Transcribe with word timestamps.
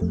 Hey 0.00 0.06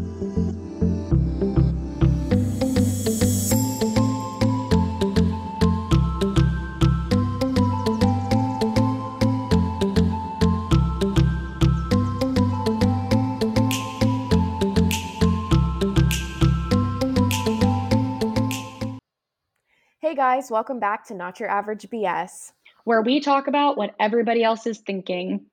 guys, 20.14 20.52
welcome 20.52 20.78
back 20.78 21.06
to 21.06 21.14
Not 21.14 21.40
Your 21.40 21.50
Average 21.50 21.88
BS, 21.90 22.52
where 22.84 23.02
we 23.02 23.18
talk 23.18 23.48
about 23.48 23.76
what 23.76 23.96
everybody 23.98 24.44
else 24.44 24.68
is 24.68 24.78
thinking. 24.78 25.46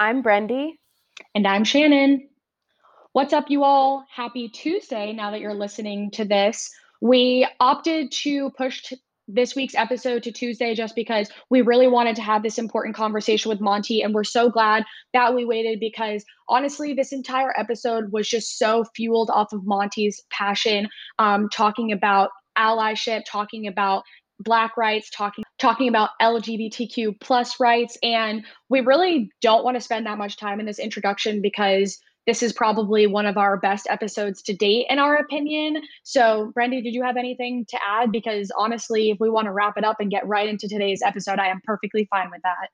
I'm 0.00 0.22
Brandy. 0.22 0.80
And 1.34 1.46
I'm 1.46 1.64
Shannon. 1.64 2.30
What's 3.14 3.32
up, 3.32 3.48
you 3.48 3.62
all? 3.62 4.04
Happy 4.12 4.48
Tuesday 4.48 5.12
now 5.12 5.30
that 5.30 5.38
you're 5.38 5.54
listening 5.54 6.10
to 6.14 6.24
this. 6.24 6.68
We 7.00 7.46
opted 7.60 8.10
to 8.10 8.50
push 8.58 8.82
t- 8.82 8.98
this 9.28 9.54
week's 9.54 9.76
episode 9.76 10.24
to 10.24 10.32
Tuesday 10.32 10.74
just 10.74 10.96
because 10.96 11.30
we 11.48 11.62
really 11.62 11.86
wanted 11.86 12.16
to 12.16 12.22
have 12.22 12.42
this 12.42 12.58
important 12.58 12.96
conversation 12.96 13.50
with 13.50 13.60
Monty. 13.60 14.02
And 14.02 14.14
we're 14.14 14.24
so 14.24 14.50
glad 14.50 14.82
that 15.12 15.32
we 15.32 15.44
waited 15.44 15.78
because 15.78 16.24
honestly, 16.48 16.92
this 16.92 17.12
entire 17.12 17.56
episode 17.56 18.10
was 18.10 18.28
just 18.28 18.58
so 18.58 18.84
fueled 18.96 19.30
off 19.30 19.52
of 19.52 19.64
Monty's 19.64 20.20
passion, 20.30 20.88
um, 21.20 21.48
talking 21.50 21.92
about 21.92 22.30
allyship, 22.58 23.22
talking 23.30 23.68
about 23.68 24.02
black 24.40 24.76
rights 24.76 25.08
talking 25.10 25.44
talking 25.60 25.88
about 25.88 26.10
lgbtq 26.20 27.14
plus 27.20 27.60
rights 27.60 27.96
and 28.02 28.44
we 28.68 28.80
really 28.80 29.30
don't 29.40 29.62
want 29.62 29.76
to 29.76 29.80
spend 29.80 30.04
that 30.04 30.18
much 30.18 30.36
time 30.36 30.58
in 30.58 30.66
this 30.66 30.80
introduction 30.80 31.40
because 31.40 32.00
this 32.26 32.42
is 32.42 32.52
probably 32.52 33.06
one 33.06 33.26
of 33.26 33.36
our 33.36 33.56
best 33.56 33.86
episodes 33.90 34.42
to 34.42 34.54
date 34.54 34.86
in 34.88 34.98
our 34.98 35.16
opinion. 35.16 35.82
So 36.02 36.50
Brandy, 36.54 36.82
did 36.82 36.94
you 36.94 37.02
have 37.02 37.16
anything 37.16 37.66
to 37.68 37.78
add? 37.88 38.12
Because 38.12 38.50
honestly 38.56 39.10
if 39.10 39.18
we 39.20 39.30
want 39.30 39.46
to 39.46 39.52
wrap 39.52 39.76
it 39.76 39.84
up 39.84 40.00
and 40.00 40.10
get 40.10 40.26
right 40.26 40.48
into 40.48 40.68
today's 40.68 41.00
episode 41.04 41.38
i 41.38 41.48
am 41.48 41.60
perfectly 41.64 42.06
fine 42.10 42.30
with 42.30 42.42
that 42.42 42.68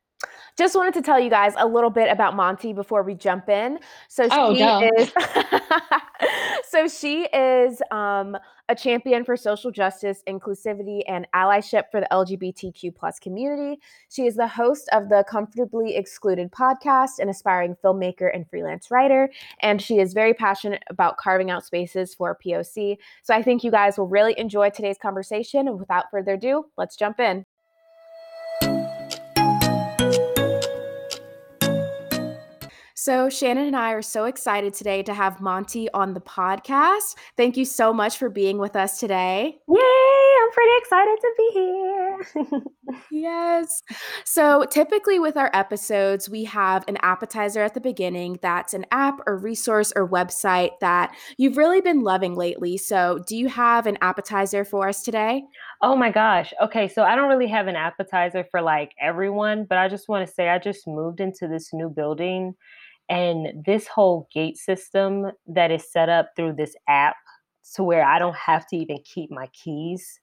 just 0.56 0.76
wanted 0.76 0.94
to 0.94 1.02
tell 1.02 1.18
you 1.18 1.30
guys 1.30 1.54
a 1.56 1.66
little 1.66 1.90
bit 1.90 2.10
about 2.10 2.36
Monty 2.36 2.72
before 2.72 3.02
we 3.02 3.14
jump 3.14 3.48
in. 3.48 3.78
So 4.08 4.28
oh, 4.30 4.54
she 4.54 4.60
no. 4.60 4.90
is 4.98 5.12
so 6.68 6.86
she 6.86 7.24
is 7.24 7.80
um, 7.90 8.36
a 8.68 8.74
champion 8.74 9.24
for 9.24 9.36
social 9.36 9.70
justice, 9.70 10.22
inclusivity, 10.28 11.02
and 11.08 11.26
allyship 11.34 11.84
for 11.90 12.00
the 12.00 12.08
LGBTQ 12.12 12.94
plus 12.94 13.18
community. 13.18 13.80
She 14.10 14.26
is 14.26 14.36
the 14.36 14.46
host 14.46 14.88
of 14.92 15.08
the 15.08 15.24
Comfortably 15.28 15.96
Excluded 15.96 16.50
podcast, 16.52 17.18
an 17.20 17.28
aspiring 17.28 17.76
filmmaker 17.82 18.30
and 18.32 18.48
freelance 18.48 18.90
writer, 18.90 19.30
and 19.60 19.80
she 19.80 19.98
is 19.98 20.12
very 20.12 20.34
passionate 20.34 20.82
about 20.90 21.16
carving 21.16 21.50
out 21.50 21.64
spaces 21.64 22.14
for 22.14 22.38
POC. 22.44 22.98
So 23.22 23.34
I 23.34 23.42
think 23.42 23.64
you 23.64 23.70
guys 23.70 23.96
will 23.96 24.08
really 24.08 24.38
enjoy 24.38 24.70
today's 24.70 24.98
conversation. 24.98 25.68
And 25.68 25.78
without 25.78 26.10
further 26.10 26.34
ado, 26.34 26.66
let's 26.76 26.96
jump 26.96 27.18
in. 27.18 27.46
So, 33.02 33.30
Shannon 33.30 33.66
and 33.66 33.76
I 33.76 33.92
are 33.92 34.02
so 34.02 34.26
excited 34.26 34.74
today 34.74 35.02
to 35.04 35.14
have 35.14 35.40
Monty 35.40 35.90
on 35.92 36.12
the 36.12 36.20
podcast. 36.20 37.16
Thank 37.34 37.56
you 37.56 37.64
so 37.64 37.94
much 37.94 38.18
for 38.18 38.28
being 38.28 38.58
with 38.58 38.76
us 38.76 39.00
today. 39.00 39.56
Yay! 39.66 40.20
I'm 40.42 40.50
pretty 40.52 40.72
excited 40.76 41.18
to 41.22 41.34
be 41.38 41.50
here. 41.54 43.00
yes. 43.10 43.82
So, 44.26 44.66
typically 44.70 45.18
with 45.18 45.38
our 45.38 45.50
episodes, 45.54 46.28
we 46.28 46.44
have 46.44 46.84
an 46.88 46.98
appetizer 47.00 47.62
at 47.62 47.72
the 47.72 47.80
beginning 47.80 48.38
that's 48.42 48.74
an 48.74 48.84
app 48.90 49.20
or 49.26 49.38
resource 49.38 49.94
or 49.96 50.06
website 50.06 50.72
that 50.82 51.16
you've 51.38 51.56
really 51.56 51.80
been 51.80 52.00
loving 52.00 52.34
lately. 52.34 52.76
So, 52.76 53.24
do 53.26 53.34
you 53.34 53.48
have 53.48 53.86
an 53.86 53.96
appetizer 54.02 54.62
for 54.62 54.90
us 54.90 55.02
today? 55.02 55.44
Oh 55.80 55.96
my 55.96 56.10
gosh. 56.10 56.52
Okay, 56.62 56.86
so 56.86 57.02
I 57.02 57.16
don't 57.16 57.30
really 57.30 57.48
have 57.48 57.66
an 57.66 57.76
appetizer 57.76 58.44
for 58.50 58.60
like 58.60 58.92
everyone, 59.00 59.64
but 59.64 59.78
I 59.78 59.88
just 59.88 60.06
want 60.06 60.28
to 60.28 60.34
say 60.34 60.50
I 60.50 60.58
just 60.58 60.86
moved 60.86 61.20
into 61.20 61.48
this 61.48 61.72
new 61.72 61.88
building 61.88 62.54
and 63.10 63.64
this 63.66 63.88
whole 63.88 64.28
gate 64.32 64.56
system 64.56 65.32
that 65.48 65.72
is 65.72 65.90
set 65.90 66.08
up 66.08 66.30
through 66.36 66.54
this 66.54 66.74
app 66.88 67.16
to 67.74 67.82
where 67.82 68.04
I 68.04 68.20
don't 68.20 68.36
have 68.36 68.66
to 68.68 68.76
even 68.76 68.98
keep 69.04 69.30
my 69.30 69.48
keys 69.48 70.20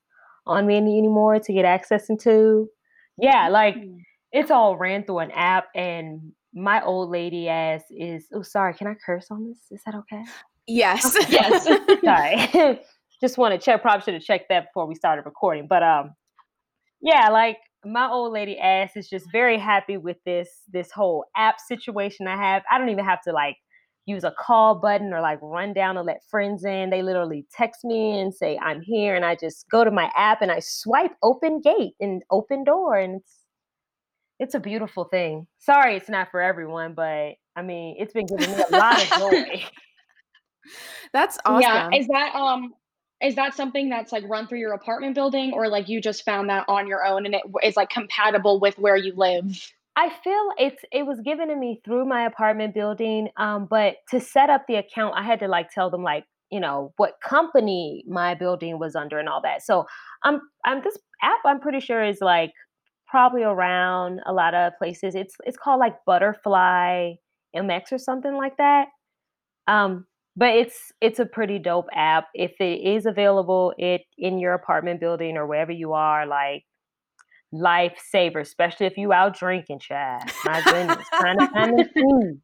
on 0.48 0.66
me 0.66 0.78
anymore 0.78 1.40
to 1.40 1.53
get 1.53 1.66
access 1.66 2.09
into. 2.09 2.70
Yeah, 3.18 3.50
like 3.50 3.76
mm. 3.76 3.97
it's 4.31 4.50
all 4.50 4.78
ran 4.78 5.03
through 5.03 5.20
an 5.20 5.31
app 5.31 5.68
and 5.76 6.31
my 6.53 6.81
old 6.81 7.09
lady 7.09 7.50
ass 7.50 7.84
is 7.92 8.28
oh 8.34 8.42
sorry, 8.42 8.74
can 8.74 8.88
I 8.88 8.96
curse 9.06 9.28
on 9.30 9.50
this? 9.50 9.59
Is 9.70 9.81
that 9.86 9.96
okay? 9.96 10.24
Yes. 10.66 11.14
yes. 11.30 11.66
sorry. 12.03 12.80
Just 13.20 13.38
want 13.38 13.53
to 13.53 13.64
check 13.64 13.81
probably 13.81 14.03
should 14.03 14.14
have 14.14 14.24
checked 14.24 14.47
that 14.50 14.68
before 14.68 14.88
we 14.88 14.96
started 14.96 15.26
recording. 15.26 15.68
But 15.68 15.84
um 15.84 16.14
yeah, 17.02 17.30
like 17.30 17.58
my 17.92 18.09
old 18.09 18.34
lady 18.34 18.59
ass 18.59 18.92
is 18.96 19.09
just 19.09 19.31
very 19.31 19.58
happy 19.58 19.98
with 19.98 20.18
this 20.25 20.50
this 20.72 20.92
whole 20.92 21.25
app 21.36 21.59
situation 21.59 22.28
I 22.28 22.38
have. 22.38 22.64
I 22.72 22.78
don't 22.78 22.90
even 22.90 23.06
have 23.06 23.22
to 23.24 23.31
like 23.31 23.58
use 24.06 24.24
a 24.24 24.34
call 24.40 24.75
button 24.75 25.14
or 25.14 25.22
like 25.22 25.40
run 25.42 25.74
down 25.74 25.97
and 25.97 26.06
let 26.06 26.24
friends 26.30 26.64
in. 26.64 26.90
They 26.90 27.02
literally 27.02 27.46
text 27.53 27.84
me 27.84 28.20
and 28.20 28.34
say 28.34 28.58
I'm 28.58 28.81
here 28.81 29.16
and 29.16 29.26
I 29.26 29.36
just 29.36 29.70
go 29.70 29.84
to 29.84 29.92
my 29.92 30.12
app 30.16 30.42
and 30.42 30.52
I 30.52 30.59
swipe 30.59 31.12
open 31.24 31.62
gate 31.62 31.94
and 32.00 32.24
open 32.31 32.64
door 32.64 32.97
and 32.97 33.18
it's 33.22 33.34
it's 34.40 34.56
a 34.56 34.59
beautiful 34.59 35.06
thing. 35.06 35.47
Sorry 35.59 35.96
it's 35.96 36.09
not 36.09 36.30
for 36.31 36.42
everyone, 36.42 36.94
but 36.94 37.34
I 37.56 37.62
mean, 37.64 37.96
it's 38.00 38.14
been 38.14 38.28
giving 38.28 38.56
me 38.56 38.64
a 38.70 38.76
lot 38.76 39.02
of 39.02 39.09
joy. 39.18 39.64
That's 41.14 41.38
awesome. 41.46 41.62
Yeah, 41.62 41.90
is 41.94 42.08
that 42.08 42.36
um 42.36 42.74
is 43.22 43.35
that 43.35 43.55
something 43.55 43.89
that's 43.89 44.11
like 44.11 44.23
run 44.28 44.47
through 44.47 44.59
your 44.59 44.73
apartment 44.73 45.16
building 45.16 45.51
or 45.53 45.69
like 45.69 45.89
you 45.89 46.00
just 46.00 46.23
found 46.23 46.50
that 46.50 46.66
on 46.67 46.88
your 46.88 47.05
own 47.05 47.25
and 47.25 47.35
it 47.35 47.41
is 47.63 47.75
like 47.75 47.89
compatible 47.89 48.59
with 48.59 48.78
where 48.78 48.95
you 48.95 49.13
live? 49.16 49.72
I 49.95 50.09
feel 50.23 50.51
it's 50.59 50.83
it 50.91 51.07
was 51.07 51.19
given 51.22 51.47
to 51.47 51.55
me 51.55 51.81
through 51.83 52.05
my 52.05 52.25
apartment 52.25 52.75
building. 52.75 53.29
Um, 53.38 53.67
but 53.67 53.95
to 54.11 54.19
set 54.19 54.51
up 54.51 54.66
the 54.67 54.75
account, 54.75 55.16
I 55.17 55.23
had 55.23 55.39
to 55.39 55.47
like 55.47 55.72
tell 55.72 55.89
them 55.89 56.03
like, 56.03 56.25
you 56.51 56.59
know, 56.59 56.94
what 56.97 57.16
company 57.28 58.03
my 58.07 58.35
building 58.35 58.78
was 58.78 58.95
under 58.95 59.17
and 59.17 59.28
all 59.28 59.41
that. 59.41 59.63
So 59.63 59.88
I'm 60.23 60.39
I'm 60.66 60.84
this 60.84 60.97
app 61.23 61.39
I'm 61.45 61.59
pretty 61.59 61.79
sure 61.79 62.03
is 62.03 62.19
like 62.22 62.53
probably 63.07 63.41
around 63.41 64.19
a 64.28 64.34
lot 64.34 64.53
of 64.53 64.78
places. 64.78 65.16
It's 65.16 65.35
it's 65.45 65.57
called 65.57 65.79
like 65.79 65.95
Butterfly 66.05 67.13
MX 67.55 67.91
or 67.94 67.97
something 67.97 68.35
like 68.35 68.57
that. 68.57 68.89
Um, 69.67 70.05
but 70.38 70.56
it's 70.56 70.94
it's 71.02 71.20
a 71.20 71.25
pretty 71.25 71.59
dope 71.59 71.88
app 71.94 72.28
if 72.34 72.53
it 72.62 72.88
is 72.88 73.06
available 73.06 73.74
it 73.78 74.02
in 74.18 74.40
your 74.40 74.53
apartment 74.53 75.02
building 75.02 75.36
or 75.36 75.46
wherever 75.46 75.72
you 75.72 75.94
are 75.94 76.25
like 76.25 76.64
lifesaver 77.53 78.40
especially 78.40 78.86
if 78.86 78.97
you 78.97 79.12
out 79.12 79.38
drinking 79.38 79.80
chad 79.80 80.22
my 80.46 80.62
goodness 80.62 81.06
trying 81.20 81.38
to 81.40 81.47
find 81.47 81.80
them 81.80 81.88
keys. 81.94 82.36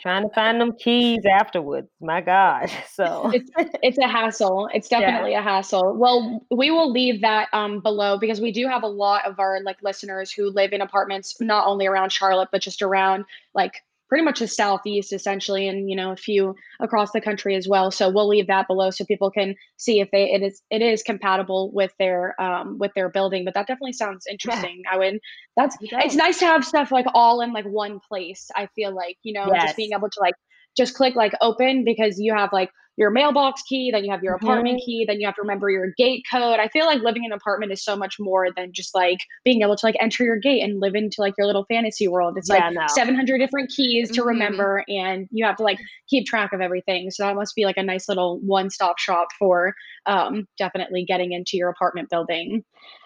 Trying 0.00 0.28
to 0.28 0.34
find 0.34 0.60
them 0.60 0.72
keys 0.78 1.20
afterwards 1.30 1.88
my 2.00 2.20
gosh 2.20 2.72
so. 2.92 3.30
It's, 3.32 3.50
it's 3.82 3.98
a 3.98 4.06
hassle 4.06 4.68
it's 4.72 4.88
definitely 4.88 5.32
yeah. 5.32 5.40
a 5.40 5.42
hassle. 5.42 5.96
Well 5.96 6.44
we 6.50 6.70
will 6.70 6.90
leave 6.90 7.20
that 7.22 7.48
um, 7.52 7.80
below 7.80 8.18
because 8.18 8.40
we 8.40 8.52
do 8.52 8.66
have 8.68 8.82
a 8.82 8.88
lot 8.88 9.26
of 9.26 9.38
our 9.40 9.60
like 9.64 9.78
listeners 9.82 10.30
who 10.30 10.50
live 10.50 10.72
in 10.72 10.80
apartments 10.80 11.40
not 11.40 11.66
only 11.66 11.86
around 11.86 12.10
charlotte 12.10 12.48
but 12.52 12.62
just 12.62 12.82
around 12.82 13.24
like 13.54 13.82
pretty 14.12 14.24
much 14.26 14.40
the 14.40 14.46
southeast 14.46 15.10
essentially 15.10 15.66
and 15.66 15.88
you 15.88 15.96
know 15.96 16.12
a 16.12 16.16
few 16.16 16.54
across 16.80 17.12
the 17.12 17.20
country 17.20 17.54
as 17.54 17.66
well 17.66 17.90
so 17.90 18.10
we'll 18.10 18.28
leave 18.28 18.46
that 18.46 18.66
below 18.66 18.90
so 18.90 19.06
people 19.06 19.30
can 19.30 19.54
see 19.78 20.00
if 20.00 20.10
they 20.10 20.30
it 20.30 20.42
is 20.42 20.60
it 20.68 20.82
is 20.82 21.02
compatible 21.02 21.70
with 21.72 21.90
their 21.98 22.38
um 22.38 22.76
with 22.78 22.90
their 22.94 23.08
building 23.08 23.42
but 23.42 23.54
that 23.54 23.66
definitely 23.66 23.94
sounds 23.94 24.26
interesting 24.30 24.82
yeah. 24.84 24.90
i 24.94 24.98
would 24.98 25.18
that's 25.56 25.78
it's 25.80 26.14
nice 26.14 26.38
to 26.38 26.44
have 26.44 26.62
stuff 26.62 26.92
like 26.92 27.06
all 27.14 27.40
in 27.40 27.54
like 27.54 27.64
one 27.64 28.00
place 28.06 28.50
i 28.54 28.68
feel 28.76 28.94
like 28.94 29.16
you 29.22 29.32
know 29.32 29.46
yes. 29.50 29.62
just 29.62 29.76
being 29.78 29.92
able 29.94 30.10
to 30.10 30.20
like 30.20 30.34
just 30.76 30.94
click 30.94 31.14
like 31.14 31.32
open 31.40 31.84
because 31.84 32.18
you 32.18 32.34
have 32.34 32.52
like 32.52 32.70
your 32.96 33.10
mailbox 33.10 33.62
key, 33.62 33.90
then 33.90 34.04
you 34.04 34.10
have 34.10 34.22
your 34.22 34.34
apartment 34.34 34.76
mm-hmm. 34.76 34.84
key, 34.84 35.04
then 35.06 35.18
you 35.18 35.26
have 35.26 35.34
to 35.34 35.40
remember 35.40 35.70
your 35.70 35.92
gate 35.96 36.24
code. 36.30 36.58
I 36.60 36.68
feel 36.68 36.84
like 36.84 37.00
living 37.00 37.24
in 37.24 37.32
an 37.32 37.36
apartment 37.36 37.72
is 37.72 37.82
so 37.82 37.96
much 37.96 38.16
more 38.20 38.48
than 38.54 38.72
just 38.72 38.94
like 38.94 39.18
being 39.44 39.62
able 39.62 39.76
to 39.76 39.86
like 39.86 39.96
enter 39.98 40.24
your 40.24 40.36
gate 40.36 40.62
and 40.62 40.78
live 40.78 40.94
into 40.94 41.20
like 41.20 41.34
your 41.38 41.46
little 41.46 41.64
fantasy 41.70 42.06
world. 42.06 42.36
It's 42.36 42.50
yeah, 42.50 42.66
like 42.66 42.74
no. 42.74 42.86
700 42.88 43.38
different 43.38 43.70
keys 43.70 44.10
to 44.10 44.20
mm-hmm. 44.20 44.28
remember 44.28 44.84
and 44.88 45.26
you 45.30 45.44
have 45.46 45.56
to 45.56 45.62
like 45.62 45.78
keep 46.08 46.26
track 46.26 46.52
of 46.52 46.60
everything. 46.60 47.10
So 47.10 47.24
that 47.24 47.34
must 47.34 47.54
be 47.54 47.64
like 47.64 47.78
a 47.78 47.82
nice 47.82 48.08
little 48.08 48.40
one-stop 48.40 48.98
shop 48.98 49.28
for 49.38 49.74
um, 50.04 50.46
definitely 50.58 51.04
getting 51.06 51.32
into 51.32 51.56
your 51.56 51.70
apartment 51.70 52.10
building. 52.10 52.62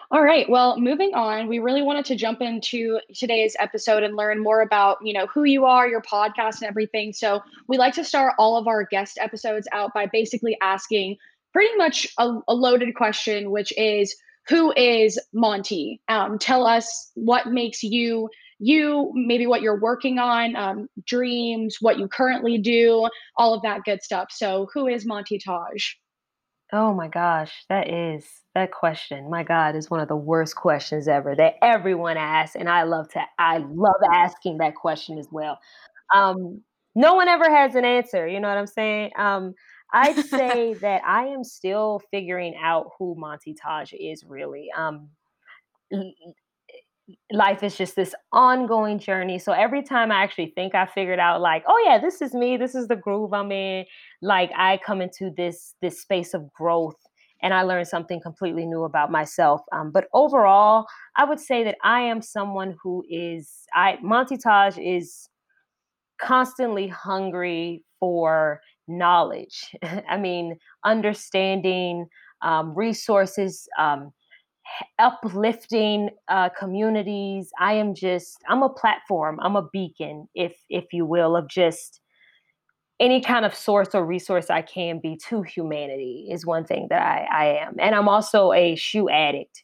All 0.09 0.23
right. 0.23 0.49
Well, 0.49 0.79
moving 0.79 1.13
on, 1.13 1.49
we 1.49 1.59
really 1.59 1.81
wanted 1.81 2.05
to 2.05 2.15
jump 2.15 2.41
into 2.41 2.99
today's 3.13 3.57
episode 3.59 4.03
and 4.03 4.15
learn 4.15 4.41
more 4.41 4.61
about, 4.61 4.99
you 5.03 5.11
know, 5.11 5.27
who 5.27 5.43
you 5.43 5.65
are, 5.65 5.85
your 5.85 6.01
podcast 6.01 6.61
and 6.61 6.63
everything. 6.63 7.11
So, 7.11 7.41
we 7.67 7.77
like 7.77 7.93
to 7.95 8.05
start 8.05 8.33
all 8.39 8.57
of 8.57 8.67
our 8.67 8.85
guest 8.85 9.17
episodes 9.19 9.67
out 9.73 9.93
by 9.93 10.05
basically 10.05 10.57
asking 10.61 11.17
pretty 11.51 11.75
much 11.75 12.07
a, 12.17 12.39
a 12.47 12.53
loaded 12.53 12.95
question, 12.95 13.51
which 13.51 13.73
is 13.75 14.15
who 14.47 14.71
is 14.77 15.19
Monty? 15.33 15.99
Um, 16.07 16.39
tell 16.39 16.65
us 16.65 17.11
what 17.15 17.47
makes 17.47 17.83
you 17.83 18.29
you, 18.59 19.11
maybe 19.13 19.45
what 19.45 19.61
you're 19.61 19.79
working 19.79 20.19
on, 20.19 20.55
um, 20.55 20.87
dreams, 21.05 21.77
what 21.81 21.99
you 21.99 22.07
currently 22.07 22.57
do, 22.57 23.07
all 23.35 23.53
of 23.53 23.61
that 23.63 23.83
good 23.83 24.01
stuff. 24.01 24.29
So, 24.31 24.69
who 24.73 24.87
is 24.87 25.05
Monty 25.05 25.37
Taj? 25.37 25.83
Oh 26.73 26.93
my 26.93 27.07
gosh, 27.07 27.63
that 27.69 27.89
is 27.89 28.25
that 28.53 28.71
question. 28.71 29.29
My 29.29 29.43
God, 29.43 29.75
is 29.75 29.89
one 29.89 30.01
of 30.01 30.09
the 30.09 30.17
worst 30.17 30.55
questions 30.55 31.07
ever 31.07 31.33
that 31.35 31.55
everyone 31.61 32.17
asks, 32.17 32.55
and 32.55 32.69
I 32.69 32.83
love 32.83 33.07
to 33.13 33.21
I 33.39 33.59
love 33.59 34.01
asking 34.13 34.57
that 34.57 34.75
question 34.75 35.17
as 35.17 35.27
well. 35.31 35.59
Um, 36.13 36.61
no 36.93 37.13
one 37.13 37.29
ever 37.29 37.49
has 37.49 37.75
an 37.75 37.85
answer, 37.85 38.27
you 38.27 38.39
know 38.39 38.49
what 38.49 38.57
I'm 38.57 38.67
saying? 38.67 39.11
Um, 39.17 39.53
I'd 39.93 40.17
say 40.25 40.73
that 40.75 41.03
I 41.05 41.27
am 41.27 41.43
still 41.43 42.01
figuring 42.11 42.55
out 42.61 42.91
who 42.99 43.15
Monty 43.17 43.53
Taj 43.53 43.93
is 43.93 44.25
really. 44.27 44.67
Um, 44.75 45.09
life 47.31 47.63
is 47.63 47.77
just 47.77 47.95
this 47.95 48.13
ongoing 48.31 48.99
journey. 48.99 49.39
So 49.39 49.51
every 49.53 49.81
time 49.81 50.11
I 50.11 50.23
actually 50.23 50.51
think 50.55 50.75
I 50.75 50.85
figured 50.85 51.19
out 51.19 51.41
like, 51.41 51.63
oh 51.67 51.83
yeah, 51.85 51.99
this 51.99 52.21
is 52.21 52.33
me, 52.33 52.57
this 52.57 52.75
is 52.75 52.87
the 52.87 52.95
groove 52.95 53.33
I'm 53.33 53.51
in, 53.51 53.85
like 54.21 54.51
I 54.57 54.79
come 54.85 55.01
into 55.01 55.31
this 55.35 55.75
this 55.81 56.01
space 56.01 56.33
of 56.33 56.51
growth 56.53 56.97
and 57.41 57.53
I 57.53 57.61
learn 57.63 57.85
something 57.85 58.19
completely 58.19 58.65
new 58.65 58.83
about 58.83 59.11
myself. 59.11 59.61
Um, 59.71 59.91
but 59.91 60.05
overall, 60.13 60.85
I 61.15 61.23
would 61.23 61.39
say 61.39 61.63
that 61.63 61.77
I 61.83 62.01
am 62.01 62.21
someone 62.21 62.75
who 62.81 63.03
is 63.09 63.65
I 63.73 63.97
Monty 64.01 64.37
Taj 64.37 64.77
is 64.77 65.29
constantly 66.19 66.87
hungry 66.87 67.83
for 67.99 68.61
knowledge. 68.87 69.75
I 70.09 70.17
mean, 70.17 70.57
understanding 70.83 72.07
um, 72.41 72.73
resources, 72.75 73.67
um, 73.79 74.11
uplifting 74.99 76.09
uh, 76.27 76.49
communities. 76.49 77.51
I 77.59 77.73
am 77.73 77.93
just 77.93 78.37
I'm 78.47 78.63
a 78.63 78.69
platform. 78.69 79.39
I'm 79.41 79.55
a 79.55 79.67
beacon, 79.71 80.27
if 80.35 80.57
if 80.69 80.85
you 80.93 81.05
will, 81.05 81.35
of 81.35 81.47
just 81.47 82.01
any 82.99 83.21
kind 83.21 83.45
of 83.45 83.53
source 83.53 83.89
or 83.93 84.05
resource 84.05 84.49
I 84.49 84.61
can 84.61 84.99
be 84.99 85.19
to 85.29 85.43
humanity 85.43 86.27
is 86.31 86.45
one 86.45 86.65
thing 86.65 86.87
that 86.89 87.01
I, 87.01 87.27
I 87.31 87.45
am. 87.59 87.75
And 87.79 87.93
I'm 87.93 88.09
also 88.09 88.53
a 88.53 88.75
shoe 88.75 89.07
addict. 89.09 89.63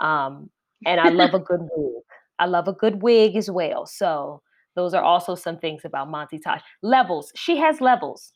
Um, 0.00 0.50
and 0.84 1.00
I 1.00 1.10
love 1.10 1.34
a 1.34 1.38
good 1.38 1.60
wig. 1.60 2.02
I 2.38 2.46
love 2.46 2.66
a 2.66 2.72
good 2.72 3.00
wig 3.02 3.36
as 3.36 3.48
well. 3.48 3.86
So 3.86 4.42
those 4.74 4.92
are 4.92 5.04
also 5.04 5.36
some 5.36 5.58
things 5.58 5.84
about 5.84 6.10
Monty 6.10 6.38
Taj. 6.38 6.60
Levels. 6.82 7.30
She 7.36 7.58
has 7.58 7.80
levels. 7.80 8.32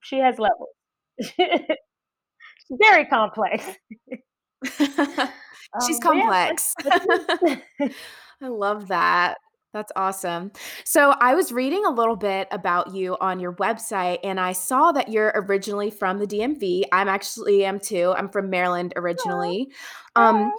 She 0.00 0.18
has 0.18 0.36
levels. 0.38 0.70
very 2.70 3.04
complex. 3.06 3.66
She's 5.86 5.96
um, 5.96 6.02
complex. 6.02 6.74
Yeah. 6.84 7.56
I 8.42 8.48
love 8.48 8.88
that. 8.88 9.38
That's 9.72 9.92
awesome. 9.96 10.52
So, 10.84 11.14
I 11.18 11.34
was 11.34 11.50
reading 11.50 11.86
a 11.86 11.90
little 11.90 12.16
bit 12.16 12.46
about 12.50 12.94
you 12.94 13.16
on 13.22 13.40
your 13.40 13.54
website 13.54 14.18
and 14.22 14.38
I 14.38 14.52
saw 14.52 14.92
that 14.92 15.08
you're 15.08 15.32
originally 15.34 15.90
from 15.90 16.18
the 16.18 16.26
DMV. 16.26 16.82
I'm 16.92 17.08
actually 17.08 17.64
am 17.64 17.80
too. 17.80 18.12
I'm 18.14 18.28
from 18.28 18.50
Maryland 18.50 18.92
originally. 18.96 19.68
Um 20.14 20.52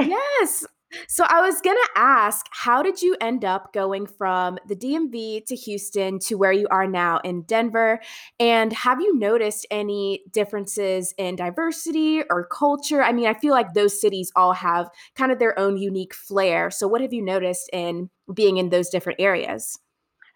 yes. 0.00 0.66
So 1.06 1.24
I 1.28 1.40
was 1.40 1.60
going 1.60 1.76
to 1.76 1.88
ask, 2.00 2.46
how 2.50 2.82
did 2.82 3.00
you 3.00 3.16
end 3.20 3.44
up 3.44 3.72
going 3.72 4.06
from 4.06 4.58
the 4.66 4.74
DMV 4.74 5.44
to 5.46 5.54
Houston 5.54 6.18
to 6.20 6.34
where 6.34 6.52
you 6.52 6.66
are 6.70 6.86
now 6.86 7.18
in 7.24 7.42
Denver? 7.42 8.00
And 8.40 8.72
have 8.72 9.00
you 9.00 9.16
noticed 9.16 9.66
any 9.70 10.24
differences 10.32 11.14
in 11.16 11.36
diversity 11.36 12.22
or 12.28 12.46
culture? 12.46 13.02
I 13.02 13.12
mean, 13.12 13.26
I 13.26 13.34
feel 13.34 13.52
like 13.52 13.74
those 13.74 14.00
cities 14.00 14.32
all 14.34 14.52
have 14.52 14.90
kind 15.14 15.30
of 15.30 15.38
their 15.38 15.58
own 15.58 15.76
unique 15.76 16.14
flair. 16.14 16.70
So 16.70 16.88
what 16.88 17.00
have 17.02 17.12
you 17.12 17.22
noticed 17.22 17.70
in 17.72 18.10
being 18.34 18.56
in 18.56 18.70
those 18.70 18.88
different 18.88 19.20
areas? 19.20 19.78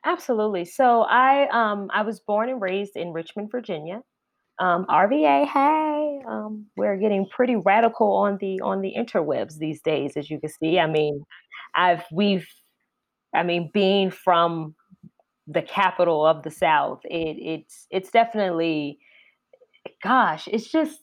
Absolutely. 0.05 0.65
So 0.65 1.03
I 1.03 1.49
um 1.49 1.91
I 1.93 2.03
was 2.03 2.21
born 2.21 2.49
and 2.49 2.61
raised 2.61 2.97
in 2.97 3.12
Richmond, 3.12 3.51
Virginia. 3.51 4.03
Um, 4.61 4.87
RVA, 4.89 5.47
hey, 5.49 6.21
um, 6.29 6.67
we're 6.77 6.97
getting 6.97 7.27
pretty 7.29 7.56
radical 7.56 8.12
on 8.12 8.39
the 8.41 8.61
on 8.61 8.83
the 8.83 8.95
interwebs 8.97 9.59
these 9.59 9.81
days, 9.81 10.17
as 10.17 10.31
you 10.31 10.39
can 10.39 10.51
see. 10.51 10.79
I 10.79 10.87
mean, 10.87 11.25
I've 11.75 12.05
we've, 12.12 12.47
I 13.35 13.43
mean, 13.43 13.71
being 13.75 14.11
from 14.11 14.77
the 15.49 15.62
capital 15.62 16.25
of 16.25 16.45
the 16.45 16.53
South, 16.53 17.01
it, 17.05 17.37
it's 17.39 17.87
it's 17.91 18.11
definitely, 18.12 18.99
gosh, 20.05 20.47
it's 20.47 20.71
just 20.71 21.01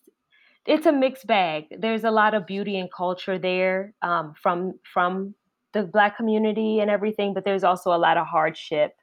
it's 0.65 0.85
a 0.85 0.93
mixed 0.93 1.27
bag. 1.27 1.65
There's 1.77 2.05
a 2.05 2.11
lot 2.11 2.33
of 2.33 2.45
beauty 2.45 2.77
and 2.77 2.89
culture 2.91 3.37
there 3.37 3.93
um, 4.01 4.33
from 4.41 4.79
from 4.93 5.35
the 5.73 5.83
Black 5.83 6.15
community 6.15 6.79
and 6.79 6.89
everything, 6.89 7.33
but 7.33 7.43
there's 7.43 7.65
also 7.65 7.93
a 7.93 7.97
lot 7.97 8.17
of 8.17 8.27
hardship 8.27 8.93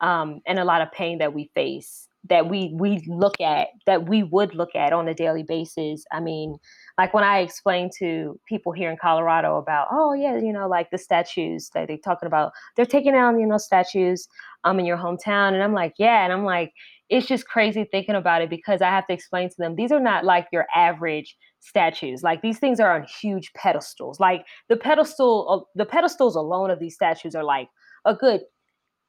um, 0.00 0.40
and 0.46 0.58
a 0.58 0.64
lot 0.64 0.80
of 0.80 0.92
pain 0.92 1.18
that 1.18 1.34
we 1.34 1.50
face 1.54 2.07
that 2.28 2.48
we 2.48 2.74
we 2.78 3.02
look 3.06 3.40
at 3.40 3.68
that 3.86 4.08
we 4.08 4.22
would 4.22 4.54
look 4.54 4.74
at 4.74 4.92
on 4.92 5.08
a 5.08 5.14
daily 5.14 5.42
basis. 5.42 6.04
I 6.12 6.20
mean 6.20 6.56
like 6.98 7.14
when 7.14 7.22
i 7.22 7.38
explain 7.38 7.88
to 7.96 8.38
people 8.46 8.72
here 8.72 8.90
in 8.90 8.96
colorado 9.00 9.56
about 9.56 9.86
oh 9.92 10.12
yeah 10.12 10.36
you 10.36 10.52
know 10.52 10.68
like 10.68 10.90
the 10.90 10.98
statues 10.98 11.70
that 11.72 11.86
they're 11.86 11.96
talking 11.96 12.26
about 12.26 12.50
they're 12.76 12.84
taking 12.84 13.12
down 13.12 13.38
you 13.38 13.46
know 13.46 13.56
statues 13.56 14.26
um 14.64 14.80
in 14.80 14.84
your 14.84 14.98
hometown 14.98 15.54
and 15.54 15.62
i'm 15.62 15.72
like 15.72 15.94
yeah 15.96 16.24
and 16.24 16.32
i'm 16.32 16.44
like 16.44 16.72
it's 17.08 17.28
just 17.28 17.46
crazy 17.46 17.86
thinking 17.90 18.16
about 18.16 18.42
it 18.42 18.50
because 18.50 18.82
i 18.82 18.88
have 18.88 19.06
to 19.06 19.12
explain 19.12 19.48
to 19.48 19.54
them 19.58 19.76
these 19.76 19.92
are 19.92 20.00
not 20.00 20.24
like 20.24 20.48
your 20.52 20.66
average 20.74 21.36
statues. 21.60 22.22
Like 22.22 22.42
these 22.42 22.58
things 22.58 22.80
are 22.80 22.94
on 22.94 23.06
huge 23.20 23.52
pedestals. 23.54 24.20
Like 24.20 24.44
the 24.68 24.76
pedestal 24.76 25.68
the 25.74 25.84
pedestals 25.84 26.36
alone 26.36 26.70
of 26.70 26.78
these 26.78 26.94
statues 26.94 27.34
are 27.34 27.44
like 27.44 27.68
a 28.04 28.14
good 28.14 28.42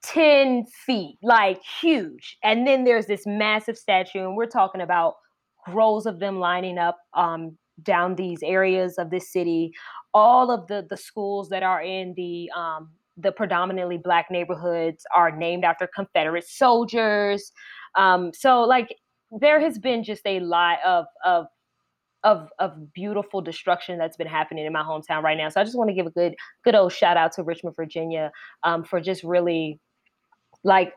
10 0.04 0.66
feet, 0.86 1.18
like 1.22 1.62
huge. 1.82 2.38
And 2.44 2.66
then 2.66 2.84
there's 2.84 3.08
this 3.08 3.26
massive 3.26 3.78
statue, 3.78 4.20
and 4.20 4.36
we're 4.36 4.46
talking 4.46 4.82
about 4.82 5.16
rows 5.68 6.06
of 6.06 6.20
them 6.20 6.40
lining 6.40 6.78
up 6.78 6.98
um, 7.14 7.58
down 7.84 8.16
these 8.16 8.40
areas 8.44 8.98
of 8.98 9.10
this 9.10 9.32
city. 9.32 9.74
All 10.14 10.52
of 10.52 10.68
the 10.68 10.86
the 10.90 10.98
schools 10.98 11.50
that 11.50 11.64
are 11.64 11.82
in 11.82 12.14
the 12.16 12.50
um, 12.56 12.90
the 13.18 13.32
predominantly 13.32 13.98
black 13.98 14.32
neighborhoods 14.32 15.06
are 15.14 15.36
named 15.36 15.64
after 15.64 15.88
Confederate 15.94 16.48
soldiers. 16.48 17.52
Um, 17.96 18.32
so 18.34 18.62
like 18.62 18.96
there 19.40 19.60
has 19.60 19.78
been 19.78 20.04
just 20.04 20.22
a 20.26 20.40
lot 20.40 20.80
of 20.86 21.06
of 21.26 21.48
of 22.24 22.50
of 22.60 22.94
beautiful 22.94 23.42
destruction 23.42 23.98
that's 23.98 24.18
been 24.18 24.28
happening 24.28 24.66
in 24.66 24.74
my 24.74 24.84
hometown 24.84 25.22
right 25.24 25.38
now. 25.38 25.50
So 25.50 25.62
I 25.62 25.64
just 25.64 25.78
want 25.78 25.90
to 25.90 25.94
give 25.94 26.08
a 26.08 26.12
good 26.12 26.36
good 26.64 26.76
old 26.76 26.92
shout 26.92 27.18
out 27.18 27.32
to 27.34 27.44
Richmond, 27.44 27.76
Virginia, 27.76 28.32
um, 28.64 28.84
for 28.84 29.00
just 29.00 29.24
really 29.24 29.80
like 30.64 30.94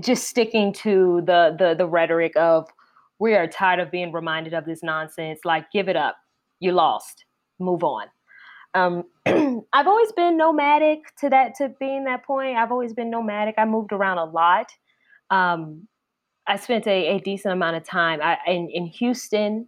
just 0.00 0.28
sticking 0.28 0.72
to 0.72 1.22
the 1.26 1.56
the 1.58 1.74
the 1.76 1.86
rhetoric 1.86 2.32
of 2.36 2.68
we 3.18 3.34
are 3.34 3.46
tired 3.46 3.80
of 3.80 3.90
being 3.90 4.12
reminded 4.12 4.54
of 4.54 4.64
this 4.64 4.82
nonsense. 4.82 5.40
Like 5.44 5.70
give 5.72 5.88
it 5.88 5.96
up. 5.96 6.16
You 6.60 6.72
lost. 6.72 7.24
Move 7.58 7.82
on. 7.82 8.06
Um, 8.74 9.04
i've 9.72 9.86
always 9.86 10.12
been 10.12 10.36
nomadic 10.36 11.00
to 11.20 11.30
that 11.30 11.54
to 11.56 11.70
being 11.80 12.04
that 12.04 12.24
point. 12.24 12.56
I've 12.56 12.70
always 12.70 12.92
been 12.92 13.10
nomadic. 13.10 13.54
I 13.58 13.64
moved 13.64 13.92
around 13.92 14.18
a 14.18 14.24
lot. 14.24 14.70
Um, 15.30 15.88
i 16.46 16.56
spent 16.56 16.86
a, 16.86 17.16
a, 17.16 17.20
decent 17.20 17.52
amount 17.52 17.76
of 17.76 17.84
time 17.84 18.20
I, 18.22 18.38
in, 18.46 18.70
in 18.70 18.86
houston 18.86 19.66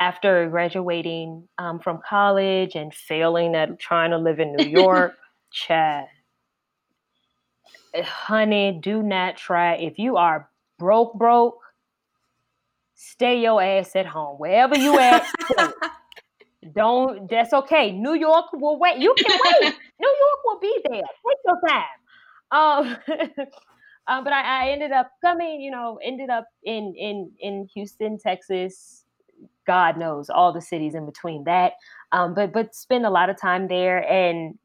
after 0.00 0.48
graduating 0.50 1.46
um, 1.58 1.78
from 1.78 2.00
college 2.08 2.74
and 2.74 2.92
failing 2.92 3.54
at 3.54 3.78
trying 3.78 4.10
to 4.10 4.18
live 4.18 4.40
in 4.40 4.54
new 4.56 4.68
york. 4.82 5.14
Chad 5.52 6.08
honey, 8.04 8.78
do 8.82 9.02
not 9.02 9.36
try. 9.36 9.74
If 9.74 9.98
you 9.98 10.16
are 10.16 10.48
broke, 10.78 11.14
broke, 11.14 11.58
stay 12.94 13.40
your 13.40 13.62
ass 13.62 13.96
at 13.96 14.06
home. 14.06 14.38
Wherever 14.38 14.76
you 14.76 14.98
at, 14.98 15.26
don't. 16.74 17.28
That's 17.30 17.52
okay. 17.52 17.92
New 17.92 18.14
York 18.14 18.52
will 18.52 18.78
wait. 18.78 18.98
You 18.98 19.14
can 19.16 19.38
wait. 19.44 19.74
New 20.00 20.16
York 20.18 20.44
will 20.44 20.60
be 20.60 20.80
there. 20.90 21.02
Take 21.02 21.38
your 21.44 21.60
time. 21.68 21.84
Um, 22.50 22.96
um 24.06 24.24
but 24.24 24.32
I, 24.32 24.66
I 24.66 24.70
ended 24.70 24.92
up 24.92 25.10
coming. 25.22 25.60
You 25.60 25.70
know, 25.70 25.98
ended 26.02 26.30
up 26.30 26.46
in 26.64 26.94
in 26.96 27.32
in 27.40 27.68
Houston, 27.74 28.18
Texas. 28.18 29.04
God 29.66 29.98
knows 29.98 30.30
all 30.30 30.52
the 30.52 30.62
cities 30.62 30.94
in 30.94 31.06
between 31.06 31.44
that. 31.44 31.72
Um, 32.12 32.34
but 32.34 32.52
but 32.52 32.74
spend 32.74 33.04
a 33.04 33.10
lot 33.10 33.30
of 33.30 33.40
time 33.40 33.68
there 33.68 34.08
and 34.10 34.56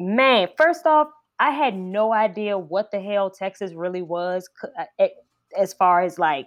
man, 0.00 0.48
first 0.56 0.86
off, 0.86 1.08
I 1.40 1.50
had 1.52 1.74
no 1.74 2.12
idea 2.12 2.58
what 2.58 2.90
the 2.90 3.00
hell 3.00 3.30
Texas 3.30 3.72
really 3.72 4.02
was 4.02 4.48
uh, 4.78 5.06
as 5.58 5.72
far 5.72 6.02
as 6.02 6.18
like 6.18 6.46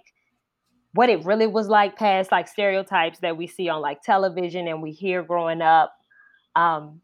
what 0.92 1.10
it 1.10 1.24
really 1.24 1.48
was 1.48 1.68
like 1.68 1.96
past 1.96 2.30
like 2.30 2.46
stereotypes 2.46 3.18
that 3.18 3.36
we 3.36 3.48
see 3.48 3.68
on 3.68 3.82
like 3.82 4.02
television 4.02 4.68
and 4.68 4.80
we 4.80 4.92
hear 4.92 5.24
growing 5.24 5.60
up. 5.60 5.92
Um, 6.54 7.00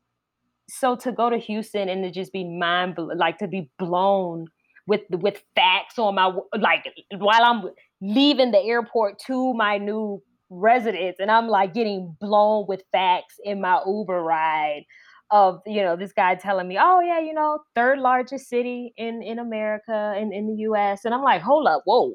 so 0.69 0.95
to 0.95 1.11
go 1.11 1.29
to 1.29 1.37
Houston 1.37 1.89
and 1.89 2.05
to 2.05 2.13
just 2.13 2.33
be 2.33 2.45
mind 2.45 2.97
like 2.97 3.39
to 3.39 3.49
be 3.49 3.69
blown 3.77 4.47
with 4.87 5.03
with 5.11 5.43
facts 5.57 5.99
on 5.99 6.15
my 6.15 6.33
like 6.57 6.87
while 7.19 7.43
I'm 7.43 7.71
leaving 8.01 8.53
the 8.53 8.63
airport 8.63 9.19
to 9.27 9.53
my 9.55 9.79
new 9.79 10.23
residence 10.49 11.17
and 11.19 11.29
I'm 11.29 11.49
like 11.49 11.75
getting 11.75 12.17
blown 12.21 12.67
with 12.69 12.85
facts 12.93 13.35
in 13.45 13.61
my 13.61 13.81
Uber 13.85 14.23
ride 14.23 14.85
of 15.31 15.61
you 15.67 15.83
know 15.83 15.97
this 15.97 16.13
guy 16.13 16.35
telling 16.35 16.69
me, 16.69 16.79
oh 16.81 17.01
yeah, 17.01 17.21
you 17.21 17.35
know, 17.35 17.61
third 17.75 17.99
largest 17.99 18.49
city 18.49 18.93
in 18.97 19.23
in 19.23 19.39
America 19.39 20.15
in 20.19 20.33
in 20.33 20.47
the 20.49 20.55
U.S. 20.65 21.05
And 21.05 21.15
I'm 21.15 21.23
like, 21.23 21.43
hold 21.43 21.67
up, 21.67 21.83
whoa, 21.87 22.15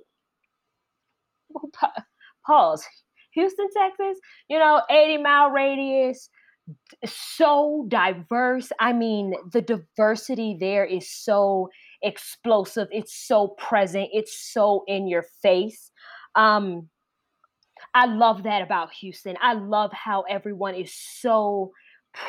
pause. 2.45 2.86
Houston, 3.34 3.67
Texas, 3.75 4.17
you 4.50 4.57
know, 4.57 4.81
80 4.89 5.17
mile 5.22 5.50
radius, 5.50 6.29
so 7.05 7.86
diverse. 7.89 8.72
I 8.79 8.93
mean, 8.93 9.34
the 9.51 9.62
diversity 9.62 10.57
there 10.60 10.86
is 10.86 11.10
so 11.12 11.69
explosive. 12.01 12.88
It's 12.91 13.13
so 13.13 13.50
present. 13.57 14.10
It's 14.13 14.51
so 14.53 14.84
in 14.88 15.07
your 15.07 15.25
face. 15.41 15.91
Um, 16.36 16.89
I 17.93 18.05
love 18.05 18.43
that 18.43 18.62
about 18.62 18.93
Houston. 18.93 19.36
I 19.41 19.53
love 19.53 19.91
how 19.93 20.24
everyone 20.29 20.75
is 20.75 20.93
so 20.93 21.72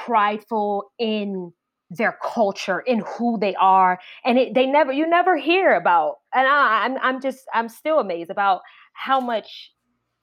prideful 0.04 0.90
in 0.98 1.52
their 1.90 2.18
culture, 2.22 2.80
in 2.80 3.02
who 3.16 3.38
they 3.38 3.54
are, 3.54 3.98
and 4.24 4.38
it, 4.38 4.54
they 4.54 4.66
never, 4.66 4.92
you 4.92 5.08
never 5.08 5.36
hear 5.36 5.74
about. 5.74 6.16
And 6.34 6.46
I, 6.46 6.84
I'm, 6.84 6.98
I'm 7.00 7.20
just, 7.20 7.44
I'm 7.54 7.68
still 7.68 8.00
amazed 8.00 8.30
about 8.30 8.60
how 8.92 9.20
much 9.20 9.70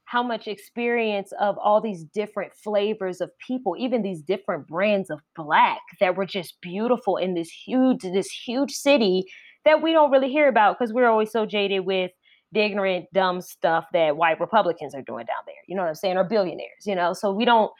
how 0.05 0.22
much 0.22 0.48
experience 0.48 1.32
of 1.39 1.58
all 1.58 1.82
these 1.82 2.03
different 2.03 2.53
flavors 2.53 3.20
of 3.20 3.32
people, 3.39 3.75
even 3.79 4.03
these 4.03 4.22
different 4.22 4.67
brands 4.67 5.10
of 5.10 5.20
black 5.36 5.79
that 6.00 6.15
were 6.15 6.25
just 6.25 6.62
beautiful 6.62 7.17
in 7.17 7.34
this 7.34 7.50
huge, 7.50 8.01
this 8.03 8.29
huge 8.29 8.70
city 8.72 9.24
that 9.65 9.82
we 9.82 9.91
don't 9.91 10.12
really 10.12 10.29
hear 10.29 10.48
about 10.48 10.77
because 10.77 10.93
we're 10.93 11.10
always 11.10 11.32
so 11.32 11.48
jaded 11.48 11.86
with 11.86 12.12
the 12.51 12.60
ignorant, 12.60 13.05
dumb 13.12 13.41
stuff 13.41 13.86
that 13.93 14.15
white 14.15 14.39
Republicans 14.39 14.93
are 14.93 15.01
doing 15.01 15.25
down 15.25 15.43
there. 15.48 15.55
You 15.67 15.75
know 15.75 15.82
what 15.82 15.89
I'm 15.89 15.96
saying? 15.96 16.17
Or 16.17 16.24
billionaires, 16.24 16.86
you 16.86 16.93
know? 16.93 17.13
So 17.13 17.32
we 17.32 17.46
don't 17.46 17.72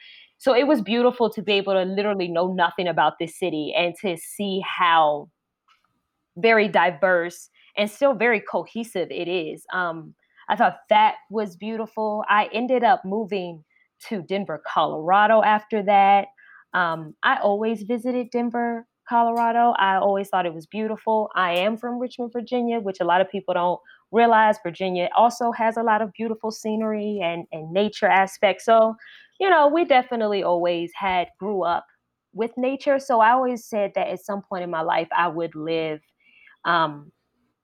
so 0.44 0.54
it 0.54 0.66
was 0.66 0.82
beautiful 0.82 1.30
to 1.30 1.40
be 1.40 1.54
able 1.54 1.72
to 1.72 1.84
literally 1.84 2.28
know 2.28 2.52
nothing 2.52 2.86
about 2.86 3.14
this 3.18 3.38
city 3.38 3.72
and 3.74 3.94
to 4.02 4.18
see 4.18 4.60
how 4.60 5.30
very 6.36 6.68
diverse 6.68 7.48
and 7.78 7.90
still 7.90 8.12
very 8.12 8.40
cohesive 8.40 9.10
it 9.10 9.26
is. 9.26 9.64
Um, 9.72 10.14
I 10.50 10.56
thought 10.56 10.80
that 10.90 11.14
was 11.30 11.56
beautiful. 11.56 12.26
I 12.28 12.50
ended 12.52 12.84
up 12.84 13.06
moving 13.06 13.64
to 14.08 14.20
Denver, 14.20 14.62
Colorado 14.70 15.42
after 15.42 15.82
that. 15.84 16.26
Um, 16.74 17.14
I 17.22 17.38
always 17.38 17.84
visited 17.84 18.28
Denver, 18.30 18.86
Colorado. 19.08 19.72
I 19.78 19.96
always 19.96 20.28
thought 20.28 20.44
it 20.44 20.52
was 20.52 20.66
beautiful. 20.66 21.30
I 21.34 21.54
am 21.54 21.78
from 21.78 21.98
Richmond, 21.98 22.34
Virginia, 22.34 22.80
which 22.80 23.00
a 23.00 23.04
lot 23.06 23.22
of 23.22 23.30
people 23.30 23.54
don't 23.54 23.80
realize. 24.14 24.56
Virginia 24.62 25.08
also 25.16 25.52
has 25.52 25.76
a 25.76 25.82
lot 25.82 26.00
of 26.00 26.12
beautiful 26.12 26.50
scenery 26.50 27.20
and, 27.22 27.46
and 27.52 27.72
nature 27.72 28.06
aspects. 28.06 28.64
So, 28.64 28.94
you 29.40 29.50
know, 29.50 29.68
we 29.68 29.84
definitely 29.84 30.42
always 30.42 30.92
had 30.94 31.28
grew 31.38 31.62
up 31.62 31.86
with 32.32 32.52
nature. 32.56 32.98
So 32.98 33.20
I 33.20 33.30
always 33.30 33.64
said 33.64 33.92
that 33.94 34.08
at 34.08 34.24
some 34.24 34.42
point 34.42 34.64
in 34.64 34.70
my 34.70 34.82
life, 34.82 35.08
I 35.16 35.28
would 35.28 35.54
live 35.54 36.00
um, 36.64 37.12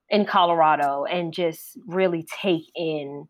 in 0.08 0.24
Colorado 0.24 1.04
and 1.04 1.32
just 1.32 1.78
really 1.86 2.26
take 2.42 2.70
in 2.74 3.28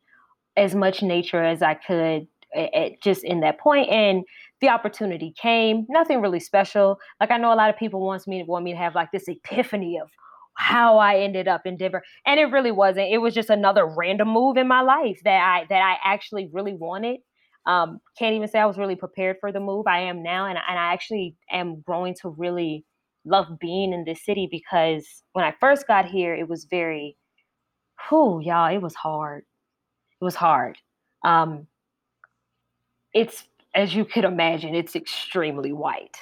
as 0.56 0.74
much 0.74 1.02
nature 1.02 1.42
as 1.42 1.62
I 1.62 1.74
could 1.74 2.26
at, 2.54 2.74
at 2.74 3.02
just 3.02 3.24
in 3.24 3.40
that 3.40 3.58
point. 3.58 3.88
And 3.90 4.24
the 4.60 4.68
opportunity 4.68 5.32
came. 5.40 5.86
Nothing 5.88 6.20
really 6.20 6.40
special. 6.40 6.98
Like 7.20 7.30
I 7.30 7.38
know 7.38 7.52
a 7.52 7.54
lot 7.54 7.70
of 7.70 7.76
people 7.76 8.00
wants 8.00 8.26
me 8.26 8.40
to 8.40 8.44
want 8.44 8.64
me 8.64 8.72
to 8.72 8.78
have 8.78 8.94
like 8.94 9.12
this 9.12 9.28
epiphany 9.28 9.98
of 9.98 10.08
how 10.60 10.98
I 10.98 11.16
ended 11.20 11.48
up 11.48 11.62
in 11.64 11.78
Denver, 11.78 12.02
and 12.26 12.38
it 12.38 12.44
really 12.44 12.70
wasn't. 12.70 13.10
It 13.10 13.18
was 13.18 13.32
just 13.32 13.48
another 13.48 13.86
random 13.86 14.28
move 14.28 14.58
in 14.58 14.68
my 14.68 14.82
life 14.82 15.18
that 15.24 15.40
I 15.40 15.64
that 15.70 15.80
I 15.80 15.96
actually 16.04 16.50
really 16.52 16.74
wanted. 16.74 17.20
Um, 17.64 17.98
can't 18.18 18.34
even 18.34 18.46
say 18.46 18.58
I 18.58 18.66
was 18.66 18.76
really 18.76 18.94
prepared 18.94 19.36
for 19.40 19.52
the 19.52 19.60
move. 19.60 19.86
I 19.86 20.00
am 20.00 20.22
now, 20.22 20.46
and, 20.46 20.58
and 20.58 20.78
I 20.78 20.92
actually 20.92 21.34
am 21.50 21.80
growing 21.80 22.14
to 22.20 22.28
really 22.28 22.84
love 23.24 23.46
being 23.58 23.94
in 23.94 24.04
this 24.04 24.22
city 24.22 24.48
because 24.50 25.22
when 25.32 25.46
I 25.46 25.54
first 25.60 25.86
got 25.86 26.04
here, 26.04 26.34
it 26.34 26.48
was 26.48 26.66
very, 26.70 27.16
whew, 28.08 28.40
y'all, 28.42 28.74
it 28.74 28.82
was 28.82 28.94
hard. 28.94 29.44
It 30.20 30.24
was 30.24 30.34
hard. 30.34 30.76
Um, 31.24 31.66
it's, 33.14 33.44
as 33.74 33.94
you 33.94 34.04
could 34.04 34.24
imagine, 34.24 34.74
it's 34.74 34.94
extremely 34.94 35.72
white. 35.72 36.16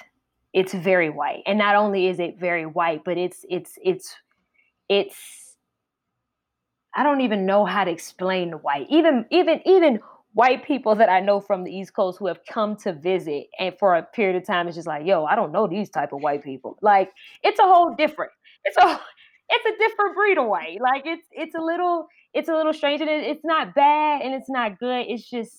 It's 0.52 0.74
very 0.74 1.10
white. 1.10 1.42
And 1.46 1.58
not 1.58 1.76
only 1.76 2.06
is 2.06 2.20
it 2.20 2.38
very 2.38 2.66
white, 2.66 3.02
but 3.04 3.18
it's, 3.18 3.44
it's, 3.48 3.78
it's, 3.82 4.14
it's, 4.88 5.56
I 6.94 7.02
don't 7.02 7.20
even 7.20 7.46
know 7.46 7.64
how 7.64 7.84
to 7.84 7.90
explain 7.90 8.52
white. 8.52 8.86
Even, 8.90 9.26
even, 9.30 9.60
even 9.66 10.00
white 10.38 10.64
people 10.64 10.94
that 10.94 11.08
I 11.08 11.20
know 11.20 11.40
from 11.40 11.64
the 11.64 11.72
East 11.72 11.94
Coast 11.94 12.18
who 12.18 12.26
have 12.26 12.40
come 12.48 12.76
to 12.76 12.92
visit 12.92 13.46
and 13.58 13.74
for 13.78 13.96
a 13.96 14.02
period 14.02 14.36
of 14.36 14.46
time 14.46 14.68
it's 14.68 14.76
just 14.76 14.86
like, 14.86 15.06
yo, 15.06 15.24
I 15.24 15.34
don't 15.34 15.52
know 15.52 15.66
these 15.66 15.90
type 15.90 16.12
of 16.12 16.20
white 16.20 16.44
people. 16.44 16.78
Like 16.82 17.10
it's 17.42 17.58
a 17.58 17.64
whole 17.64 17.94
different. 17.96 18.32
It's 18.64 18.76
a 18.76 19.00
it's 19.50 19.66
a 19.66 19.78
different 19.78 20.14
breed 20.14 20.38
of 20.38 20.46
white. 20.46 20.80
Like 20.80 21.02
it's 21.06 21.26
it's 21.32 21.54
a 21.54 21.60
little 21.60 22.06
it's 22.34 22.48
a 22.48 22.52
little 22.52 22.72
strange 22.72 23.00
and 23.00 23.10
it, 23.10 23.24
it's 23.24 23.44
not 23.44 23.74
bad 23.74 24.22
and 24.22 24.34
it's 24.34 24.48
not 24.48 24.78
good. 24.78 25.06
It's 25.08 25.28
just 25.28 25.56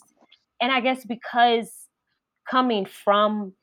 and 0.61 0.71
I 0.71 0.79
guess 0.79 1.05
because 1.05 1.71
coming 2.49 2.85
from 2.85 3.53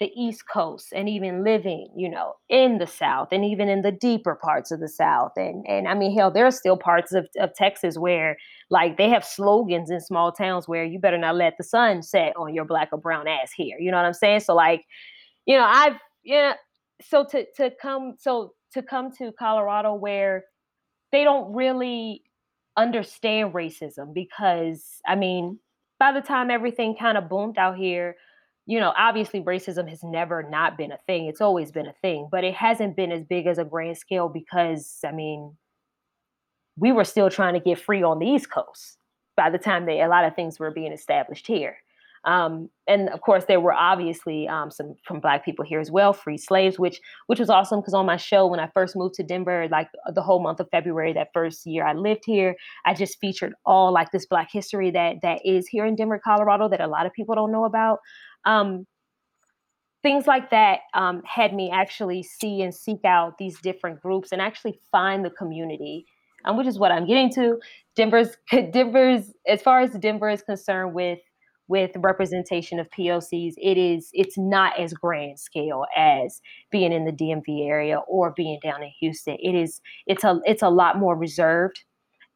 the 0.00 0.10
East 0.16 0.48
Coast 0.48 0.88
and 0.94 1.10
even 1.10 1.44
living, 1.44 1.90
you 1.94 2.08
know, 2.08 2.32
in 2.48 2.78
the 2.78 2.86
South 2.86 3.28
and 3.30 3.44
even 3.44 3.68
in 3.68 3.82
the 3.82 3.92
deeper 3.92 4.34
parts 4.34 4.70
of 4.70 4.80
the 4.80 4.88
South. 4.88 5.32
And 5.36 5.64
and 5.68 5.86
I 5.86 5.94
mean, 5.94 6.16
hell, 6.16 6.30
there 6.30 6.46
are 6.46 6.50
still 6.50 6.78
parts 6.78 7.12
of, 7.12 7.28
of 7.38 7.54
Texas 7.54 7.98
where 7.98 8.38
like 8.70 8.96
they 8.96 9.10
have 9.10 9.24
slogans 9.24 9.90
in 9.90 10.00
small 10.00 10.32
towns 10.32 10.66
where 10.66 10.84
you 10.84 10.98
better 10.98 11.18
not 11.18 11.36
let 11.36 11.58
the 11.58 11.64
sun 11.64 12.02
set 12.02 12.34
on 12.36 12.54
your 12.54 12.64
black 12.64 12.88
or 12.92 12.98
brown 12.98 13.28
ass 13.28 13.52
here. 13.52 13.76
You 13.78 13.90
know 13.90 13.98
what 13.98 14.06
I'm 14.06 14.14
saying? 14.14 14.40
So 14.40 14.54
like, 14.54 14.86
you 15.44 15.56
know, 15.56 15.64
I've 15.64 15.98
yeah, 16.24 16.54
so 17.02 17.24
to 17.26 17.46
to 17.56 17.70
come 17.80 18.14
so 18.18 18.54
to 18.72 18.82
come 18.82 19.12
to 19.18 19.32
Colorado 19.32 19.94
where 19.94 20.44
they 21.12 21.24
don't 21.24 21.52
really 21.52 22.22
understand 22.78 23.52
racism 23.52 24.14
because 24.14 25.02
I 25.06 25.14
mean, 25.14 25.58
by 25.98 26.12
the 26.12 26.22
time 26.22 26.50
everything 26.50 26.96
kind 26.98 27.18
of 27.18 27.28
boomed 27.28 27.58
out 27.58 27.76
here, 27.76 28.16
you 28.70 28.78
know, 28.78 28.92
obviously 28.96 29.40
racism 29.40 29.88
has 29.88 30.04
never 30.04 30.44
not 30.48 30.78
been 30.78 30.92
a 30.92 30.98
thing. 30.98 31.26
It's 31.26 31.40
always 31.40 31.72
been 31.72 31.88
a 31.88 31.92
thing, 32.02 32.28
but 32.30 32.44
it 32.44 32.54
hasn't 32.54 32.94
been 32.94 33.10
as 33.10 33.24
big 33.24 33.48
as 33.48 33.58
a 33.58 33.64
grand 33.64 33.98
scale 33.98 34.28
because, 34.28 35.00
I 35.04 35.10
mean, 35.10 35.56
we 36.76 36.92
were 36.92 37.02
still 37.02 37.30
trying 37.30 37.54
to 37.54 37.60
get 37.60 37.80
free 37.80 38.04
on 38.04 38.20
the 38.20 38.26
East 38.26 38.48
Coast 38.48 38.98
by 39.36 39.50
the 39.50 39.58
time 39.58 39.86
they, 39.86 40.00
a 40.00 40.06
lot 40.06 40.24
of 40.24 40.36
things 40.36 40.60
were 40.60 40.70
being 40.70 40.92
established 40.92 41.48
here. 41.48 41.78
Um, 42.24 42.68
and 42.86 43.08
of 43.08 43.22
course, 43.22 43.46
there 43.46 43.60
were 43.60 43.72
obviously 43.72 44.46
um, 44.46 44.70
some 44.70 44.94
from 45.04 45.20
Black 45.20 45.44
people 45.44 45.64
here 45.64 45.80
as 45.80 45.90
well, 45.90 46.12
free 46.12 46.36
slaves, 46.36 46.78
which 46.78 47.00
which 47.28 47.38
was 47.38 47.48
awesome 47.48 47.80
because 47.80 47.94
on 47.94 48.04
my 48.04 48.18
show 48.18 48.46
when 48.46 48.60
I 48.60 48.68
first 48.74 48.94
moved 48.94 49.14
to 49.14 49.22
Denver, 49.22 49.68
like 49.70 49.88
the 50.14 50.20
whole 50.20 50.42
month 50.42 50.60
of 50.60 50.68
February, 50.70 51.14
that 51.14 51.30
first 51.32 51.66
year 51.66 51.86
I 51.86 51.94
lived 51.94 52.24
here, 52.26 52.56
I 52.84 52.92
just 52.92 53.18
featured 53.20 53.54
all 53.64 53.90
like 53.92 54.12
this 54.12 54.26
Black 54.26 54.50
history 54.52 54.90
that 54.90 55.16
that 55.22 55.40
is 55.46 55.66
here 55.66 55.86
in 55.86 55.96
Denver, 55.96 56.20
Colorado, 56.22 56.68
that 56.68 56.82
a 56.82 56.86
lot 56.86 57.06
of 57.06 57.12
people 57.14 57.34
don't 57.34 57.52
know 57.52 57.64
about. 57.64 58.00
Um, 58.44 58.86
things 60.02 60.26
like 60.26 60.50
that 60.50 60.80
um, 60.94 61.22
had 61.24 61.54
me 61.54 61.70
actually 61.70 62.22
see 62.22 62.62
and 62.62 62.74
seek 62.74 63.04
out 63.04 63.38
these 63.38 63.60
different 63.60 64.00
groups 64.00 64.32
and 64.32 64.40
actually 64.40 64.80
find 64.90 65.24
the 65.24 65.30
community, 65.30 66.06
um, 66.44 66.56
which 66.56 66.66
is 66.66 66.78
what 66.78 66.92
I'm 66.92 67.06
getting 67.06 67.32
to. 67.34 67.58
Denver's 67.96 68.36
Denver's 68.72 69.32
as 69.46 69.62
far 69.62 69.80
as 69.80 69.90
Denver 69.92 70.30
is 70.30 70.42
concerned 70.42 70.94
with 70.94 71.18
with 71.68 71.92
representation 71.98 72.80
of 72.80 72.90
POCs, 72.90 73.54
it 73.56 73.78
is 73.78 74.10
it's 74.12 74.36
not 74.36 74.78
as 74.78 74.92
grand 74.92 75.38
scale 75.38 75.84
as 75.96 76.40
being 76.72 76.92
in 76.92 77.04
the 77.04 77.12
DMV 77.12 77.68
area 77.68 77.98
or 78.08 78.32
being 78.36 78.58
down 78.62 78.82
in 78.82 78.90
Houston. 78.98 79.36
It 79.40 79.54
is 79.54 79.80
it's 80.06 80.24
a 80.24 80.40
it's 80.44 80.62
a 80.62 80.68
lot 80.68 80.98
more 80.98 81.16
reserved 81.16 81.84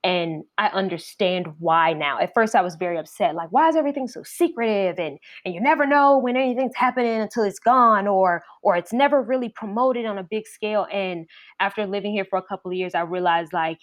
and 0.04 0.44
I 0.58 0.68
understand 0.68 1.48
why 1.58 1.94
now. 1.94 2.20
At 2.20 2.34
first, 2.34 2.54
I 2.54 2.60
was 2.62 2.76
very 2.76 2.98
upset, 2.98 3.34
like, 3.34 3.48
why 3.50 3.68
is 3.68 3.76
everything 3.76 4.06
so 4.08 4.22
secretive, 4.24 4.98
and 4.98 5.18
and 5.44 5.54
you 5.54 5.60
never 5.60 5.86
know 5.86 6.18
when 6.18 6.36
anything's 6.36 6.76
happening 6.76 7.20
until 7.20 7.44
it's 7.44 7.58
gone, 7.58 8.06
or 8.06 8.44
or 8.62 8.76
it's 8.76 8.92
never 8.92 9.22
really 9.22 9.48
promoted 9.48 10.06
on 10.06 10.18
a 10.18 10.22
big 10.24 10.46
scale. 10.46 10.86
And 10.92 11.26
after 11.60 11.86
living 11.86 12.12
here 12.12 12.26
for 12.26 12.38
a 12.38 12.42
couple 12.42 12.70
of 12.70 12.76
years, 12.76 12.94
I 12.94 13.00
realized 13.02 13.52
like 13.52 13.78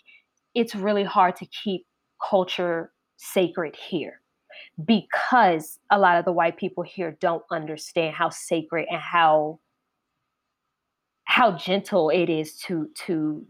it's 0.56 0.76
really 0.76 1.04
hard 1.04 1.36
to 1.38 1.46
keep 1.48 1.86
culture 2.30 2.92
sacred 3.18 3.76
here 3.76 4.22
because 4.86 5.80
a 5.92 6.00
lot 6.00 6.18
of 6.18 6.26
the 6.26 6.32
white 6.32 6.58
people 6.58 6.84
here 6.84 7.18
don't 7.22 7.44
understand 7.52 8.16
how 8.16 8.30
sacred 8.30 8.88
and 8.90 9.02
how 9.02 9.60
how 11.26 11.52
gentle 11.58 12.10
it 12.10 12.30
is 12.30 12.58
to 12.58 12.90
to 12.96 13.46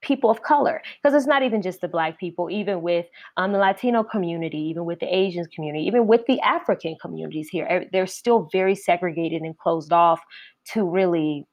people 0.00 0.30
of 0.30 0.42
color 0.42 0.80
because 1.02 1.14
it's 1.14 1.26
not 1.26 1.42
even 1.42 1.60
just 1.60 1.80
the 1.80 1.88
black 1.88 2.18
people 2.20 2.48
even 2.50 2.82
with 2.82 3.06
um, 3.36 3.52
the 3.52 3.58
latino 3.58 4.04
community 4.04 4.58
even 4.58 4.84
with 4.84 5.00
the 5.00 5.12
asian 5.12 5.44
community 5.46 5.84
even 5.84 6.06
with 6.06 6.24
the 6.26 6.40
african 6.40 6.96
communities 7.02 7.48
here 7.48 7.86
they're 7.92 8.06
still 8.06 8.48
very 8.52 8.76
segregated 8.76 9.42
and 9.42 9.58
closed 9.58 9.92
off 9.92 10.20
to 10.64 10.88
really 10.88 11.44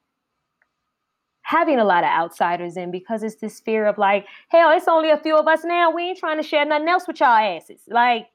having 1.46 1.78
a 1.78 1.84
lot 1.84 2.02
of 2.02 2.10
outsiders 2.10 2.76
in 2.76 2.90
because 2.90 3.22
it's 3.22 3.36
this 3.36 3.60
fear 3.60 3.86
of 3.86 3.96
like 3.98 4.26
hell 4.48 4.76
it's 4.76 4.88
only 4.88 5.10
a 5.10 5.16
few 5.16 5.36
of 5.36 5.46
us 5.46 5.60
now. 5.64 5.92
We 5.92 6.02
ain't 6.02 6.18
trying 6.18 6.38
to 6.38 6.42
share 6.42 6.64
nothing 6.64 6.88
else 6.88 7.06
with 7.06 7.20
y'all 7.20 7.28
asses. 7.28 7.80
Like 7.88 8.26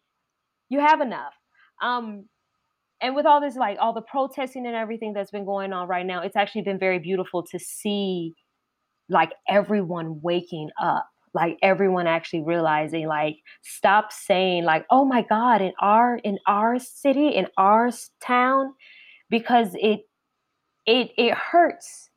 you 0.70 0.80
have 0.80 1.02
enough. 1.02 1.34
Um 1.82 2.26
and 3.02 3.14
with 3.14 3.26
all 3.26 3.42
this 3.42 3.58
like 3.58 3.78
all 3.82 3.94
the 3.94 4.02
protesting 4.02 4.66
and 4.66 4.76
everything 4.76 5.12
that's 5.12 5.30
been 5.30 5.44
going 5.44 5.74
on 5.74 5.90
right 5.90 6.06
now, 6.06 6.22
it's 6.22 6.38
actually 6.38 6.62
been 6.62 6.80
very 6.80 7.00
beautiful 7.00 7.44
to 7.44 7.60
see 7.60 8.34
like 9.12 9.32
everyone 9.48 10.20
waking 10.22 10.70
up 10.82 11.08
like 11.34 11.58
everyone 11.62 12.08
actually 12.08 12.42
realizing 12.42 13.08
like 13.08 13.38
stop 13.62 14.12
saying 14.12 14.66
like 14.66 14.86
oh 14.90 15.06
my 15.06 15.22
god 15.30 15.62
in 15.62 15.72
our 15.80 16.18
in 16.18 16.38
our 16.48 16.78
city 16.80 17.30
in 17.30 17.48
our 17.58 17.90
town 18.22 18.74
because 19.30 19.70
it 19.76 20.02
it 20.86 21.12
it 21.18 21.34
hurts. 21.34 22.10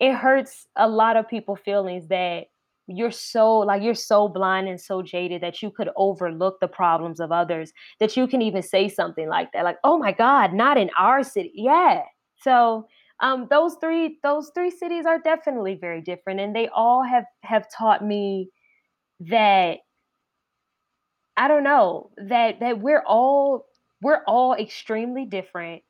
It 0.00 0.14
hurts 0.14 0.66
a 0.76 0.88
lot 0.88 1.16
of 1.16 1.28
people 1.28 1.56
feelings 1.56 2.08
that 2.08 2.46
you're 2.86 3.10
so 3.10 3.58
like 3.58 3.82
you're 3.82 3.94
so 3.94 4.28
blind 4.28 4.68
and 4.68 4.80
so 4.80 5.02
jaded 5.02 5.42
that 5.42 5.62
you 5.62 5.70
could 5.70 5.88
overlook 5.96 6.60
the 6.60 6.68
problems 6.68 7.18
of 7.18 7.32
others 7.32 7.72
that 7.98 8.16
you 8.16 8.28
can 8.28 8.40
even 8.40 8.62
say 8.62 8.88
something 8.88 9.28
like 9.28 9.50
that 9.52 9.64
like 9.64 9.78
oh 9.82 9.98
my 9.98 10.12
god 10.12 10.52
not 10.52 10.76
in 10.76 10.90
our 10.98 11.22
city. 11.22 11.50
Yeah. 11.54 12.02
So 12.42 12.86
um 13.20 13.46
those 13.50 13.76
three 13.80 14.18
those 14.22 14.50
three 14.54 14.70
cities 14.70 15.06
are 15.06 15.18
definitely 15.18 15.74
very 15.80 16.00
different 16.00 16.40
and 16.40 16.54
they 16.54 16.68
all 16.68 17.02
have 17.02 17.24
have 17.42 17.66
taught 17.70 18.04
me 18.04 18.50
that 19.20 19.78
I 21.36 21.48
don't 21.48 21.64
know 21.64 22.10
that 22.16 22.60
that 22.60 22.80
we're 22.80 23.02
all 23.06 23.66
we're 24.02 24.22
all 24.26 24.54
extremely 24.54 25.24
different, 25.24 25.82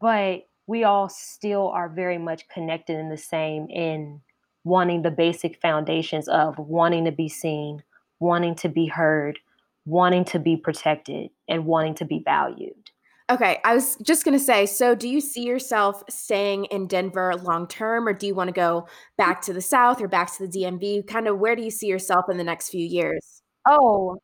but 0.00 0.48
we 0.66 0.84
all 0.84 1.08
still 1.08 1.68
are 1.68 1.88
very 1.88 2.18
much 2.18 2.48
connected 2.48 2.98
in 2.98 3.08
the 3.08 3.16
same 3.16 3.68
in 3.70 4.20
wanting 4.64 5.02
the 5.02 5.10
basic 5.10 5.60
foundations 5.60 6.28
of 6.28 6.58
wanting 6.58 7.04
to 7.04 7.12
be 7.12 7.28
seen, 7.28 7.82
wanting 8.20 8.54
to 8.56 8.68
be 8.68 8.86
heard, 8.86 9.38
wanting 9.84 10.24
to 10.26 10.38
be 10.40 10.56
protected, 10.56 11.30
and 11.48 11.66
wanting 11.66 11.94
to 11.96 12.04
be 12.04 12.22
valued. 12.24 12.90
Okay, 13.28 13.58
I 13.64 13.74
was 13.74 13.96
just 14.02 14.24
going 14.24 14.38
to 14.38 14.44
say 14.44 14.66
so 14.66 14.94
do 14.94 15.08
you 15.08 15.20
see 15.20 15.42
yourself 15.42 16.02
staying 16.08 16.66
in 16.66 16.86
Denver 16.86 17.34
long 17.42 17.66
term 17.66 18.06
or 18.06 18.12
do 18.12 18.26
you 18.26 18.34
want 18.36 18.48
to 18.48 18.52
go 18.52 18.86
back 19.18 19.42
to 19.42 19.52
the 19.52 19.60
south 19.60 20.00
or 20.00 20.06
back 20.06 20.32
to 20.36 20.46
the 20.46 20.48
DMV? 20.48 21.02
Kind 21.02 21.26
of 21.26 21.38
where 21.38 21.56
do 21.56 21.62
you 21.62 21.70
see 21.72 21.88
yourself 21.88 22.26
in 22.30 22.36
the 22.36 22.44
next 22.44 22.68
few 22.70 22.84
years? 22.86 23.42
Oh, 23.66 24.18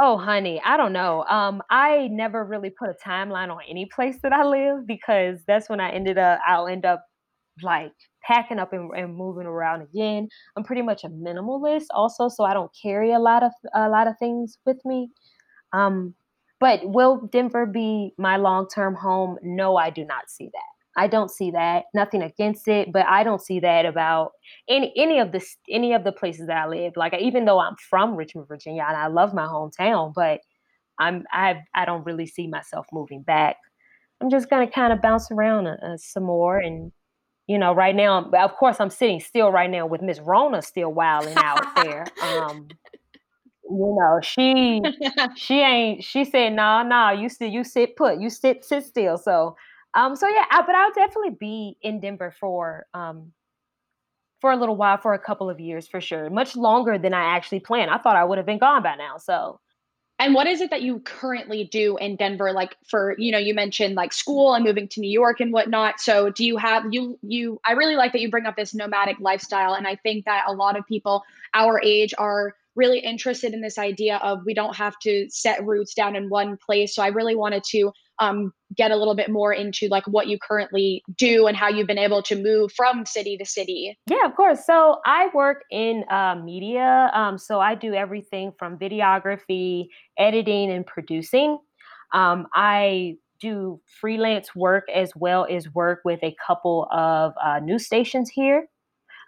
oh 0.00 0.18
honey, 0.18 0.60
I 0.64 0.76
don't 0.78 0.92
know. 0.94 1.24
Um 1.30 1.62
I 1.70 2.08
never 2.12 2.44
really 2.44 2.70
put 2.70 2.90
a 2.90 2.96
timeline 3.08 3.50
on 3.50 3.60
any 3.68 3.86
place 3.86 4.16
that 4.22 4.32
I 4.32 4.44
live 4.44 4.86
because 4.86 5.40
that's 5.46 5.70
when 5.70 5.80
I 5.80 5.90
ended 5.92 6.18
up 6.18 6.40
I'll 6.46 6.68
end 6.68 6.86
up 6.86 7.04
like 7.62 7.92
packing 8.22 8.58
up 8.58 8.72
and, 8.72 8.90
and 8.96 9.16
moving 9.16 9.46
around 9.46 9.82
again. 9.82 10.28
I'm 10.56 10.64
pretty 10.64 10.82
much 10.82 11.04
a 11.04 11.08
minimalist 11.08 11.86
also, 11.92 12.28
so 12.28 12.44
I 12.44 12.54
don't 12.54 12.70
carry 12.82 13.12
a 13.12 13.18
lot 13.20 13.42
of 13.44 13.52
a 13.74 13.88
lot 13.88 14.08
of 14.08 14.14
things 14.18 14.58
with 14.66 14.78
me. 14.84 15.10
Um 15.72 16.14
but 16.60 16.80
will 16.84 17.28
Denver 17.32 17.66
be 17.66 18.12
my 18.18 18.36
long 18.36 18.68
term 18.68 18.94
home? 18.94 19.38
No, 19.42 19.76
I 19.76 19.90
do 19.90 20.04
not 20.04 20.28
see 20.28 20.46
that. 20.46 20.74
I 20.96 21.08
don't 21.08 21.30
see 21.30 21.50
that. 21.50 21.84
Nothing 21.92 22.22
against 22.22 22.68
it, 22.68 22.92
but 22.92 23.06
I 23.06 23.24
don't 23.24 23.42
see 23.42 23.60
that 23.60 23.84
about 23.84 24.32
any 24.68 24.92
any 24.96 25.18
of 25.18 25.32
the 25.32 25.44
any 25.68 25.92
of 25.92 26.04
the 26.04 26.12
places 26.12 26.46
that 26.46 26.56
I 26.56 26.68
live. 26.68 26.92
Like 26.96 27.14
even 27.20 27.44
though 27.44 27.58
I'm 27.58 27.76
from 27.90 28.14
Richmond, 28.14 28.48
Virginia, 28.48 28.84
and 28.86 28.96
I 28.96 29.08
love 29.08 29.34
my 29.34 29.46
hometown, 29.46 30.12
but 30.14 30.40
I'm 30.98 31.24
I 31.32 31.62
I 31.74 31.84
don't 31.84 32.04
really 32.04 32.26
see 32.26 32.46
myself 32.46 32.86
moving 32.92 33.22
back. 33.22 33.56
I'm 34.20 34.30
just 34.30 34.48
gonna 34.48 34.70
kind 34.70 34.92
of 34.92 35.02
bounce 35.02 35.30
around 35.30 35.66
uh, 35.66 35.76
uh, 35.82 35.96
some 35.96 36.24
more, 36.24 36.58
and 36.58 36.92
you 37.46 37.58
know, 37.58 37.74
right 37.74 37.94
now, 37.94 38.30
of 38.32 38.54
course, 38.56 38.76
I'm 38.80 38.90
sitting 38.90 39.20
still 39.20 39.50
right 39.50 39.70
now 39.70 39.86
with 39.86 40.00
Miss 40.00 40.20
Rona 40.20 40.62
still 40.62 40.92
wilding 40.92 41.36
out 41.36 41.74
there. 41.76 42.06
Um, 42.22 42.68
you 43.78 43.96
know, 43.98 44.20
she 44.22 44.82
she 45.36 45.60
ain't 45.60 46.04
she 46.04 46.24
said, 46.24 46.52
nah, 46.52 46.82
nah, 46.82 47.10
you 47.10 47.28
sit 47.28 47.52
you 47.52 47.64
sit 47.64 47.96
put, 47.96 48.20
you 48.20 48.30
sit 48.30 48.64
sit 48.64 48.84
still. 48.84 49.18
So 49.18 49.56
um 49.94 50.16
so 50.16 50.28
yeah, 50.28 50.44
I, 50.50 50.62
but 50.62 50.74
I'll 50.74 50.92
definitely 50.92 51.36
be 51.38 51.76
in 51.82 52.00
Denver 52.00 52.34
for 52.38 52.86
um 52.94 53.32
for 54.40 54.52
a 54.52 54.56
little 54.56 54.76
while, 54.76 54.98
for 54.98 55.14
a 55.14 55.18
couple 55.18 55.48
of 55.48 55.58
years 55.60 55.88
for 55.88 56.00
sure. 56.00 56.28
Much 56.30 56.54
longer 56.54 56.98
than 56.98 57.14
I 57.14 57.36
actually 57.36 57.60
planned. 57.60 57.90
I 57.90 57.98
thought 57.98 58.16
I 58.16 58.24
would 58.24 58.38
have 58.38 58.46
been 58.46 58.58
gone 58.58 58.82
by 58.82 58.94
now. 58.96 59.16
So 59.18 59.60
and 60.20 60.32
what 60.32 60.46
is 60.46 60.60
it 60.60 60.70
that 60.70 60.82
you 60.82 61.00
currently 61.00 61.64
do 61.64 61.96
in 61.96 62.16
Denver? 62.16 62.52
Like 62.52 62.76
for, 62.88 63.16
you 63.18 63.32
know, 63.32 63.38
you 63.38 63.52
mentioned 63.52 63.96
like 63.96 64.12
school 64.12 64.54
and 64.54 64.64
moving 64.64 64.86
to 64.88 65.00
New 65.00 65.10
York 65.10 65.40
and 65.40 65.52
whatnot. 65.52 65.98
So 65.98 66.30
do 66.30 66.44
you 66.44 66.56
have 66.56 66.84
you 66.92 67.18
you 67.22 67.60
I 67.64 67.72
really 67.72 67.96
like 67.96 68.12
that 68.12 68.20
you 68.20 68.30
bring 68.30 68.46
up 68.46 68.54
this 68.54 68.74
nomadic 68.74 69.16
lifestyle. 69.18 69.74
And 69.74 69.88
I 69.88 69.96
think 69.96 70.24
that 70.26 70.44
a 70.46 70.52
lot 70.52 70.78
of 70.78 70.86
people 70.86 71.24
our 71.52 71.80
age 71.82 72.14
are 72.16 72.54
really 72.76 72.98
interested 72.98 73.54
in 73.54 73.60
this 73.60 73.78
idea 73.78 74.16
of 74.18 74.40
we 74.44 74.54
don't 74.54 74.76
have 74.76 74.98
to 75.02 75.26
set 75.30 75.64
roots 75.64 75.94
down 75.94 76.16
in 76.16 76.28
one 76.28 76.56
place. 76.64 76.94
So 76.94 77.02
I 77.02 77.08
really 77.08 77.36
wanted 77.36 77.62
to 77.70 77.92
um, 78.20 78.52
get 78.76 78.90
a 78.90 78.96
little 78.96 79.14
bit 79.14 79.30
more 79.30 79.52
into 79.52 79.88
like 79.88 80.06
what 80.06 80.28
you 80.28 80.38
currently 80.38 81.02
do 81.16 81.46
and 81.46 81.56
how 81.56 81.68
you've 81.68 81.86
been 81.86 81.98
able 81.98 82.22
to 82.22 82.40
move 82.40 82.72
from 82.72 83.04
city 83.06 83.36
to 83.36 83.44
city. 83.44 83.96
Yeah, 84.08 84.24
of 84.24 84.34
course. 84.36 84.64
So 84.66 85.00
I 85.04 85.30
work 85.34 85.62
in 85.70 86.04
uh, 86.10 86.36
media. 86.42 87.10
Um, 87.12 87.38
so 87.38 87.60
I 87.60 87.74
do 87.74 87.94
everything 87.94 88.52
from 88.58 88.78
videography, 88.78 89.88
editing, 90.18 90.70
and 90.70 90.86
producing. 90.86 91.58
Um, 92.12 92.46
I 92.54 93.16
do 93.40 93.80
freelance 94.00 94.54
work 94.54 94.84
as 94.94 95.12
well 95.16 95.46
as 95.50 95.72
work 95.74 96.00
with 96.04 96.20
a 96.22 96.34
couple 96.46 96.88
of 96.92 97.34
uh, 97.42 97.58
news 97.58 97.84
stations 97.84 98.30
here. 98.30 98.66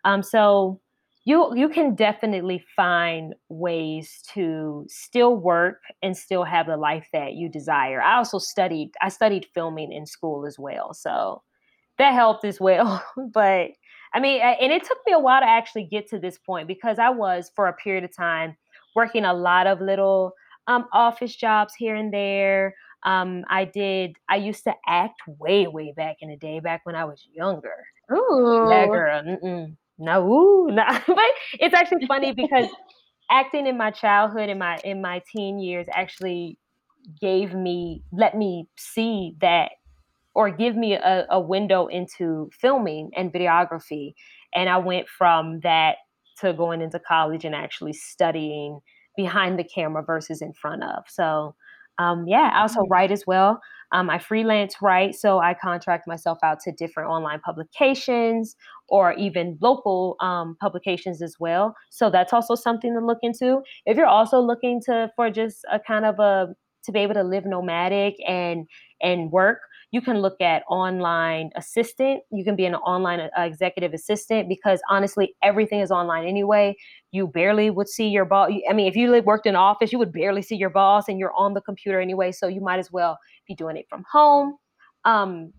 Um, 0.05 0.23
so 0.23 0.81
you 1.27 1.53
you 1.57 1.69
can 1.69 1.97
definitely 1.97 2.65
find 2.77 3.35
ways 3.49 4.23
to 4.33 4.87
still 4.89 5.37
work 5.37 5.83
and 6.01 6.17
still 6.17 6.45
have 6.45 6.67
the 6.67 6.77
life 6.77 7.09
that 7.13 7.35
you 7.35 7.49
desire. 7.49 8.01
I 8.01 8.17
also 8.17 8.39
studied 8.39 8.93
I 9.03 9.09
studied 9.09 9.47
filming 9.53 9.93
in 9.93 10.07
school 10.07 10.47
as 10.47 10.57
well, 10.57 10.95
so 10.95 11.43
that 11.99 12.15
helped 12.15 12.45
as 12.45 12.61
well. 12.61 13.05
but 13.35 13.73
I 14.15 14.21
mean, 14.21 14.41
and 14.41 14.73
it 14.73 14.85
took 14.85 14.99
me 15.05 15.13
a 15.13 15.19
while 15.19 15.41
to 15.41 15.47
actually 15.47 15.85
get 15.85 16.09
to 16.11 16.19
this 16.21 16.39
point 16.39 16.69
because 16.69 16.99
I 17.01 17.11
was 17.11 17.51
for 17.57 17.67
a 17.67 17.73
period 17.73 18.05
of 18.05 18.17
time 18.17 18.57
working 18.95 19.25
a 19.25 19.35
lot 19.35 19.67
of 19.67 19.81
little 19.81 20.33
um, 20.69 20.87
office 20.93 21.35
jobs 21.35 21.75
here 21.75 21.97
and 21.97 22.15
there. 22.15 22.77
Um, 23.03 23.45
I 23.51 23.65
did. 23.65 24.17
I 24.29 24.37
used 24.37 24.63
to 24.65 24.75
act 24.87 25.23
way, 25.27 25.67
way 25.67 25.93
back 25.97 26.19
in 26.21 26.31
the 26.31 26.37
day, 26.37 26.61
back 26.61 26.83
when 26.85 26.95
I 26.95 27.05
was 27.05 27.27
younger. 27.35 27.85
Ooh, 28.13 28.69
yeah, 28.71 28.87
girl. 28.87 29.23
Mm-mm 29.23 29.77
no, 29.99 30.27
ooh, 30.27 30.69
no. 30.71 30.85
but 31.07 31.31
it's 31.55 31.75
actually 31.75 32.07
funny 32.07 32.33
because 32.33 32.69
acting 33.31 33.67
in 33.67 33.77
my 33.77 33.91
childhood 33.91 34.49
in 34.49 34.59
my 34.59 34.79
in 34.85 35.01
my 35.01 35.23
teen 35.33 35.59
years 35.59 35.87
actually 35.93 36.59
gave 37.21 37.55
me 37.55 38.03
let 38.13 38.37
me 38.37 38.69
see 38.77 39.35
that 39.41 39.71
or 40.35 40.51
give 40.51 40.77
me 40.77 40.95
a, 40.95 41.27
a 41.31 41.41
window 41.41 41.87
into 41.87 42.51
filming 42.61 43.11
and 43.17 43.33
videography 43.33 44.13
and 44.55 44.69
i 44.69 44.77
went 44.77 45.09
from 45.09 45.61
that 45.61 45.97
to 46.39 46.53
going 46.53 46.81
into 46.81 46.99
college 46.99 47.45
and 47.45 47.55
actually 47.55 47.93
studying 47.93 48.81
behind 49.17 49.59
the 49.59 49.65
camera 49.65 50.03
versus 50.05 50.43
in 50.43 50.53
front 50.53 50.83
of 50.83 51.05
so 51.09 51.55
um, 51.99 52.25
yeah 52.27 52.51
i 52.55 52.61
also 52.61 52.81
mm. 52.81 52.91
write 52.91 53.11
as 53.11 53.25
well 53.27 53.61
um, 53.97 54.11
I 54.11 54.19
freelance 54.19 54.77
right? 54.83 55.15
so 55.15 55.39
I 55.39 55.55
contract 55.55 56.07
myself 56.07 56.39
out 56.43 56.61
to 56.61 56.73
different 56.73 57.09
online 57.09 57.41
publications 57.41 58.55
or 58.89 59.15
even 59.15 59.57
local 59.63 60.17
um, 60.21 60.57
publications 60.61 61.23
as 61.23 61.37
well. 61.41 61.75
So 61.91 62.11
that's 62.11 62.33
also 62.33 62.55
something 62.55 62.93
to 62.95 63.05
look 63.05 63.19
into. 63.23 63.63
If 63.87 63.97
you're 63.97 64.07
also 64.07 64.39
looking 64.39 64.83
to 64.87 65.11
for 65.17 65.31
just 65.31 65.65
a 65.73 65.81
kind 65.81 66.05
of 66.05 66.19
a 66.19 66.55
to 66.85 66.93
be 66.93 67.01
able 67.01 67.15
to 67.15 67.25
live 67.25 67.47
nomadic 67.47 68.15
and 68.29 68.67
and 69.01 69.33
work, 69.33 69.61
you 69.97 70.03
can 70.03 70.19
look 70.21 70.39
at 70.43 70.63
online 70.69 71.49
assistant. 71.57 72.23
You 72.31 72.45
can 72.45 72.55
be 72.55 72.67
an 72.67 72.75
online 72.75 73.19
uh, 73.21 73.31
executive 73.39 73.95
assistant 73.95 74.47
because 74.47 74.83
honestly, 74.91 75.35
everything 75.43 75.81
is 75.81 75.91
online 75.91 76.27
anyway. 76.27 76.77
You 77.13 77.29
barely 77.29 77.71
would 77.71 77.89
see 77.89 78.09
your 78.09 78.27
boss. 78.27 78.51
I 78.69 78.75
mean, 78.75 78.89
if 78.89 78.95
you 78.95 79.11
worked 79.23 79.47
in 79.47 79.57
office, 79.57 79.93
you 79.93 79.99
would 79.99 80.13
barely 80.13 80.43
see 80.43 80.57
your 80.57 80.69
boss, 80.69 81.09
and 81.09 81.19
you're 81.19 81.33
on 81.33 81.55
the 81.55 81.63
computer 81.63 81.99
anyway. 81.99 82.31
So 82.31 82.47
you 82.47 82.61
might 82.61 82.79
as 82.79 82.93
well 82.93 83.19
be 83.49 83.55
doing 83.55 83.79
it 83.79 83.87
from 83.89 84.05
home. 84.13 84.59
Um, 85.07 85.55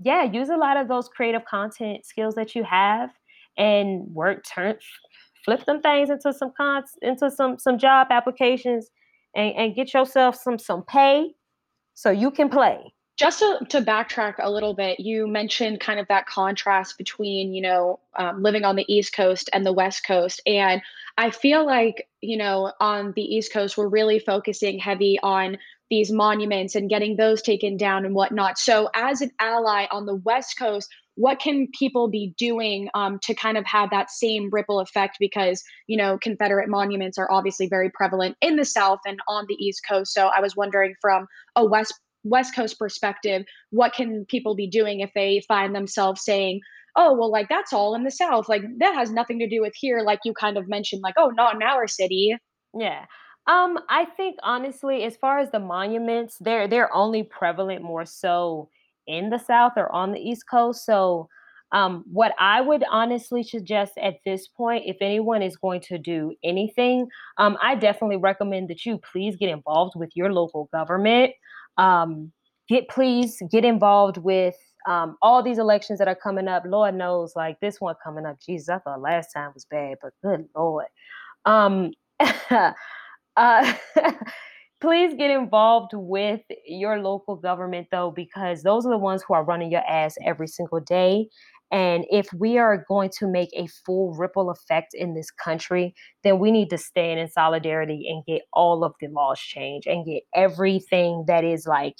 yeah, 0.00 0.22
use 0.24 0.50
a 0.50 0.56
lot 0.58 0.76
of 0.76 0.86
those 0.86 1.08
creative 1.08 1.46
content 1.46 2.04
skills 2.04 2.34
that 2.34 2.54
you 2.54 2.64
have 2.64 3.08
and 3.56 4.06
work 4.14 4.44
turn 4.44 4.76
flip 5.44 5.64
them 5.64 5.80
things 5.80 6.10
into 6.10 6.32
some 6.32 6.52
cons 6.56 6.90
into 7.02 7.30
some 7.30 7.58
some 7.58 7.78
job 7.78 8.08
applications 8.10 8.90
and, 9.34 9.54
and 9.54 9.74
get 9.74 9.94
yourself 9.94 10.36
some 10.36 10.58
some 10.58 10.82
pay 10.84 11.32
so 11.94 12.10
you 12.10 12.30
can 12.30 12.48
play 12.48 12.92
just 13.18 13.40
to, 13.40 13.58
to 13.68 13.82
backtrack 13.82 14.34
a 14.38 14.50
little 14.50 14.74
bit 14.74 15.00
you 15.00 15.26
mentioned 15.26 15.80
kind 15.80 15.98
of 15.98 16.06
that 16.08 16.26
contrast 16.26 16.96
between 16.96 17.52
you 17.52 17.60
know 17.60 17.98
um, 18.16 18.42
living 18.42 18.64
on 18.64 18.76
the 18.76 18.86
east 18.92 19.12
coast 19.14 19.50
and 19.52 19.66
the 19.66 19.72
west 19.72 20.06
coast 20.06 20.40
and 20.46 20.80
i 21.18 21.30
feel 21.30 21.66
like 21.66 22.08
you 22.20 22.36
know 22.36 22.72
on 22.80 23.12
the 23.16 23.22
east 23.22 23.52
coast 23.52 23.76
we're 23.76 23.88
really 23.88 24.18
focusing 24.18 24.78
heavy 24.78 25.18
on 25.22 25.58
these 25.90 26.10
monuments 26.12 26.74
and 26.74 26.90
getting 26.90 27.16
those 27.16 27.42
taken 27.42 27.76
down 27.76 28.04
and 28.04 28.14
whatnot. 28.14 28.58
So, 28.58 28.90
as 28.94 29.20
an 29.20 29.30
ally 29.38 29.86
on 29.90 30.06
the 30.06 30.16
West 30.16 30.58
Coast, 30.58 30.88
what 31.14 31.40
can 31.40 31.66
people 31.76 32.08
be 32.08 32.34
doing 32.38 32.88
um, 32.94 33.18
to 33.22 33.34
kind 33.34 33.56
of 33.56 33.64
have 33.66 33.90
that 33.90 34.10
same 34.10 34.50
ripple 34.52 34.80
effect? 34.80 35.16
Because, 35.18 35.64
you 35.86 35.96
know, 35.96 36.18
Confederate 36.18 36.68
monuments 36.68 37.18
are 37.18 37.30
obviously 37.30 37.68
very 37.68 37.90
prevalent 37.90 38.36
in 38.40 38.56
the 38.56 38.64
South 38.64 39.00
and 39.06 39.18
on 39.26 39.46
the 39.48 39.54
East 39.54 39.82
Coast. 39.88 40.12
So, 40.12 40.28
I 40.28 40.40
was 40.40 40.56
wondering 40.56 40.94
from 41.00 41.26
a 41.56 41.64
West 41.64 41.94
West 42.28 42.54
Coast 42.54 42.78
perspective, 42.78 43.44
what 43.70 43.92
can 43.92 44.24
people 44.28 44.54
be 44.54 44.68
doing 44.68 45.00
if 45.00 45.10
they 45.14 45.42
find 45.48 45.74
themselves 45.74 46.24
saying, 46.24 46.60
oh, 46.96 47.14
well, 47.14 47.30
like 47.30 47.48
that's 47.48 47.72
all 47.72 47.94
in 47.94 48.04
the 48.04 48.10
South. 48.10 48.48
Like 48.48 48.62
that 48.78 48.94
has 48.94 49.10
nothing 49.10 49.38
to 49.38 49.48
do 49.48 49.60
with 49.60 49.72
here. 49.76 50.00
Like 50.00 50.20
you 50.24 50.34
kind 50.34 50.58
of 50.58 50.68
mentioned, 50.68 51.02
like, 51.02 51.14
oh, 51.16 51.30
not 51.30 51.54
in 51.54 51.62
our 51.62 51.86
city. 51.86 52.36
Yeah. 52.78 53.04
Um, 53.46 53.78
I 53.88 54.04
think 54.04 54.36
honestly, 54.42 55.04
as 55.04 55.16
far 55.16 55.38
as 55.38 55.50
the 55.50 55.60
monuments, 55.60 56.36
they're 56.40 56.68
they're 56.68 56.94
only 56.94 57.22
prevalent 57.22 57.82
more 57.82 58.04
so 58.04 58.68
in 59.06 59.30
the 59.30 59.38
South 59.38 59.72
or 59.76 59.90
on 59.90 60.12
the 60.12 60.20
East 60.20 60.44
Coast. 60.50 60.84
So 60.84 61.28
um, 61.72 62.04
what 62.10 62.34
I 62.38 62.60
would 62.60 62.84
honestly 62.90 63.42
suggest 63.42 63.92
at 63.98 64.16
this 64.24 64.48
point, 64.48 64.84
if 64.86 64.96
anyone 65.00 65.42
is 65.42 65.56
going 65.56 65.80
to 65.82 65.98
do 65.98 66.34
anything, 66.42 67.08
um, 67.38 67.56
I 67.62 67.74
definitely 67.74 68.16
recommend 68.16 68.68
that 68.68 68.84
you 68.84 68.98
please 69.12 69.36
get 69.36 69.50
involved 69.50 69.94
with 69.96 70.10
your 70.14 70.32
local 70.32 70.68
government. 70.72 71.32
Um, 71.78 72.32
get 72.68 72.88
please 72.88 73.40
get 73.50 73.64
involved 73.64 74.18
with 74.18 74.56
um, 74.86 75.16
all 75.22 75.42
these 75.42 75.58
elections 75.58 75.98
that 75.98 76.08
are 76.08 76.14
coming 76.14 76.48
up. 76.48 76.64
Lord 76.66 76.94
knows, 76.94 77.34
like 77.36 77.60
this 77.60 77.80
one 77.80 77.94
coming 78.02 78.26
up. 78.26 78.36
Jesus, 78.44 78.68
I 78.68 78.78
thought 78.78 79.00
last 79.00 79.28
time 79.34 79.50
was 79.54 79.66
bad, 79.70 79.98
but 80.02 80.12
good 80.22 80.46
Lord. 80.54 80.86
Um, 81.44 81.92
uh, 83.36 83.74
please 84.80 85.14
get 85.14 85.30
involved 85.30 85.92
with 85.94 86.40
your 86.66 87.00
local 87.00 87.36
government 87.36 87.88
though, 87.90 88.10
because 88.10 88.62
those 88.62 88.86
are 88.86 88.90
the 88.90 88.98
ones 88.98 89.22
who 89.26 89.34
are 89.34 89.44
running 89.44 89.70
your 89.70 89.86
ass 89.88 90.16
every 90.24 90.48
single 90.48 90.80
day. 90.80 91.28
And 91.70 92.06
if 92.10 92.32
we 92.32 92.56
are 92.56 92.84
going 92.88 93.10
to 93.18 93.26
make 93.26 93.50
a 93.54 93.66
full 93.84 94.14
ripple 94.14 94.50
effect 94.50 94.94
in 94.94 95.14
this 95.14 95.30
country, 95.30 95.94
then 96.24 96.38
we 96.38 96.50
need 96.50 96.70
to 96.70 96.78
stand 96.78 97.20
in 97.20 97.28
solidarity 97.28 98.06
and 98.08 98.24
get 98.26 98.42
all 98.52 98.84
of 98.84 98.94
the 99.00 99.08
laws 99.08 99.38
changed 99.38 99.86
and 99.86 100.06
get 100.06 100.22
everything 100.34 101.24
that 101.28 101.44
is 101.44 101.66
like 101.66 101.96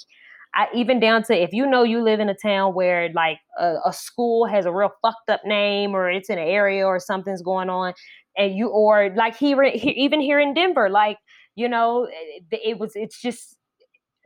I, 0.55 0.67
even 0.73 0.99
down 0.99 1.23
to 1.23 1.35
if 1.35 1.53
you 1.53 1.67
know 1.67 1.83
you 1.83 2.01
live 2.01 2.19
in 2.19 2.29
a 2.29 2.33
town 2.33 2.73
where 2.73 3.09
like 3.13 3.37
a, 3.59 3.75
a, 3.85 3.93
school 3.93 4.47
has 4.47 4.65
a 4.65 4.71
real 4.71 4.91
fucked 5.01 5.29
up 5.29 5.41
name 5.45 5.95
or 5.95 6.09
it's 6.09 6.29
in 6.29 6.39
an 6.39 6.47
area 6.47 6.85
or 6.85 6.99
something's 6.99 7.43
going 7.43 7.69
on 7.69 7.93
and 8.35 8.55
you 8.55 8.67
or 8.69 9.13
like 9.15 9.37
here 9.37 9.61
even 9.63 10.19
here 10.19 10.39
in 10.39 10.55
denver 10.55 10.89
like 10.89 11.17
you 11.55 11.69
know 11.69 12.05
eh, 12.05 12.15
eh, 12.15 12.39
it, 12.51 12.61
it 12.65 12.79
was 12.79 12.93
it's 12.95 13.21
just 13.21 13.57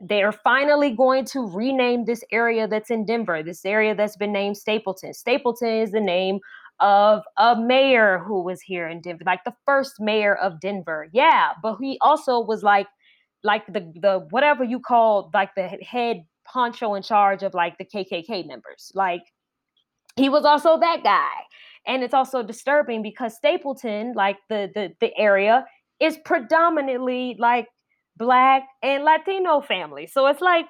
they're 0.00 0.32
finally 0.32 0.90
going 0.90 1.24
to 1.24 1.48
rename 1.48 2.04
this 2.04 2.24
area 2.32 2.66
that's 2.66 2.90
in 2.90 3.04
denver 3.04 3.42
this 3.42 3.64
area 3.64 3.94
that's 3.94 4.16
been 4.16 4.32
named 4.32 4.56
stapleton 4.56 5.14
stapleton 5.14 5.68
is 5.68 5.92
the 5.92 6.00
name 6.00 6.38
of 6.80 7.22
a 7.38 7.54
mayor 7.54 8.18
who 8.26 8.42
was 8.42 8.60
here 8.60 8.88
in 8.88 9.00
denver 9.00 9.22
like 9.24 9.44
the 9.44 9.54
first 9.64 9.94
mayor 10.00 10.34
of 10.36 10.60
denver 10.60 11.06
yeah 11.12 11.52
but 11.62 11.76
he 11.80 11.96
also 12.00 12.40
was 12.40 12.62
like 12.62 12.88
like 13.44 13.66
the 13.66 13.92
the 14.00 14.26
whatever 14.30 14.64
you 14.64 14.80
call 14.80 15.30
like 15.32 15.54
the 15.54 15.68
head 15.68 16.24
poncho 16.44 16.94
in 16.94 17.02
charge 17.02 17.42
of 17.42 17.54
like 17.54 17.78
the 17.78 17.84
KKK 17.84 18.46
members. 18.46 18.92
Like 18.94 19.22
he 20.16 20.28
was 20.28 20.44
also 20.44 20.78
that 20.78 21.02
guy. 21.02 21.30
And 21.86 22.02
it's 22.02 22.14
also 22.14 22.42
disturbing 22.42 23.02
because 23.02 23.36
Stapleton, 23.36 24.14
like 24.14 24.38
the 24.48 24.70
the 24.74 24.92
the 25.00 25.16
area, 25.18 25.66
is 26.00 26.16
predominantly 26.24 27.36
like 27.38 27.66
black 28.16 28.62
and 28.82 29.04
Latino 29.04 29.60
family. 29.60 30.06
So 30.06 30.26
it's 30.26 30.40
like 30.40 30.66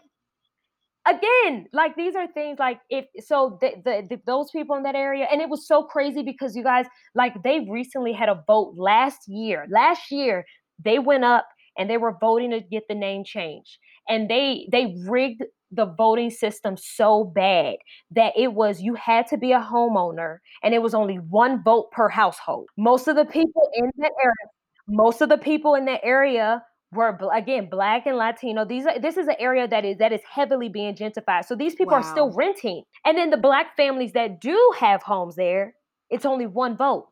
again, 1.07 1.67
like 1.73 1.97
these 1.97 2.15
are 2.15 2.27
things 2.27 2.59
like 2.59 2.81
if 2.91 3.07
so 3.25 3.59
the, 3.61 3.73
the, 3.85 4.07
the, 4.11 4.21
those 4.27 4.51
people 4.51 4.77
in 4.77 4.83
that 4.85 4.95
area, 4.95 5.27
and 5.31 5.41
it 5.41 5.49
was 5.49 5.67
so 5.67 5.83
crazy 5.83 6.23
because 6.23 6.57
you 6.57 6.63
guys 6.63 6.87
like 7.15 7.43
they 7.43 7.61
recently 7.71 8.13
had 8.13 8.29
a 8.29 8.43
vote 8.47 8.75
last 8.77 9.29
year. 9.29 9.67
Last 9.71 10.11
year 10.11 10.45
they 10.83 10.99
went 10.99 11.25
up 11.25 11.47
and 11.79 11.91
they 11.91 11.97
were 11.97 12.17
voting 12.21 12.51
to 12.51 12.61
get 12.61 12.85
the 12.89 12.95
name 12.95 13.25
changed 13.25 13.79
and 14.09 14.29
they 14.29 14.69
they 14.71 14.95
rigged 15.07 15.43
the 15.71 15.87
voting 15.87 16.31
system 16.31 16.77
so 16.77 17.25
bad 17.25 17.77
that 18.11 18.33
it 18.37 18.53
was 18.53 18.81
you 18.81 18.95
had 18.95 19.27
to 19.27 19.37
be 19.37 19.53
a 19.53 19.61
homeowner 19.61 20.39
and 20.63 20.73
it 20.75 20.83
was 20.83 20.95
only 20.95 21.17
one 21.17 21.63
vote 21.65 21.91
per 21.91 22.09
household 22.09 22.69
most 22.77 23.09
of 23.09 23.17
the 23.17 23.25
people 23.25 23.69
in 23.75 23.91
that 23.99 24.13
area 24.23 24.51
most 24.87 25.21
of 25.21 25.29
the 25.29 25.39
people 25.39 25.75
in 25.75 25.85
that 25.87 26.01
area 26.05 26.63
were 26.95 27.19
again 27.35 27.69
black 27.71 28.07
and 28.07 28.17
latino 28.17 28.65
these 28.65 28.87
are 28.87 28.99
this 28.99 29.17
is 29.17 29.29
an 29.29 29.37
area 29.39 29.67
that 29.69 29.85
is 29.85 29.99
that 29.99 30.13
is 30.13 30.21
heavily 30.31 30.69
being 30.69 30.95
gentrified 30.95 31.45
so 31.45 31.55
these 31.55 31.75
people 31.75 31.93
wow. 31.93 31.99
are 31.99 32.03
still 32.03 32.33
renting 32.33 32.83
and 33.05 33.19
then 33.19 33.31
the 33.31 33.37
black 33.37 33.77
families 33.77 34.13
that 34.13 34.41
do 34.41 34.75
have 34.79 35.03
homes 35.03 35.37
there 35.37 35.75
it's 36.11 36.25
only 36.25 36.47
one 36.47 36.77
vote 36.77 37.11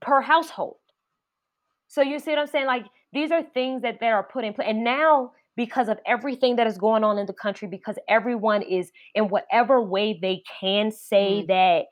per 0.00 0.20
household 0.20 0.76
so 1.88 2.02
you 2.02 2.18
see 2.18 2.30
what 2.30 2.40
i'm 2.40 2.46
saying 2.46 2.66
like 2.66 2.84
these 3.16 3.30
are 3.30 3.42
things 3.42 3.80
that 3.82 3.98
they 3.98 4.08
are 4.08 4.22
put 4.22 4.44
in 4.44 4.52
place. 4.52 4.68
And 4.68 4.84
now, 4.84 5.32
because 5.56 5.88
of 5.88 5.98
everything 6.06 6.56
that 6.56 6.66
is 6.66 6.76
going 6.76 7.02
on 7.02 7.16
in 7.16 7.24
the 7.24 7.32
country, 7.32 7.66
because 7.66 7.96
everyone 8.08 8.60
is 8.60 8.90
in 9.14 9.28
whatever 9.28 9.82
way 9.82 10.18
they 10.20 10.42
can 10.60 10.92
say 10.92 11.42
mm. 11.42 11.46
that, 11.46 11.86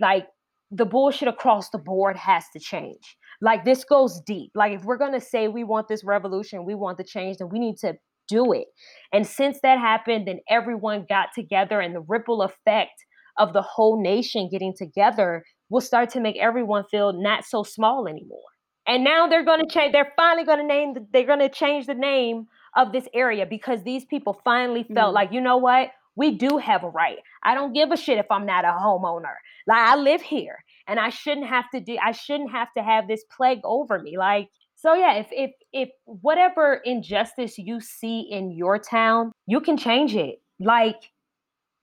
like, 0.00 0.26
the 0.72 0.84
bullshit 0.84 1.28
across 1.28 1.70
the 1.70 1.78
board 1.78 2.16
has 2.16 2.44
to 2.52 2.58
change. 2.58 3.16
Like, 3.40 3.64
this 3.64 3.84
goes 3.84 4.20
deep. 4.26 4.50
Like, 4.54 4.72
if 4.72 4.84
we're 4.84 4.96
going 4.96 5.12
to 5.12 5.20
say 5.20 5.48
we 5.48 5.64
want 5.64 5.88
this 5.88 6.04
revolution, 6.04 6.64
we 6.64 6.74
want 6.74 6.98
the 6.98 7.04
change, 7.04 7.38
then 7.38 7.48
we 7.50 7.58
need 7.58 7.76
to 7.78 7.94
do 8.28 8.52
it. 8.52 8.66
And 9.12 9.26
since 9.26 9.60
that 9.62 9.78
happened, 9.78 10.26
then 10.28 10.40
everyone 10.50 11.06
got 11.08 11.28
together, 11.34 11.80
and 11.80 11.94
the 11.94 12.04
ripple 12.08 12.42
effect 12.42 13.04
of 13.38 13.52
the 13.52 13.62
whole 13.62 14.02
nation 14.02 14.48
getting 14.50 14.74
together 14.76 15.44
will 15.70 15.80
start 15.80 16.10
to 16.10 16.20
make 16.20 16.36
everyone 16.38 16.84
feel 16.90 17.12
not 17.12 17.44
so 17.44 17.62
small 17.62 18.08
anymore. 18.08 18.40
And 18.86 19.04
now 19.04 19.28
they're 19.28 19.44
going 19.44 19.60
to 19.60 19.72
change. 19.72 19.92
They're 19.92 20.12
finally 20.16 20.44
going 20.44 20.60
to 20.60 20.66
name. 20.66 20.94
The, 20.94 21.06
they're 21.12 21.26
going 21.26 21.40
to 21.40 21.50
change 21.50 21.86
the 21.86 21.94
name 21.94 22.46
of 22.74 22.92
this 22.92 23.06
area 23.14 23.46
because 23.46 23.82
these 23.82 24.04
people 24.04 24.40
finally 24.44 24.84
felt 24.94 25.12
mm. 25.12 25.14
like, 25.14 25.32
you 25.32 25.40
know 25.40 25.58
what? 25.58 25.90
We 26.16 26.36
do 26.36 26.58
have 26.58 26.82
a 26.84 26.88
right. 26.88 27.18
I 27.44 27.54
don't 27.54 27.72
give 27.72 27.92
a 27.92 27.96
shit 27.96 28.18
if 28.18 28.26
I'm 28.30 28.46
not 28.46 28.64
a 28.64 28.68
homeowner. 28.68 29.34
Like 29.66 29.78
I 29.78 29.96
live 29.96 30.22
here, 30.22 30.64
and 30.88 30.98
I 30.98 31.10
shouldn't 31.10 31.46
have 31.46 31.70
to 31.70 31.80
do. 31.80 31.96
I 32.02 32.12
shouldn't 32.12 32.50
have 32.50 32.68
to 32.76 32.82
have 32.82 33.06
this 33.06 33.24
plague 33.36 33.60
over 33.64 33.98
me. 33.98 34.18
Like 34.18 34.48
so, 34.74 34.94
yeah. 34.94 35.14
If 35.14 35.28
if 35.30 35.50
if 35.72 35.88
whatever 36.04 36.80
injustice 36.84 37.58
you 37.58 37.80
see 37.80 38.20
in 38.30 38.52
your 38.52 38.78
town, 38.78 39.32
you 39.46 39.60
can 39.60 39.76
change 39.76 40.14
it. 40.16 40.40
Like, 40.60 41.00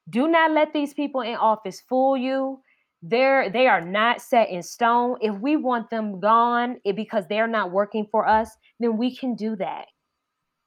do 0.09 0.27
not 0.27 0.51
let 0.51 0.73
these 0.73 0.93
people 0.93 1.21
in 1.21 1.35
office 1.35 1.81
fool 1.87 2.17
you 2.17 2.59
they're 3.07 3.49
they 3.49 3.67
are 3.67 3.81
not 3.81 4.21
set 4.21 4.49
in 4.49 4.63
stone 4.63 5.17
if 5.21 5.35
we 5.39 5.55
want 5.55 5.89
them 5.89 6.19
gone 6.19 6.77
it, 6.83 6.95
because 6.95 7.25
they're 7.27 7.47
not 7.47 7.71
working 7.71 8.07
for 8.09 8.27
us 8.27 8.49
then 8.79 8.97
we 8.97 9.15
can 9.15 9.35
do 9.35 9.55
that 9.55 9.85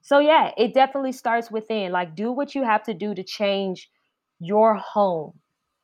so 0.01 0.19
yeah 0.19 0.51
it 0.57 0.73
definitely 0.73 1.11
starts 1.11 1.51
within 1.51 1.91
like 1.91 2.15
do 2.15 2.31
what 2.31 2.55
you 2.55 2.63
have 2.63 2.83
to 2.83 2.93
do 2.93 3.13
to 3.13 3.23
change 3.23 3.89
your 4.39 4.75
home 4.75 5.33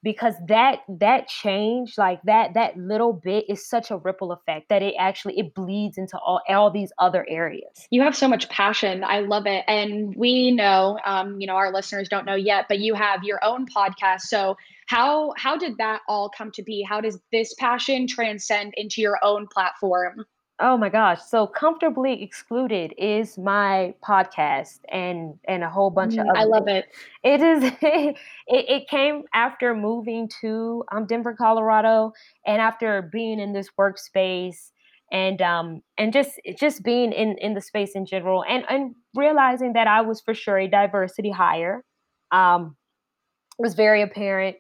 because 0.05 0.35
that 0.47 0.81
that 0.87 1.27
change 1.27 1.95
like 1.97 2.21
that 2.25 2.53
that 2.53 2.77
little 2.77 3.11
bit 3.11 3.43
is 3.49 3.67
such 3.67 3.89
a 3.89 3.97
ripple 3.97 4.31
effect 4.31 4.69
that 4.69 4.83
it 4.83 4.93
actually 4.99 5.37
it 5.37 5.53
bleeds 5.55 5.97
into 5.97 6.15
all 6.19 6.39
all 6.47 6.69
these 6.69 6.93
other 6.99 7.25
areas. 7.27 7.87
You 7.89 8.03
have 8.03 8.15
so 8.15 8.27
much 8.27 8.47
passion. 8.49 9.03
I 9.03 9.21
love 9.21 9.47
it. 9.47 9.65
And 9.67 10.15
we 10.15 10.51
know 10.51 10.99
um, 11.05 11.41
you 11.41 11.47
know 11.47 11.55
our 11.55 11.73
listeners 11.73 12.07
don't 12.07 12.25
know 12.25 12.35
yet 12.35 12.65
but 12.69 12.79
you 12.79 12.93
have 12.93 13.23
your 13.23 13.43
own 13.43 13.65
podcast. 13.65 14.21
So 14.21 14.55
how 14.87 15.33
how 15.37 15.57
did 15.57 15.77
that 15.79 16.01
all 16.07 16.29
come 16.29 16.51
to 16.51 16.63
be? 16.63 16.85
How 16.87 17.01
does 17.01 17.19
this 17.31 17.55
passion 17.55 18.07
transcend 18.07 18.73
into 18.77 19.01
your 19.01 19.17
own 19.23 19.47
platform 19.51 20.23
Oh 20.59 20.77
my 20.77 20.87
gosh. 20.87 21.21
So 21.21 21.47
comfortably 21.47 22.23
excluded 22.23 22.93
is 22.97 23.37
my 23.37 23.93
podcast 24.01 24.79
and 24.89 25.37
and 25.45 25.63
a 25.63 25.69
whole 25.69 25.89
bunch 25.89 26.17
of 26.17 26.25
mm, 26.25 26.31
I 26.33 26.45
love 26.45 26.67
it. 26.67 26.85
It 27.23 27.41
is 27.41 27.63
it, 27.81 28.15
it 28.47 28.87
came 28.87 29.23
after 29.33 29.75
moving 29.75 30.29
to 30.41 30.83
um 30.91 31.07
Denver, 31.07 31.33
Colorado 31.33 32.13
and 32.45 32.61
after 32.61 33.01
being 33.01 33.39
in 33.39 33.51
this 33.51 33.69
workspace 33.77 34.71
and 35.11 35.41
um 35.41 35.81
and 35.97 36.13
just 36.13 36.39
just 36.57 36.83
being 36.83 37.11
in 37.11 37.37
in 37.39 37.53
the 37.53 37.61
space 37.61 37.91
in 37.93 38.05
general 38.05 38.45
and 38.47 38.63
and 38.69 38.95
realizing 39.13 39.73
that 39.73 39.87
I 39.87 40.01
was 40.01 40.21
for 40.21 40.33
sure 40.33 40.57
a 40.57 40.67
diversity 40.69 41.31
hire 41.31 41.83
um 42.31 42.77
was 43.59 43.73
very 43.73 44.01
apparent 44.01 44.57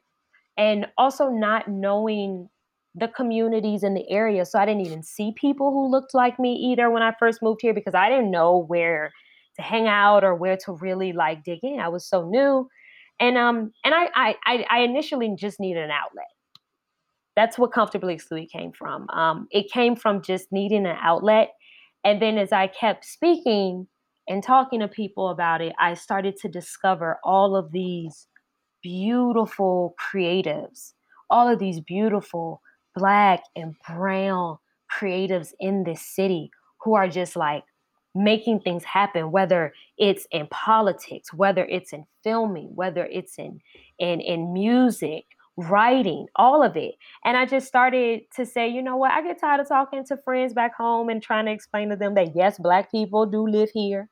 and 0.57 0.87
also 0.97 1.29
not 1.29 1.67
knowing 1.69 2.49
the 2.95 3.09
communities 3.09 3.83
in 3.83 3.93
the 3.93 4.09
area. 4.09 4.45
So 4.45 4.57
I 4.57 4.65
didn't 4.65 4.85
even 4.85 5.03
see 5.03 5.33
people 5.35 5.71
who 5.71 5.91
looked 5.91 6.13
like 6.13 6.39
me 6.39 6.53
either 6.71 6.89
when 6.89 7.03
I 7.03 7.13
first 7.19 7.41
moved 7.41 7.59
here 7.61 7.73
because 7.73 7.93
I 7.93 8.09
didn't 8.09 8.31
know 8.31 8.63
where 8.67 9.11
to 9.57 9.61
hang 9.61 9.87
out 9.87 10.23
or 10.23 10.35
where 10.35 10.57
to 10.65 10.73
really 10.73 11.11
like 11.11 11.43
dig 11.43 11.59
in. 11.63 11.79
I 11.79 11.89
was 11.89 12.07
so 12.07 12.27
new. 12.27 12.69
And 13.19 13.37
um 13.37 13.71
and 13.83 13.93
I 13.93 14.35
I 14.45 14.65
I 14.69 14.79
initially 14.79 15.33
just 15.37 15.59
needed 15.59 15.83
an 15.83 15.91
outlet. 15.91 16.25
That's 17.35 17.57
what 17.57 17.73
comfortably 17.73 18.13
excluded 18.13 18.49
came 18.49 18.71
from. 18.71 19.09
Um 19.09 19.47
it 19.51 19.71
came 19.71 19.95
from 19.95 20.21
just 20.21 20.51
needing 20.51 20.85
an 20.85 20.97
outlet. 21.01 21.49
And 22.03 22.21
then 22.21 22.37
as 22.37 22.51
I 22.51 22.67
kept 22.67 23.05
speaking 23.05 23.87
and 24.27 24.43
talking 24.43 24.79
to 24.79 24.87
people 24.87 25.29
about 25.29 25.61
it, 25.61 25.73
I 25.79 25.95
started 25.95 26.37
to 26.37 26.49
discover 26.49 27.19
all 27.23 27.55
of 27.55 27.71
these 27.71 28.27
beautiful 28.81 29.95
creatives, 29.99 30.93
all 31.29 31.47
of 31.47 31.59
these 31.59 31.79
beautiful 31.79 32.61
black 32.95 33.43
and 33.55 33.75
brown 33.87 34.57
creatives 34.91 35.53
in 35.59 35.83
this 35.83 36.01
city 36.01 36.49
who 36.83 36.95
are 36.95 37.07
just 37.07 37.35
like 37.35 37.63
making 38.13 38.59
things 38.61 38.83
happen 38.85 39.29
whether 39.31 39.73
it's 39.97 40.25
in 40.31 40.47
politics 40.47 41.33
whether 41.33 41.65
it's 41.65 41.91
in 41.91 42.05
filming 42.23 42.71
whether 42.75 43.05
it's 43.05 43.37
in 43.37 43.59
in 43.99 44.21
in 44.21 44.53
music 44.53 45.25
writing 45.57 46.27
all 46.35 46.61
of 46.63 46.75
it. 46.75 46.95
And 47.23 47.37
i 47.37 47.45
just 47.45 47.67
started 47.67 48.23
to 48.35 48.45
say 48.45 48.67
you 48.67 48.81
know 48.81 48.97
what? 48.97 49.11
I 49.11 49.21
get 49.21 49.39
tired 49.39 49.61
of 49.61 49.67
talking 49.67 50.03
to 50.05 50.17
friends 50.17 50.53
back 50.53 50.75
home 50.75 51.09
and 51.09 51.21
trying 51.21 51.45
to 51.45 51.51
explain 51.51 51.89
to 51.89 51.95
them 51.95 52.15
that 52.15 52.35
yes 52.35 52.57
black 52.59 52.91
people 52.91 53.25
do 53.25 53.47
live 53.47 53.69
here. 53.73 54.09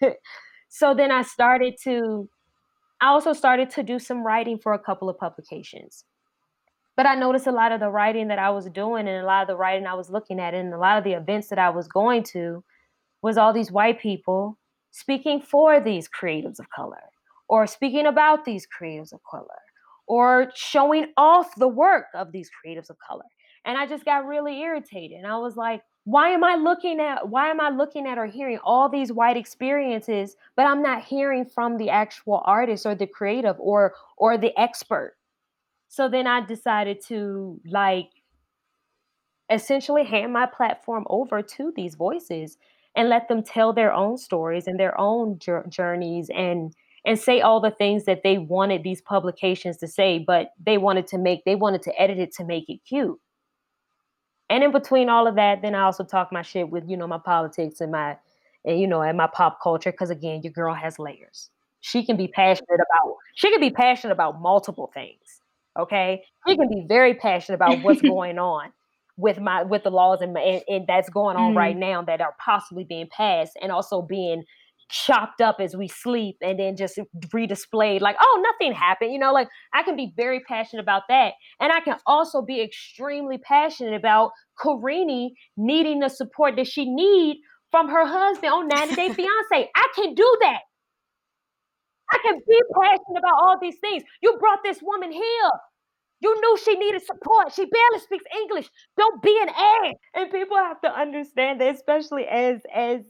So 0.74 0.92
then 0.92 1.12
i 1.12 1.22
started 1.22 1.76
to 1.84 2.28
i 3.00 3.06
also 3.06 3.32
started 3.32 3.70
to 3.70 3.82
do 3.84 4.00
some 4.00 4.26
writing 4.26 4.58
for 4.58 4.72
a 4.72 4.78
couple 4.78 5.08
of 5.08 5.16
publications 5.18 6.04
but 6.96 7.06
I 7.06 7.14
noticed 7.14 7.46
a 7.46 7.52
lot 7.52 7.72
of 7.72 7.80
the 7.80 7.90
writing 7.90 8.28
that 8.28 8.38
I 8.38 8.50
was 8.50 8.66
doing 8.66 9.08
and 9.08 9.22
a 9.22 9.26
lot 9.26 9.42
of 9.42 9.48
the 9.48 9.56
writing 9.56 9.86
I 9.86 9.94
was 9.94 10.10
looking 10.10 10.40
at 10.40 10.54
and 10.54 10.72
a 10.72 10.78
lot 10.78 10.98
of 10.98 11.04
the 11.04 11.12
events 11.12 11.48
that 11.48 11.58
I 11.58 11.70
was 11.70 11.88
going 11.88 12.22
to 12.24 12.62
was 13.22 13.36
all 13.36 13.52
these 13.52 13.72
white 13.72 14.00
people 14.00 14.58
speaking 14.90 15.40
for 15.40 15.80
these 15.80 16.08
creatives 16.08 16.60
of 16.60 16.70
color 16.70 17.02
or 17.48 17.66
speaking 17.66 18.06
about 18.06 18.44
these 18.44 18.66
creatives 18.66 19.12
of 19.12 19.20
color 19.28 19.48
or 20.06 20.50
showing 20.54 21.06
off 21.16 21.54
the 21.56 21.68
work 21.68 22.06
of 22.14 22.30
these 22.32 22.50
creatives 22.64 22.90
of 22.90 22.96
color. 23.06 23.24
And 23.64 23.78
I 23.78 23.86
just 23.86 24.04
got 24.04 24.26
really 24.26 24.60
irritated. 24.60 25.18
And 25.18 25.26
I 25.26 25.38
was 25.38 25.56
like, 25.56 25.82
why 26.04 26.28
am 26.28 26.44
I 26.44 26.56
looking 26.56 27.00
at 27.00 27.28
why 27.28 27.48
am 27.48 27.60
I 27.60 27.70
looking 27.70 28.06
at 28.06 28.18
or 28.18 28.26
hearing 28.26 28.58
all 28.62 28.90
these 28.90 29.10
white 29.10 29.38
experiences, 29.38 30.36
but 30.54 30.66
I'm 30.66 30.82
not 30.82 31.02
hearing 31.02 31.46
from 31.46 31.78
the 31.78 31.88
actual 31.88 32.42
artist 32.44 32.84
or 32.84 32.94
the 32.94 33.06
creative 33.06 33.56
or 33.58 33.94
or 34.18 34.36
the 34.36 34.58
expert? 34.60 35.16
So 35.94 36.08
then 36.08 36.26
I 36.26 36.40
decided 36.40 37.00
to 37.06 37.60
like 37.64 38.10
essentially 39.48 40.02
hand 40.02 40.32
my 40.32 40.44
platform 40.44 41.06
over 41.08 41.40
to 41.40 41.72
these 41.76 41.94
voices 41.94 42.58
and 42.96 43.08
let 43.08 43.28
them 43.28 43.44
tell 43.44 43.72
their 43.72 43.92
own 43.92 44.18
stories 44.18 44.66
and 44.66 44.76
their 44.80 45.00
own 45.00 45.38
journeys 45.68 46.30
and 46.34 46.74
and 47.06 47.16
say 47.16 47.40
all 47.42 47.60
the 47.60 47.70
things 47.70 48.06
that 48.06 48.24
they 48.24 48.38
wanted 48.38 48.82
these 48.82 49.00
publications 49.02 49.76
to 49.76 49.86
say 49.86 50.18
but 50.18 50.48
they 50.58 50.78
wanted 50.78 51.06
to 51.06 51.16
make 51.16 51.44
they 51.44 51.54
wanted 51.54 51.82
to 51.82 51.92
edit 51.96 52.18
it 52.18 52.32
to 52.32 52.44
make 52.44 52.68
it 52.68 52.80
cute. 52.84 53.20
And 54.50 54.64
in 54.64 54.72
between 54.72 55.08
all 55.08 55.28
of 55.28 55.36
that 55.36 55.62
then 55.62 55.76
i 55.76 55.82
also 55.82 56.02
talk 56.02 56.32
my 56.32 56.42
shit 56.42 56.70
with 56.70 56.88
you 56.88 56.96
know 56.96 57.06
my 57.06 57.18
politics 57.18 57.80
and 57.80 57.92
my 57.92 58.16
and 58.64 58.80
you 58.80 58.88
know 58.88 59.02
and 59.02 59.16
my 59.16 59.28
pop 59.28 59.60
culture 59.62 59.92
because 59.92 60.10
again 60.10 60.42
your 60.42 60.52
girl 60.52 60.74
has 60.74 60.98
layers. 60.98 61.50
She 61.82 62.04
can 62.04 62.16
be 62.16 62.26
passionate 62.26 62.80
about 62.80 63.14
she 63.36 63.52
can 63.52 63.60
be 63.60 63.70
passionate 63.70 64.12
about 64.12 64.40
multiple 64.40 64.90
things 64.92 65.40
Okay, 65.78 66.22
he 66.46 66.56
can 66.56 66.68
be 66.68 66.84
very 66.88 67.14
passionate 67.14 67.56
about 67.56 67.82
what's 67.82 68.02
going 68.02 68.38
on 68.38 68.72
with 69.16 69.38
my 69.40 69.62
with 69.62 69.84
the 69.84 69.90
laws 69.90 70.20
and, 70.20 70.36
and, 70.36 70.62
and 70.68 70.86
that's 70.86 71.08
going 71.10 71.36
on 71.36 71.54
mm. 71.54 71.56
right 71.56 71.76
now 71.76 72.02
that 72.02 72.20
are 72.20 72.34
possibly 72.44 72.84
being 72.84 73.08
passed 73.10 73.52
and 73.62 73.70
also 73.70 74.02
being 74.02 74.44
chopped 74.90 75.40
up 75.40 75.56
as 75.60 75.74
we 75.74 75.88
sleep 75.88 76.36
and 76.42 76.58
then 76.58 76.76
just 76.76 76.98
redisplayed 77.34 78.00
like 78.00 78.16
oh 78.20 78.44
nothing 78.44 78.72
happened 78.74 79.12
you 79.12 79.18
know 79.18 79.32
like 79.32 79.48
i 79.72 79.82
can 79.82 79.96
be 79.96 80.12
very 80.14 80.40
passionate 80.40 80.82
about 80.82 81.02
that 81.08 81.32
and 81.58 81.72
i 81.72 81.80
can 81.80 81.96
also 82.06 82.42
be 82.42 82.60
extremely 82.60 83.38
passionate 83.38 83.94
about 83.94 84.30
Karine 84.62 85.30
needing 85.56 86.00
the 86.00 86.10
support 86.10 86.56
that 86.56 86.66
she 86.66 86.84
need 86.84 87.38
from 87.74 87.88
her 87.88 88.06
husband 88.06 88.52
on 88.52 88.68
90 88.68 88.94
Day 88.94 89.08
Fiance. 89.12 89.70
I 89.74 89.86
can 89.96 90.14
do 90.14 90.36
that. 90.42 90.60
I 92.10 92.18
can 92.22 92.40
be 92.46 92.60
passionate 92.80 93.18
about 93.18 93.40
all 93.40 93.56
these 93.60 93.78
things. 93.80 94.02
You 94.22 94.36
brought 94.38 94.60
this 94.62 94.80
woman 94.82 95.12
here. 95.12 95.50
You 96.20 96.34
knew 96.40 96.56
she 96.64 96.76
needed 96.76 97.02
support. 97.04 97.52
She 97.52 97.64
barely 97.64 98.00
speaks 98.02 98.24
English. 98.34 98.68
Don't 98.96 99.22
be 99.22 99.38
an 99.42 99.48
ass. 99.48 99.94
And 100.14 100.30
people 100.30 100.56
have 100.56 100.80
to 100.82 100.88
understand 100.88 101.60
that, 101.60 101.74
especially 101.74 102.24
as 102.26 102.62
as 102.74 103.00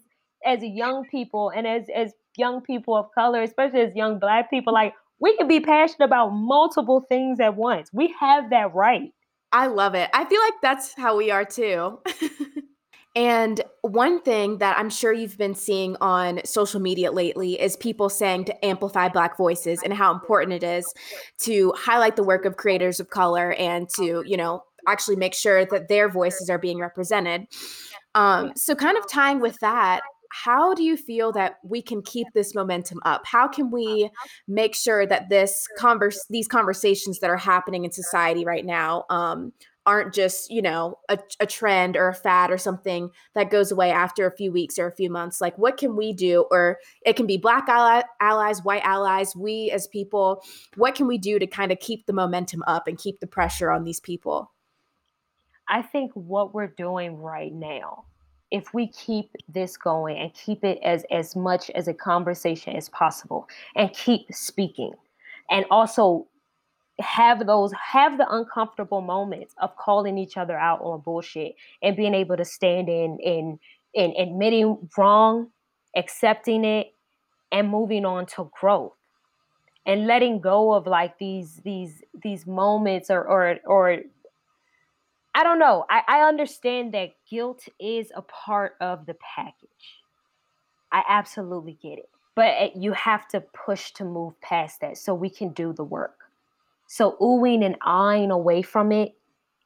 as 0.44 0.62
young 0.62 1.04
people 1.10 1.50
and 1.54 1.66
as 1.66 1.84
as 1.94 2.12
young 2.36 2.60
people 2.62 2.96
of 2.96 3.06
color, 3.14 3.42
especially 3.42 3.80
as 3.82 3.94
young 3.94 4.18
black 4.18 4.50
people, 4.50 4.72
like 4.72 4.94
we 5.20 5.36
can 5.36 5.46
be 5.46 5.60
passionate 5.60 6.06
about 6.06 6.30
multiple 6.30 7.04
things 7.08 7.38
at 7.40 7.56
once. 7.56 7.88
We 7.92 8.14
have 8.18 8.50
that 8.50 8.74
right. 8.74 9.12
I 9.52 9.68
love 9.68 9.94
it. 9.94 10.10
I 10.12 10.24
feel 10.24 10.40
like 10.40 10.54
that's 10.62 10.94
how 10.96 11.16
we 11.16 11.30
are 11.30 11.44
too. 11.44 12.00
And 13.16 13.60
one 13.82 14.20
thing 14.20 14.58
that 14.58 14.76
I'm 14.76 14.90
sure 14.90 15.12
you've 15.12 15.38
been 15.38 15.54
seeing 15.54 15.96
on 16.00 16.40
social 16.44 16.80
media 16.80 17.12
lately 17.12 17.60
is 17.60 17.76
people 17.76 18.08
saying 18.08 18.46
to 18.46 18.64
amplify 18.64 19.08
Black 19.08 19.36
voices 19.36 19.82
and 19.84 19.92
how 19.92 20.12
important 20.12 20.52
it 20.52 20.64
is 20.64 20.92
to 21.42 21.72
highlight 21.76 22.16
the 22.16 22.24
work 22.24 22.44
of 22.44 22.56
creators 22.56 22.98
of 22.98 23.10
color 23.10 23.52
and 23.52 23.88
to, 23.90 24.24
you 24.26 24.36
know, 24.36 24.64
actually 24.88 25.16
make 25.16 25.34
sure 25.34 25.64
that 25.64 25.88
their 25.88 26.08
voices 26.08 26.50
are 26.50 26.58
being 26.58 26.78
represented. 26.78 27.46
Um, 28.16 28.52
so, 28.56 28.74
kind 28.74 28.98
of 28.98 29.08
tying 29.08 29.40
with 29.40 29.58
that, 29.60 30.00
how 30.30 30.74
do 30.74 30.82
you 30.82 30.96
feel 30.96 31.30
that 31.32 31.58
we 31.62 31.80
can 31.80 32.02
keep 32.02 32.26
this 32.34 32.54
momentum 32.54 32.98
up? 33.04 33.22
How 33.24 33.46
can 33.46 33.70
we 33.70 34.10
make 34.48 34.74
sure 34.74 35.06
that 35.06 35.28
this 35.28 35.68
converse, 35.78 36.26
these 36.28 36.48
conversations 36.48 37.20
that 37.20 37.30
are 37.30 37.36
happening 37.36 37.84
in 37.84 37.92
society 37.92 38.44
right 38.44 38.66
now, 38.66 39.04
um, 39.10 39.52
aren't 39.86 40.14
just 40.14 40.50
you 40.50 40.62
know 40.62 40.98
a, 41.08 41.18
a 41.40 41.46
trend 41.46 41.96
or 41.96 42.08
a 42.08 42.14
fad 42.14 42.50
or 42.50 42.58
something 42.58 43.10
that 43.34 43.50
goes 43.50 43.70
away 43.70 43.90
after 43.90 44.26
a 44.26 44.36
few 44.36 44.52
weeks 44.52 44.78
or 44.78 44.86
a 44.86 44.94
few 44.94 45.10
months. 45.10 45.40
Like 45.40 45.56
what 45.58 45.76
can 45.76 45.96
we 45.96 46.12
do? 46.12 46.46
Or 46.50 46.78
it 47.04 47.16
can 47.16 47.26
be 47.26 47.36
black 47.36 47.68
ally, 47.68 48.02
allies 48.20 48.62
white 48.62 48.84
allies 48.84 49.36
we 49.36 49.70
as 49.70 49.86
people. 49.86 50.42
What 50.76 50.94
can 50.94 51.06
we 51.06 51.18
do 51.18 51.38
to 51.38 51.46
kind 51.46 51.72
of 51.72 51.80
keep 51.80 52.06
the 52.06 52.12
momentum 52.12 52.62
up 52.66 52.86
and 52.86 52.98
keep 52.98 53.20
the 53.20 53.26
pressure 53.26 53.70
on 53.70 53.84
these 53.84 54.00
people? 54.00 54.50
I 55.68 55.82
think 55.82 56.12
what 56.14 56.54
we're 56.54 56.74
doing 56.76 57.16
right 57.16 57.52
now 57.52 58.04
if 58.50 58.72
we 58.72 58.86
keep 58.86 59.30
this 59.48 59.76
going 59.76 60.16
and 60.18 60.32
keep 60.32 60.62
it 60.64 60.78
as 60.84 61.04
as 61.10 61.34
much 61.34 61.70
as 61.70 61.88
a 61.88 61.94
conversation 61.94 62.76
as 62.76 62.88
possible 62.90 63.48
and 63.74 63.92
keep 63.92 64.32
speaking. 64.32 64.92
And 65.50 65.64
also 65.70 66.28
have 67.00 67.46
those 67.46 67.72
have 67.72 68.18
the 68.18 68.26
uncomfortable 68.30 69.00
moments 69.00 69.54
of 69.60 69.76
calling 69.76 70.16
each 70.16 70.36
other 70.36 70.56
out 70.56 70.80
on 70.80 71.00
bullshit 71.00 71.54
and 71.82 71.96
being 71.96 72.14
able 72.14 72.36
to 72.36 72.44
stand 72.44 72.88
in 72.88 73.18
in 73.18 73.58
in 73.94 74.14
admitting 74.16 74.88
wrong 74.96 75.48
accepting 75.96 76.64
it 76.64 76.92
and 77.50 77.68
moving 77.68 78.04
on 78.04 78.26
to 78.26 78.50
growth 78.60 78.92
and 79.86 80.06
letting 80.06 80.40
go 80.40 80.72
of 80.72 80.86
like 80.86 81.18
these 81.18 81.60
these 81.64 82.02
these 82.22 82.46
moments 82.46 83.10
or 83.10 83.22
or 83.22 83.56
or 83.66 83.98
I 85.34 85.42
don't 85.42 85.58
know. 85.58 85.84
I, 85.90 86.02
I 86.06 86.20
understand 86.20 86.94
that 86.94 87.10
guilt 87.28 87.66
is 87.80 88.12
a 88.14 88.22
part 88.22 88.76
of 88.80 89.04
the 89.06 89.14
package. 89.14 89.98
I 90.92 91.02
absolutely 91.08 91.76
get 91.82 91.98
it. 91.98 92.08
But 92.36 92.54
eh, 92.56 92.70
you 92.76 92.92
have 92.92 93.26
to 93.28 93.40
push 93.40 93.90
to 93.92 94.04
move 94.04 94.40
past 94.40 94.80
that 94.80 94.96
so 94.96 95.12
we 95.12 95.28
can 95.28 95.48
do 95.48 95.72
the 95.72 95.82
work. 95.82 96.23
So 96.86 97.16
oohing 97.20 97.64
and 97.64 97.76
eyeing 97.82 98.30
away 98.30 98.62
from 98.62 98.92
it, 98.92 99.14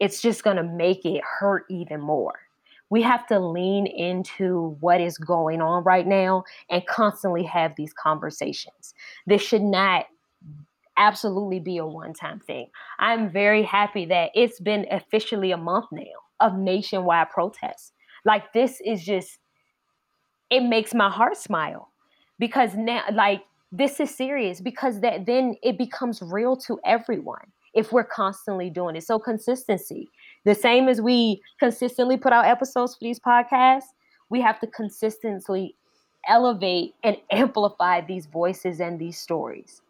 it's 0.00 0.22
just 0.22 0.44
going 0.44 0.56
to 0.56 0.62
make 0.62 1.04
it 1.04 1.22
hurt 1.24 1.64
even 1.68 2.00
more. 2.00 2.40
We 2.90 3.02
have 3.02 3.26
to 3.26 3.38
lean 3.38 3.86
into 3.86 4.76
what 4.80 5.00
is 5.00 5.18
going 5.18 5.60
on 5.60 5.84
right 5.84 6.06
now 6.06 6.44
and 6.70 6.86
constantly 6.86 7.42
have 7.42 7.74
these 7.76 7.92
conversations. 7.92 8.94
This 9.26 9.42
should 9.42 9.62
not 9.62 10.06
absolutely 10.96 11.60
be 11.60 11.78
a 11.78 11.86
one 11.86 12.14
time 12.14 12.40
thing. 12.40 12.68
I'm 12.98 13.30
very 13.30 13.62
happy 13.62 14.06
that 14.06 14.30
it's 14.34 14.60
been 14.60 14.86
officially 14.90 15.52
a 15.52 15.56
month 15.56 15.86
now 15.92 16.02
of 16.40 16.56
nationwide 16.56 17.30
protests. 17.30 17.92
Like, 18.24 18.52
this 18.52 18.80
is 18.84 19.04
just, 19.04 19.38
it 20.50 20.60
makes 20.60 20.94
my 20.94 21.10
heart 21.10 21.36
smile 21.36 21.90
because 22.38 22.74
now, 22.74 23.04
like, 23.12 23.42
this 23.70 24.00
is 24.00 24.14
serious 24.14 24.60
because 24.60 25.00
that 25.00 25.26
then 25.26 25.56
it 25.62 25.76
becomes 25.76 26.22
real 26.22 26.56
to 26.56 26.80
everyone 26.84 27.46
if 27.74 27.92
we're 27.92 28.04
constantly 28.04 28.70
doing 28.70 28.96
it. 28.96 29.04
So 29.04 29.18
consistency. 29.18 30.08
The 30.44 30.54
same 30.54 30.88
as 30.88 31.00
we 31.00 31.42
consistently 31.58 32.16
put 32.16 32.32
out 32.32 32.46
episodes 32.46 32.94
for 32.94 33.04
these 33.04 33.20
podcasts, 33.20 33.92
we 34.30 34.40
have 34.40 34.58
to 34.60 34.66
consistently 34.66 35.74
elevate 36.26 36.94
and 37.04 37.16
amplify 37.30 38.00
these 38.00 38.26
voices 38.26 38.80
and 38.80 38.98
these 38.98 39.18
stories. 39.18 39.82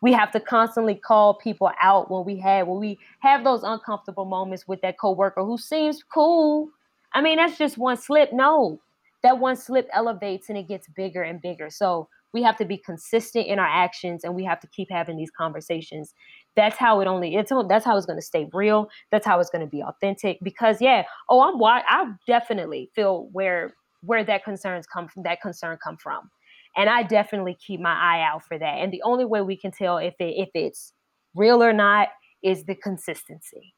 We 0.00 0.12
have 0.12 0.32
to 0.32 0.40
constantly 0.40 0.96
call 0.96 1.34
people 1.34 1.70
out 1.80 2.10
when 2.10 2.24
we 2.24 2.36
have 2.40 2.66
when 2.66 2.80
we 2.80 2.98
have 3.20 3.44
those 3.44 3.62
uncomfortable 3.62 4.24
moments 4.24 4.66
with 4.66 4.80
that 4.82 4.98
coworker 4.98 5.44
who 5.44 5.56
seems 5.56 6.02
cool. 6.02 6.68
I 7.14 7.22
mean, 7.22 7.36
that's 7.36 7.56
just 7.56 7.78
one 7.78 7.96
slip. 7.96 8.32
No, 8.32 8.80
that 9.22 9.38
one 9.38 9.54
slip 9.54 9.88
elevates 9.92 10.48
and 10.48 10.58
it 10.58 10.66
gets 10.66 10.88
bigger 10.88 11.22
and 11.22 11.40
bigger. 11.40 11.70
So 11.70 12.08
we 12.32 12.42
have 12.42 12.56
to 12.56 12.64
be 12.64 12.78
consistent 12.78 13.46
in 13.46 13.58
our 13.58 13.66
actions 13.66 14.24
and 14.24 14.34
we 14.34 14.44
have 14.44 14.60
to 14.60 14.66
keep 14.68 14.88
having 14.90 15.16
these 15.16 15.30
conversations. 15.30 16.14
That's 16.56 16.76
how 16.76 17.00
it 17.00 17.06
only 17.06 17.36
it's 17.36 17.52
that's 17.68 17.84
how 17.84 17.96
it's 17.96 18.06
going 18.06 18.18
to 18.18 18.24
stay 18.24 18.48
real. 18.52 18.88
That's 19.10 19.26
how 19.26 19.40
it's 19.40 19.50
going 19.50 19.64
to 19.64 19.70
be 19.70 19.82
authentic 19.82 20.38
because 20.42 20.80
yeah 20.80 21.04
oh 21.28 21.40
i'm 21.42 21.58
why 21.58 21.82
i 21.88 22.10
definitely 22.26 22.90
feel 22.94 23.28
where 23.32 23.74
where 24.02 24.24
that 24.24 24.44
concerns 24.44 24.86
come 24.86 25.08
from 25.08 25.22
that 25.24 25.40
concern 25.40 25.78
come 25.82 25.96
from. 25.96 26.30
And 26.76 26.88
i 26.88 27.02
definitely 27.02 27.56
keep 27.64 27.80
my 27.80 27.94
eye 27.94 28.22
out 28.22 28.44
for 28.44 28.58
that. 28.58 28.78
And 28.78 28.92
the 28.92 29.02
only 29.02 29.24
way 29.24 29.42
we 29.42 29.56
can 29.56 29.70
tell 29.70 29.98
if 29.98 30.14
it 30.18 30.34
if 30.36 30.50
it's 30.54 30.92
real 31.34 31.62
or 31.62 31.72
not 31.72 32.08
is 32.42 32.64
the 32.64 32.74
consistency 32.74 33.74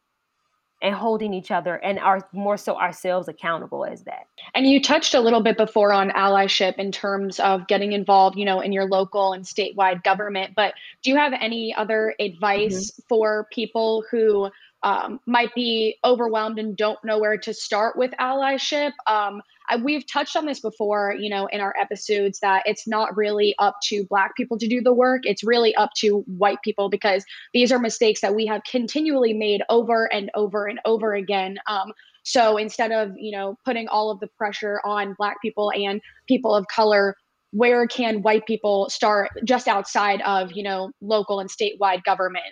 and 0.85 0.95
holding 0.95 1.33
each 1.33 1.51
other 1.51 1.77
and 1.77 1.99
are 1.99 2.29
more 2.33 2.59
so 2.59 2.79
ourselves 2.79 3.27
accountable 3.27 3.87
as 3.87 4.05
that. 4.05 4.29
And 4.55 4.67
you 4.67 4.83
touched 4.83 5.15
a 5.15 5.21
little 5.21 5.43
bit 5.43 5.57
before 5.57 5.93
on 5.93 6.11
allyship 6.11 6.75
in 6.77 6.93
terms 6.93 7.41
of 7.41 7.67
getting 7.67 7.93
involved, 7.93 8.39
you 8.39 8.45
know, 8.45 8.61
in 8.61 8.71
your 8.71 8.87
local 8.87 9.33
and 9.33 9.45
statewide 9.45 10.05
government. 10.05 10.53
But 10.55 10.75
do 11.03 11.11
you 11.11 11.17
have 11.17 11.33
any 11.41 11.75
other 11.75 12.15
advice 12.21 12.91
mm-hmm. 12.91 13.03
for 13.09 13.49
people 13.51 14.05
who 14.11 14.51
um, 14.85 15.19
might 15.27 15.53
be 15.55 15.97
overwhelmed 16.05 16.59
and 16.59 16.77
don't 16.77 17.03
know 17.03 17.19
where 17.19 17.39
to 17.39 17.55
start 17.55 17.97
with 17.97 18.13
allyship. 18.21 18.93
Um, 19.07 19.41
I, 19.71 19.77
we've 19.77 20.07
touched 20.07 20.37
on 20.37 20.45
this 20.45 20.61
before, 20.61 21.17
you 21.19 21.31
know, 21.31 21.47
in 21.47 21.63
our 21.63 21.75
episodes 21.81 22.39
that 22.41 22.63
it's 22.67 22.87
not 22.87 23.17
really 23.17 23.55
up 23.59 23.77
to 23.85 24.05
Black 24.05 24.37
people 24.37 24.59
to 24.59 24.69
do 24.69 24.83
the 24.83 24.93
work. 24.93 25.23
It's 25.25 25.43
really 25.43 25.75
up 25.75 25.91
to 25.97 26.19
white 26.27 26.59
people 26.63 26.91
because 26.91 27.25
these 27.55 27.73
are 27.73 27.79
mistakes 27.79 28.21
that 28.21 28.35
we 28.35 28.45
have 28.45 28.61
continually 28.71 29.33
made 29.33 29.63
over 29.71 30.13
and 30.13 30.31
over 30.35 30.67
and 30.67 30.79
over 30.85 31.15
again. 31.15 31.57
Um, 31.67 31.93
so 32.23 32.59
instead 32.59 32.93
of, 32.93 33.13
you 33.17 33.33
know, 33.33 33.57
putting 33.65 33.89
all 33.89 34.11
of 34.11 34.21
the 34.21 34.29
pressure 34.37 34.83
on 34.85 35.15
Black 35.19 35.41
people 35.41 35.73
and 35.75 36.01
people 36.29 36.55
of 36.55 36.67
color, 36.69 37.17
where 37.53 37.87
can 37.87 38.21
white 38.21 38.45
people 38.47 38.91
start 38.91 39.31
just 39.45 39.69
outside 39.69 40.21
of, 40.23 40.53
you 40.53 40.63
know, 40.63 40.91
local 41.01 41.39
and 41.41 41.49
statewide 41.49 42.03
government? 42.03 42.45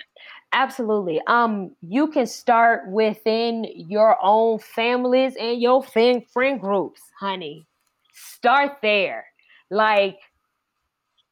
Absolutely. 0.53 1.21
Um, 1.27 1.75
you 1.81 2.09
can 2.09 2.27
start 2.27 2.91
within 2.91 3.67
your 3.75 4.19
own 4.23 4.59
families 4.59 5.35
and 5.41 5.61
your 5.61 5.83
friend 5.83 6.23
friend 6.31 6.61
groups, 6.61 7.01
honey. 7.19 7.67
Start 8.13 8.73
there. 8.83 9.25
Like, 9.71 10.19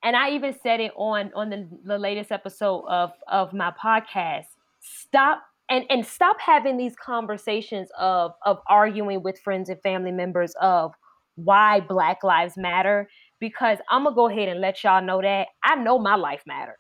and 0.03 0.17
I 0.17 0.31
even 0.31 0.55
said 0.63 0.81
it 0.81 0.93
on 0.97 1.31
on 1.35 1.51
the, 1.51 1.69
the 1.85 1.99
latest 1.99 2.33
episode 2.33 2.85
of 2.89 3.13
of 3.29 3.53
my 3.53 3.73
podcast. 3.83 4.47
Stop 4.81 5.43
and 5.69 5.85
and 5.91 6.07
stop 6.07 6.41
having 6.41 6.79
these 6.79 6.97
conversations 6.97 7.91
of 7.99 8.33
of 8.47 8.59
arguing 8.69 9.23
with 9.23 9.39
friends 9.41 9.69
and 9.69 9.81
family 9.83 10.13
members 10.13 10.55
of 10.63 10.95
why 11.35 11.81
Black 11.81 12.25
Lives 12.25 12.57
Matter. 12.57 13.09
Because 13.39 13.79
I'm 13.91 14.05
gonna 14.05 14.17
go 14.17 14.31
ahead 14.31 14.49
and 14.49 14.63
let 14.63 14.83
y'all 14.83 15.03
know 15.05 15.21
that 15.21 15.49
I 15.63 15.75
know 15.77 15.99
my 15.99 16.17
life 16.17 16.43
matters. 16.47 16.79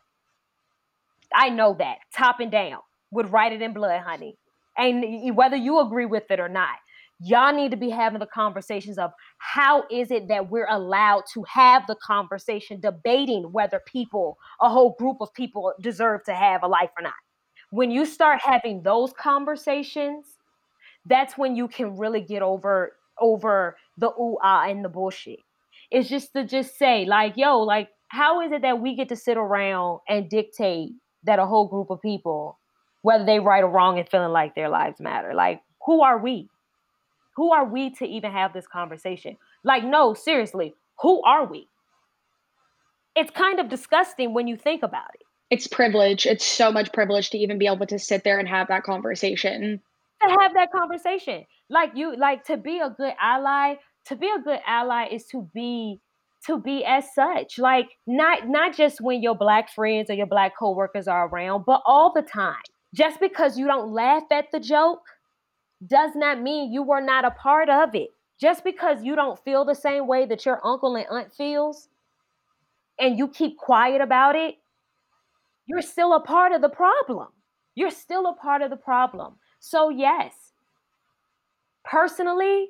I 1.34 1.48
know 1.48 1.74
that 1.78 1.98
top 2.16 2.40
and 2.40 2.50
down 2.50 2.78
would 3.10 3.32
write 3.32 3.52
it 3.52 3.62
in 3.62 3.72
blood, 3.72 4.00
honey. 4.00 4.36
And 4.76 5.36
whether 5.36 5.56
you 5.56 5.80
agree 5.80 6.06
with 6.06 6.30
it 6.30 6.40
or 6.40 6.48
not, 6.48 6.76
y'all 7.22 7.54
need 7.54 7.70
to 7.70 7.76
be 7.76 7.90
having 7.90 8.18
the 8.18 8.26
conversations 8.26 8.96
of 8.98 9.12
how 9.38 9.84
is 9.90 10.10
it 10.10 10.28
that 10.28 10.50
we're 10.50 10.68
allowed 10.68 11.24
to 11.34 11.44
have 11.44 11.86
the 11.86 11.96
conversation 11.96 12.80
debating 12.80 13.52
whether 13.52 13.80
people, 13.86 14.38
a 14.60 14.70
whole 14.70 14.94
group 14.98 15.18
of 15.20 15.32
people, 15.34 15.72
deserve 15.80 16.24
to 16.24 16.34
have 16.34 16.62
a 16.62 16.66
life 16.66 16.90
or 16.96 17.02
not. 17.02 17.12
When 17.70 17.90
you 17.90 18.06
start 18.06 18.40
having 18.42 18.82
those 18.82 19.12
conversations, 19.12 20.26
that's 21.06 21.36
when 21.36 21.56
you 21.56 21.68
can 21.68 21.96
really 21.98 22.20
get 22.20 22.42
over 22.42 22.96
over 23.20 23.76
the 23.98 24.08
ooh 24.08 24.38
ah 24.42 24.64
and 24.66 24.84
the 24.84 24.88
bullshit. 24.88 25.40
It's 25.90 26.08
just 26.08 26.32
to 26.32 26.44
just 26.44 26.78
say, 26.78 27.04
like, 27.04 27.36
yo, 27.36 27.58
like, 27.58 27.90
how 28.08 28.40
is 28.40 28.50
it 28.52 28.62
that 28.62 28.80
we 28.80 28.96
get 28.96 29.08
to 29.10 29.16
sit 29.16 29.36
around 29.36 30.00
and 30.08 30.28
dictate 30.30 30.92
that 31.24 31.38
a 31.38 31.46
whole 31.46 31.68
group 31.68 31.90
of 31.90 32.00
people, 32.00 32.58
whether 33.02 33.24
they 33.24 33.40
right 33.40 33.64
or 33.64 33.68
wrong 33.70 33.98
and 33.98 34.08
feeling 34.08 34.32
like 34.32 34.54
their 34.54 34.68
lives 34.68 35.00
matter, 35.00 35.34
like 35.34 35.62
who 35.84 36.02
are 36.02 36.18
we? 36.18 36.48
Who 37.36 37.52
are 37.52 37.64
we 37.64 37.90
to 37.94 38.04
even 38.04 38.32
have 38.32 38.52
this 38.52 38.66
conversation? 38.66 39.36
Like, 39.64 39.84
no, 39.84 40.14
seriously, 40.14 40.74
who 41.00 41.22
are 41.22 41.46
we? 41.46 41.68
It's 43.16 43.30
kind 43.30 43.60
of 43.60 43.68
disgusting 43.68 44.34
when 44.34 44.46
you 44.46 44.56
think 44.56 44.82
about 44.82 45.14
it. 45.14 45.22
It's 45.50 45.66
privilege. 45.66 46.26
It's 46.26 46.44
so 46.44 46.70
much 46.70 46.92
privilege 46.92 47.30
to 47.30 47.38
even 47.38 47.58
be 47.58 47.66
able 47.66 47.86
to 47.86 47.98
sit 47.98 48.24
there 48.24 48.38
and 48.38 48.48
have 48.48 48.68
that 48.68 48.84
conversation. 48.84 49.80
To 50.22 50.36
have 50.40 50.54
that 50.54 50.70
conversation. 50.70 51.44
Like 51.68 51.92
you 51.94 52.16
like 52.16 52.44
to 52.44 52.56
be 52.56 52.78
a 52.78 52.90
good 52.90 53.14
ally, 53.20 53.76
to 54.06 54.16
be 54.16 54.28
a 54.28 54.38
good 54.40 54.60
ally 54.66 55.08
is 55.10 55.24
to 55.26 55.48
be 55.54 56.00
to 56.46 56.58
be 56.58 56.84
as 56.84 57.04
such 57.14 57.58
like 57.58 57.88
not 58.06 58.48
not 58.48 58.74
just 58.74 59.00
when 59.00 59.22
your 59.22 59.34
black 59.34 59.70
friends 59.70 60.08
or 60.10 60.14
your 60.14 60.26
black 60.26 60.52
coworkers 60.58 61.06
are 61.06 61.28
around 61.28 61.64
but 61.66 61.82
all 61.86 62.12
the 62.12 62.22
time. 62.22 62.62
Just 62.94 63.20
because 63.20 63.56
you 63.58 63.66
don't 63.66 63.92
laugh 63.92 64.24
at 64.32 64.50
the 64.50 64.58
joke 64.58 65.02
does 65.86 66.10
not 66.14 66.40
mean 66.40 66.72
you 66.72 66.82
were 66.82 67.00
not 67.00 67.24
a 67.24 67.30
part 67.30 67.68
of 67.68 67.94
it. 67.94 68.10
Just 68.40 68.64
because 68.64 69.04
you 69.04 69.14
don't 69.14 69.38
feel 69.44 69.64
the 69.64 69.74
same 69.74 70.06
way 70.06 70.26
that 70.26 70.44
your 70.44 70.64
uncle 70.66 70.96
and 70.96 71.06
aunt 71.10 71.32
feels 71.32 71.88
and 72.98 73.18
you 73.18 73.28
keep 73.28 73.56
quiet 73.56 74.00
about 74.00 74.36
it 74.36 74.56
you're 75.66 75.82
still 75.82 76.14
a 76.14 76.20
part 76.20 76.50
of 76.50 76.62
the 76.62 76.68
problem. 76.68 77.28
You're 77.76 77.92
still 77.92 78.26
a 78.26 78.34
part 78.34 78.60
of 78.60 78.70
the 78.70 78.76
problem. 78.76 79.36
So 79.60 79.88
yes 79.88 80.50
personally 81.84 82.68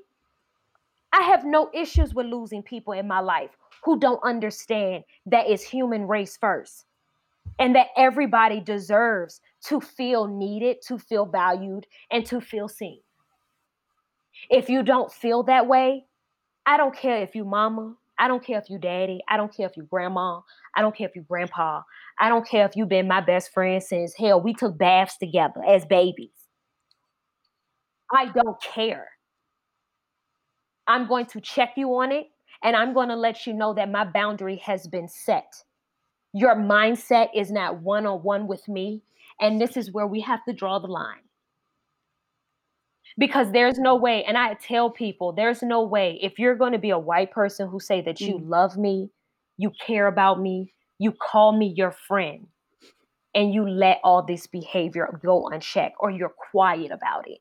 I 1.12 1.22
have 1.22 1.44
no 1.44 1.70
issues 1.74 2.14
with 2.14 2.26
losing 2.26 2.62
people 2.62 2.92
in 2.92 3.06
my 3.06 3.20
life 3.20 3.50
who 3.84 3.98
don't 3.98 4.20
understand 4.24 5.04
that 5.26 5.48
it's 5.48 5.62
human 5.62 6.06
race 6.06 6.36
first 6.36 6.84
and 7.58 7.74
that 7.74 7.88
everybody 7.96 8.60
deserves 8.60 9.40
to 9.64 9.80
feel 9.80 10.26
needed, 10.26 10.78
to 10.86 10.98
feel 10.98 11.26
valued, 11.26 11.86
and 12.10 12.24
to 12.26 12.40
feel 12.40 12.68
seen. 12.68 13.00
If 14.48 14.68
you 14.68 14.82
don't 14.82 15.12
feel 15.12 15.42
that 15.44 15.66
way, 15.66 16.06
I 16.66 16.76
don't 16.76 16.96
care 16.96 17.18
if 17.22 17.34
you 17.34 17.44
mama, 17.44 17.94
I 18.18 18.28
don't 18.28 18.44
care 18.44 18.58
if 18.58 18.70
you 18.70 18.78
daddy, 18.78 19.20
I 19.28 19.36
don't 19.36 19.54
care 19.54 19.66
if 19.66 19.76
you 19.76 19.82
grandma, 19.82 20.40
I 20.74 20.82
don't 20.82 20.94
care 20.94 21.08
if 21.08 21.16
you 21.16 21.22
grandpa, 21.22 21.82
I 22.18 22.28
don't 22.28 22.46
care 22.46 22.66
if 22.66 22.76
you've 22.76 22.88
been 22.88 23.08
my 23.08 23.20
best 23.20 23.52
friend 23.52 23.82
since 23.82 24.14
hell, 24.14 24.40
we 24.40 24.54
took 24.54 24.76
baths 24.78 25.16
together 25.16 25.62
as 25.66 25.84
babies. 25.84 26.30
I 28.12 28.26
don't 28.26 28.60
care. 28.62 29.08
I'm 30.86 31.06
going 31.06 31.26
to 31.26 31.40
check 31.40 31.74
you 31.76 31.94
on 31.96 32.10
it 32.12 32.26
and 32.62 32.76
I'm 32.76 32.92
going 32.94 33.08
to 33.08 33.16
let 33.16 33.46
you 33.46 33.54
know 33.54 33.74
that 33.74 33.90
my 33.90 34.04
boundary 34.04 34.56
has 34.56 34.86
been 34.86 35.08
set. 35.08 35.52
Your 36.32 36.54
mindset 36.54 37.28
is 37.34 37.50
not 37.50 37.80
one 37.80 38.06
on 38.06 38.22
one 38.22 38.46
with 38.46 38.68
me. 38.68 39.02
And 39.40 39.60
this 39.60 39.76
is 39.76 39.90
where 39.90 40.06
we 40.06 40.20
have 40.20 40.44
to 40.44 40.52
draw 40.52 40.78
the 40.78 40.86
line. 40.86 41.22
Because 43.18 43.50
there's 43.52 43.78
no 43.78 43.96
way, 43.96 44.24
and 44.24 44.36
I 44.38 44.54
tell 44.54 44.90
people, 44.90 45.32
there's 45.32 45.62
no 45.62 45.82
way 45.82 46.18
if 46.22 46.38
you're 46.38 46.54
going 46.54 46.72
to 46.72 46.78
be 46.78 46.90
a 46.90 46.98
white 46.98 47.32
person 47.32 47.68
who 47.68 47.80
say 47.80 48.00
that 48.02 48.20
you 48.20 48.34
mm. 48.34 48.48
love 48.48 48.76
me, 48.76 49.10
you 49.56 49.72
care 49.84 50.06
about 50.06 50.40
me, 50.40 50.72
you 50.98 51.12
call 51.12 51.56
me 51.56 51.74
your 51.76 51.92
friend, 52.06 52.46
and 53.34 53.52
you 53.52 53.68
let 53.68 54.00
all 54.04 54.24
this 54.24 54.46
behavior 54.46 55.18
go 55.22 55.48
unchecked 55.48 55.96
or 56.00 56.10
you're 56.10 56.34
quiet 56.50 56.92
about 56.92 57.28
it. 57.28 57.38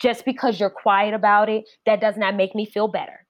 Just 0.00 0.24
because 0.24 0.58
you're 0.58 0.70
quiet 0.70 1.14
about 1.14 1.48
it, 1.48 1.64
that 1.86 2.00
does 2.00 2.16
not 2.16 2.34
make 2.34 2.54
me 2.54 2.66
feel 2.66 2.88
better. 2.88 3.26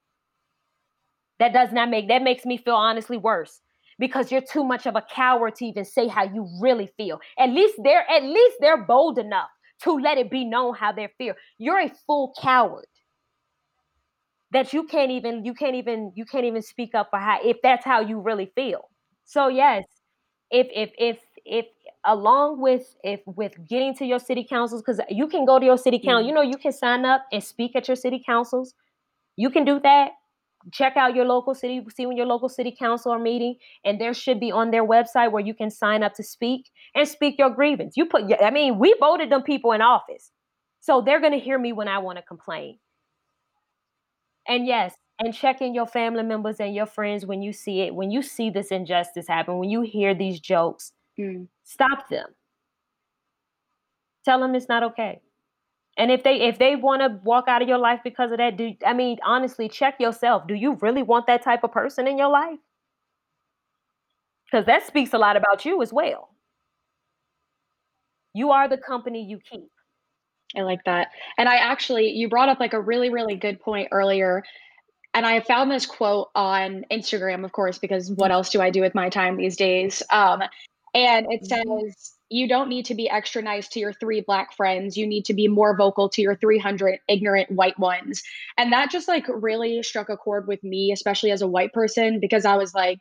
That 1.43 1.53
does 1.53 1.73
not 1.73 1.91
make 1.91 2.07
that 2.07 2.23
makes 2.23 2.45
me 2.45 2.57
feel 2.57 2.77
honestly 2.77 3.17
worse 3.17 3.61
because 3.99 4.31
you're 4.31 4.43
too 4.49 4.63
much 4.63 4.87
of 4.87 4.95
a 4.95 5.03
coward 5.03 5.57
to 5.57 5.65
even 5.65 5.85
say 5.85 6.07
how 6.07 6.23
you 6.23 6.49
really 6.61 6.89
feel. 6.97 7.19
At 7.37 7.51
least 7.51 7.75
they're 7.83 8.09
at 8.09 8.23
least 8.23 8.59
they're 8.61 8.85
bold 8.85 9.19
enough 9.19 9.49
to 9.83 9.91
let 9.91 10.19
it 10.19 10.31
be 10.31 10.45
known 10.45 10.77
how 10.77 10.93
they 10.93 11.09
feel. 11.19 11.35
You're 11.59 11.81
a 11.81 11.91
full 12.07 12.33
coward 12.41 12.87
that 14.53 14.73
you 14.73 14.85
can't 14.85 15.11
even 15.11 15.45
you 15.45 15.53
can't 15.53 15.75
even 15.75 16.13
you 16.15 16.25
can't 16.25 16.45
even 16.45 16.63
speak 16.63 16.95
up 16.95 17.09
for 17.11 17.19
how 17.19 17.41
if 17.43 17.57
that's 17.61 17.85
how 17.85 17.99
you 17.99 18.21
really 18.21 18.53
feel. 18.55 18.89
So 19.25 19.49
yes, 19.49 19.83
if 20.53 20.69
if 20.73 20.93
if 20.97 21.19
if 21.45 21.67
along 22.05 22.61
with 22.61 22.95
if 23.03 23.19
with 23.27 23.55
getting 23.69 23.97
to 23.97 24.05
your 24.05 24.21
city 24.21 24.47
councils 24.49 24.81
because 24.81 25.01
you 25.11 25.27
can 25.27 25.45
go 25.45 25.59
to 25.59 25.67
your 25.67 25.77
city 25.77 25.99
council, 25.99 26.23
mm. 26.23 26.29
you 26.29 26.35
know 26.35 26.43
you 26.43 26.57
can 26.57 26.71
sign 26.71 27.05
up 27.05 27.27
and 27.33 27.43
speak 27.43 27.75
at 27.75 27.89
your 27.89 27.97
city 27.97 28.23
councils. 28.25 28.75
You 29.35 29.51
can 29.51 29.65
do 29.65 29.81
that 29.81 30.13
check 30.73 30.97
out 30.97 31.15
your 31.15 31.25
local 31.25 31.55
city, 31.55 31.85
see 31.95 32.07
when 32.07 32.17
your 32.17 32.27
local 32.27 32.49
city 32.49 32.75
council 32.79 33.13
are 33.13 33.19
meeting, 33.19 33.57
and 33.85 34.01
there 34.01 34.15
should 34.15 34.39
be 34.39 34.53
on 34.53 34.71
their 34.71 34.87
website 34.87 35.33
where 35.33 35.45
you 35.45 35.55
can 35.55 35.71
sign 35.71 36.03
up 36.03 36.15
to 36.15 36.23
speak 36.23 36.71
and 36.95 37.09
speak 37.09 37.39
your 37.39 37.51
grievance. 37.51 37.97
You 37.97 38.07
put, 38.07 38.25
I 38.43 38.51
mean, 38.51 38.79
we 38.79 38.95
voted 39.01 39.31
them 39.31 39.43
people 39.43 39.73
in 39.73 39.83
office, 39.83 40.31
so 40.81 41.01
they're 41.01 41.21
going 41.21 41.33
to 41.33 41.39
hear 41.39 41.59
me 41.59 41.73
when 41.73 41.89
I 41.89 41.99
want 41.99 42.19
to 42.19 42.23
complain. 42.23 42.79
And 44.47 44.67
yes, 44.67 44.95
and 45.19 45.35
check 45.35 45.61
in 45.61 45.75
your 45.75 45.87
family 45.87 46.23
members 46.23 46.57
and 46.59 46.75
your 46.75 46.87
friends 46.87 47.25
when 47.25 47.43
you 47.43 47.53
see 47.53 47.81
it, 47.83 47.95
when 47.95 48.11
you 48.11 48.23
see 48.23 48.51
this 48.51 48.69
injustice 48.69 49.29
happen, 49.29 49.59
when 49.59 49.71
you 49.71 49.83
hear 49.83 50.15
these 50.15 50.41
jokes, 50.41 50.93
mm. 51.19 51.47
stop 51.65 52.09
them. 52.09 52.27
Tell 54.25 54.41
them 54.41 54.55
it's 54.55 54.69
not 54.69 54.83
okay. 54.83 55.21
And 55.97 56.11
if 56.11 56.23
they 56.23 56.41
if 56.41 56.59
they 56.59 56.75
want 56.77 57.03
to 57.03 57.21
walk 57.23 57.49
out 57.49 57.61
of 57.61 57.69
your 57.69 57.79
life 57.79 58.01
because 58.03 58.33
of 58.33 58.39
that, 58.39 58.57
do 58.57 58.73
I 58.87 58.95
mean 58.95 59.19
honestly 59.25 59.69
check 59.69 60.01
yourself. 60.01 60.47
Do 60.47 60.55
you 60.55 60.79
really 60.81 61.03
want 61.03 61.27
that 61.27 61.43
type 61.43 61.65
of 61.65 61.73
person 61.73 62.07
in 62.07 62.17
your 62.17 62.31
life? 62.31 62.59
Because 64.47 64.67
that 64.67 64.87
speaks 64.87 65.13
a 65.13 65.19
lot 65.19 65.37
about 65.37 65.65
you 65.65 65.83
as 65.83 65.93
well. 65.93 66.31
You 68.35 68.51
are 68.53 68.69
the 68.69 68.79
company 68.79 69.25
you 69.25 69.39
keep. 69.39 69.71
I 70.57 70.63
like 70.63 70.85
that. 70.85 71.09
And 71.37 71.49
I 71.49 71.57
actually 71.57 72.09
you 72.09 72.29
brought 72.29 72.49
up 72.49 72.61
like 72.61 72.73
a 72.73 72.81
really 72.81 73.11
really 73.11 73.37
good 73.37 73.61
point 73.61 73.89
earlier. 73.93 74.43
And 75.15 75.27
I 75.27 75.41
found 75.41 75.71
this 75.71 75.85
quote 75.85 76.31
on 76.35 76.87
Instagram, 76.91 77.45
of 77.45 77.53
course, 77.53 77.77
because 77.77 78.11
what 78.11 78.31
else 78.31 78.49
do 78.49 78.63
I 78.63 78.71
do 78.71 78.81
with 78.81 78.95
my 78.95 79.11
time 79.11 79.37
these 79.37 79.59
days? 79.59 80.03
Um, 80.09 80.43
and 80.95 81.27
it 81.31 81.43
mm-hmm. 81.43 81.85
says 81.85 82.13
you 82.33 82.49
don't 82.49 82.69
need 82.69 82.87
to 82.87 82.95
be 82.95 83.11
extra 83.11 83.43
nice 83.43 83.69
to 83.69 83.81
your 83.81 83.93
three 83.93 84.23
black 84.23 84.57
friends. 84.57 84.97
You 84.97 85.07
need 85.07 85.27
to 85.27 85.35
be 85.35 85.49
more 85.49 85.77
vocal 85.77 86.09
to 86.09 86.23
your 86.23 86.35
300 86.37 86.99
ignorant 87.09 87.51
white 87.51 87.79
ones. 87.79 88.23
And 88.57 88.73
that 88.73 88.91
just 88.91 89.07
like 89.07 89.27
really 89.29 89.83
struck 89.83 90.09
a 90.09 90.17
chord 90.17 90.49
with 90.49 90.65
me, 90.65 90.93
especially 90.93 91.31
as 91.31 91.43
a 91.43 91.47
white 91.47 91.73
person, 91.73 92.21
because 92.21 92.45
I 92.45 92.57
was 92.57 92.75
like, 92.75 93.01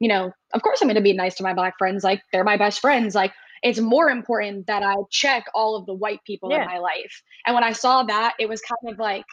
you 0.00 0.08
know, 0.08 0.32
of 0.52 0.62
course 0.62 0.82
I'm 0.82 0.88
going 0.88 0.96
to 0.96 1.02
be 1.02 1.12
nice 1.12 1.36
to 1.36 1.44
my 1.44 1.54
black 1.54 1.78
friends. 1.78 2.02
Like 2.02 2.22
they're 2.32 2.42
my 2.42 2.56
best 2.56 2.80
friends. 2.80 3.14
Like 3.14 3.32
it's 3.62 3.78
more 3.78 4.10
important 4.10 4.66
that 4.66 4.82
I 4.82 4.96
check 5.10 5.44
all 5.54 5.76
of 5.76 5.86
the 5.86 5.94
white 5.94 6.20
people 6.26 6.50
yeah. 6.50 6.62
in 6.62 6.66
my 6.66 6.78
life. 6.78 7.22
And 7.46 7.54
when 7.54 7.64
I 7.64 7.72
saw 7.72 8.02
that, 8.02 8.34
it 8.40 8.48
was 8.48 8.60
kind 8.62 8.92
of 8.92 8.98
like, 8.98 9.24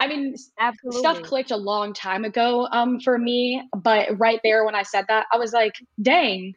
I 0.00 0.08
mean, 0.08 0.34
Absolutely. 0.58 0.98
stuff 0.98 1.22
clicked 1.22 1.50
a 1.50 1.56
long 1.56 1.92
time 1.92 2.24
ago 2.24 2.66
um, 2.72 3.00
for 3.00 3.18
me. 3.18 3.62
But 3.76 4.18
right 4.18 4.40
there, 4.42 4.64
when 4.64 4.74
I 4.74 4.82
said 4.82 5.04
that, 5.08 5.26
I 5.30 5.36
was 5.36 5.52
like, 5.52 5.74
dang, 6.00 6.54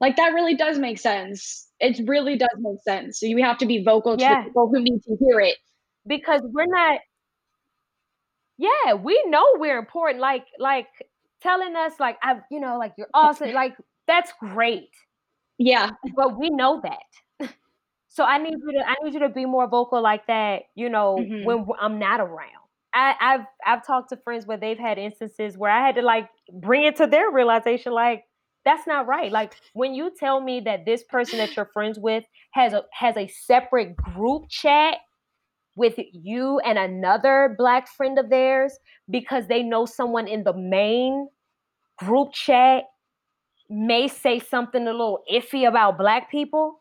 like 0.00 0.16
that 0.16 0.34
really 0.34 0.54
does 0.54 0.78
make 0.78 0.98
sense. 0.98 1.68
It 1.80 2.00
really 2.08 2.36
does 2.36 2.56
make 2.58 2.80
sense. 2.82 3.20
So 3.20 3.26
you 3.26 3.42
have 3.42 3.58
to 3.58 3.66
be 3.66 3.82
vocal 3.82 4.16
yeah. 4.18 4.36
to 4.36 4.44
people 4.44 4.68
who 4.68 4.80
need 4.80 5.02
to 5.04 5.16
hear 5.20 5.40
it. 5.40 5.56
Because 6.06 6.40
we're 6.44 6.66
not 6.66 7.00
yeah, 8.58 8.94
we 8.94 9.22
know 9.26 9.44
we're 9.54 9.78
important. 9.78 10.20
Like, 10.20 10.44
like 10.58 10.88
telling 11.40 11.76
us, 11.76 11.92
like, 12.00 12.18
I, 12.22 12.40
you 12.50 12.60
know, 12.60 12.76
like 12.76 12.92
you're 12.98 13.08
awesome. 13.14 13.52
like, 13.52 13.76
that's 14.06 14.32
great. 14.40 14.90
Yeah. 15.58 15.90
But 16.16 16.38
we 16.38 16.50
know 16.50 16.82
that. 16.82 17.50
so 18.08 18.24
I 18.24 18.38
need 18.38 18.54
you 18.54 18.72
to, 18.72 18.88
I 18.88 18.96
need 19.02 19.14
you 19.14 19.20
to 19.20 19.28
be 19.28 19.46
more 19.46 19.68
vocal 19.68 20.02
like 20.02 20.26
that. 20.26 20.62
You 20.74 20.90
know, 20.90 21.18
mm-hmm. 21.20 21.44
when 21.44 21.66
I'm 21.80 21.98
not 21.98 22.20
around. 22.20 22.50
I, 22.92 23.14
I've 23.20 23.46
I've 23.64 23.86
talked 23.86 24.08
to 24.10 24.16
friends 24.16 24.46
where 24.46 24.56
they've 24.56 24.78
had 24.78 24.98
instances 24.98 25.56
where 25.56 25.70
I 25.70 25.86
had 25.86 25.96
to 25.96 26.02
like 26.02 26.28
bring 26.52 26.84
it 26.84 26.96
to 26.96 27.06
their 27.06 27.30
realization, 27.30 27.92
like, 27.92 28.24
that's 28.68 28.86
not 28.86 29.06
right. 29.06 29.32
Like 29.32 29.54
when 29.72 29.94
you 29.94 30.12
tell 30.14 30.40
me 30.40 30.60
that 30.60 30.84
this 30.84 31.02
person 31.04 31.38
that 31.38 31.56
you're 31.56 31.70
friends 31.72 31.98
with 31.98 32.24
has 32.50 32.74
a 32.74 32.82
has 32.92 33.16
a 33.16 33.26
separate 33.28 33.96
group 33.96 34.48
chat 34.50 34.98
with 35.74 35.94
you 36.12 36.58
and 36.60 36.76
another 36.76 37.54
black 37.56 37.88
friend 37.88 38.18
of 38.18 38.28
theirs 38.28 38.78
because 39.08 39.46
they 39.46 39.62
know 39.62 39.86
someone 39.86 40.28
in 40.28 40.44
the 40.44 40.52
main 40.52 41.28
group 41.98 42.32
chat 42.32 42.84
may 43.70 44.06
say 44.06 44.38
something 44.38 44.86
a 44.86 44.90
little 44.90 45.22
iffy 45.32 45.66
about 45.66 45.96
black 45.96 46.30
people. 46.30 46.80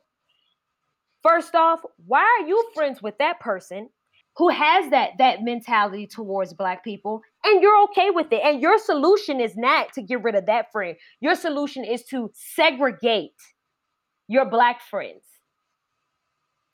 First 1.23 1.55
off, 1.55 1.79
why 2.05 2.21
are 2.21 2.47
you 2.47 2.69
friends 2.73 3.01
with 3.01 3.17
that 3.19 3.39
person 3.39 3.89
who 4.37 4.49
has 4.49 4.89
that 4.91 5.11
that 5.17 5.41
mentality 5.41 6.05
towards 6.05 6.53
black 6.53 6.83
people 6.83 7.21
and 7.43 7.61
you're 7.61 7.83
okay 7.83 8.11
with 8.11 8.27
it 8.31 8.41
and 8.43 8.61
your 8.61 8.77
solution 8.77 9.39
is 9.41 9.57
not 9.57 9.91
to 9.93 10.01
get 10.01 10.23
rid 10.23 10.35
of 10.35 10.45
that 10.45 10.71
friend. 10.71 10.95
Your 11.19 11.35
solution 11.35 11.83
is 11.83 12.03
to 12.05 12.31
segregate 12.33 13.31
your 14.27 14.45
black 14.45 14.81
friends. 14.81 15.23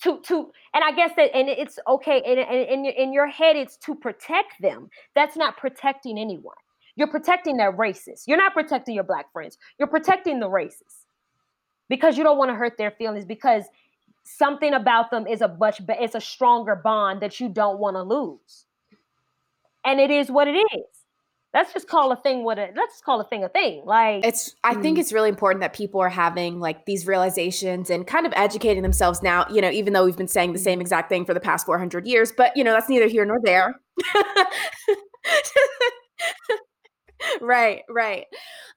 To 0.03 0.19
to 0.23 0.51
and 0.73 0.83
i 0.83 0.91
guess 0.91 1.11
that 1.15 1.33
and 1.33 1.47
it's 1.47 1.79
okay 1.87 2.21
and 2.25 2.39
in, 2.39 2.85
in, 2.85 2.93
in 2.93 3.13
your 3.13 3.27
head 3.27 3.55
it's 3.55 3.77
to 3.77 3.95
protect 3.95 4.61
them. 4.61 4.89
That's 5.15 5.37
not 5.37 5.55
protecting 5.57 6.19
anyone. 6.19 6.55
You're 6.95 7.07
protecting 7.07 7.57
their 7.57 7.71
races. 7.71 8.25
You're 8.27 8.37
not 8.37 8.53
protecting 8.53 8.93
your 8.93 9.05
black 9.05 9.31
friends. 9.31 9.57
You're 9.79 9.87
protecting 9.87 10.39
the 10.39 10.49
races. 10.49 11.05
Because 11.89 12.17
you 12.17 12.23
don't 12.23 12.37
want 12.37 12.49
to 12.49 12.55
hurt 12.55 12.77
their 12.77 12.91
feelings 12.91 13.25
because 13.25 13.65
something 14.23 14.73
about 14.73 15.11
them 15.11 15.27
is 15.27 15.41
a 15.41 15.47
much 15.59 15.81
it's 15.87 16.15
a 16.15 16.21
stronger 16.21 16.75
bond 16.75 17.21
that 17.21 17.39
you 17.39 17.49
don't 17.49 17.79
want 17.79 17.95
to 17.95 18.03
lose 18.03 18.65
and 19.85 19.99
it 19.99 20.09
is 20.09 20.31
what 20.31 20.47
it 20.47 20.53
is 20.53 21.03
let's 21.53 21.71
just 21.73 21.87
call 21.87 22.11
a 22.11 22.15
thing 22.15 22.43
what 22.43 22.57
it 22.57 22.73
let's 22.75 22.93
just 22.95 23.03
call 23.03 23.19
a 23.19 23.25
thing 23.25 23.43
a 23.43 23.49
thing 23.49 23.81
like 23.85 24.25
it's 24.25 24.55
i 24.63 24.73
think 24.73 24.97
mm. 24.97 25.01
it's 25.01 25.11
really 25.11 25.29
important 25.29 25.61
that 25.61 25.73
people 25.73 25.99
are 25.99 26.09
having 26.09 26.59
like 26.59 26.85
these 26.85 27.05
realizations 27.05 27.89
and 27.89 28.07
kind 28.07 28.25
of 28.25 28.33
educating 28.35 28.81
themselves 28.81 29.21
now 29.21 29.45
you 29.51 29.61
know 29.61 29.69
even 29.69 29.93
though 29.93 30.05
we've 30.05 30.17
been 30.17 30.27
saying 30.27 30.53
the 30.53 30.59
same 30.59 30.79
mm. 30.79 30.81
exact 30.81 31.09
thing 31.09 31.25
for 31.25 31.33
the 31.33 31.39
past 31.39 31.65
400 31.65 32.07
years 32.07 32.31
but 32.35 32.55
you 32.55 32.63
know 32.63 32.71
that's 32.71 32.89
neither 32.89 33.07
here 33.07 33.25
nor 33.25 33.39
there 33.43 33.79
right 37.41 37.83
right. 37.89 38.25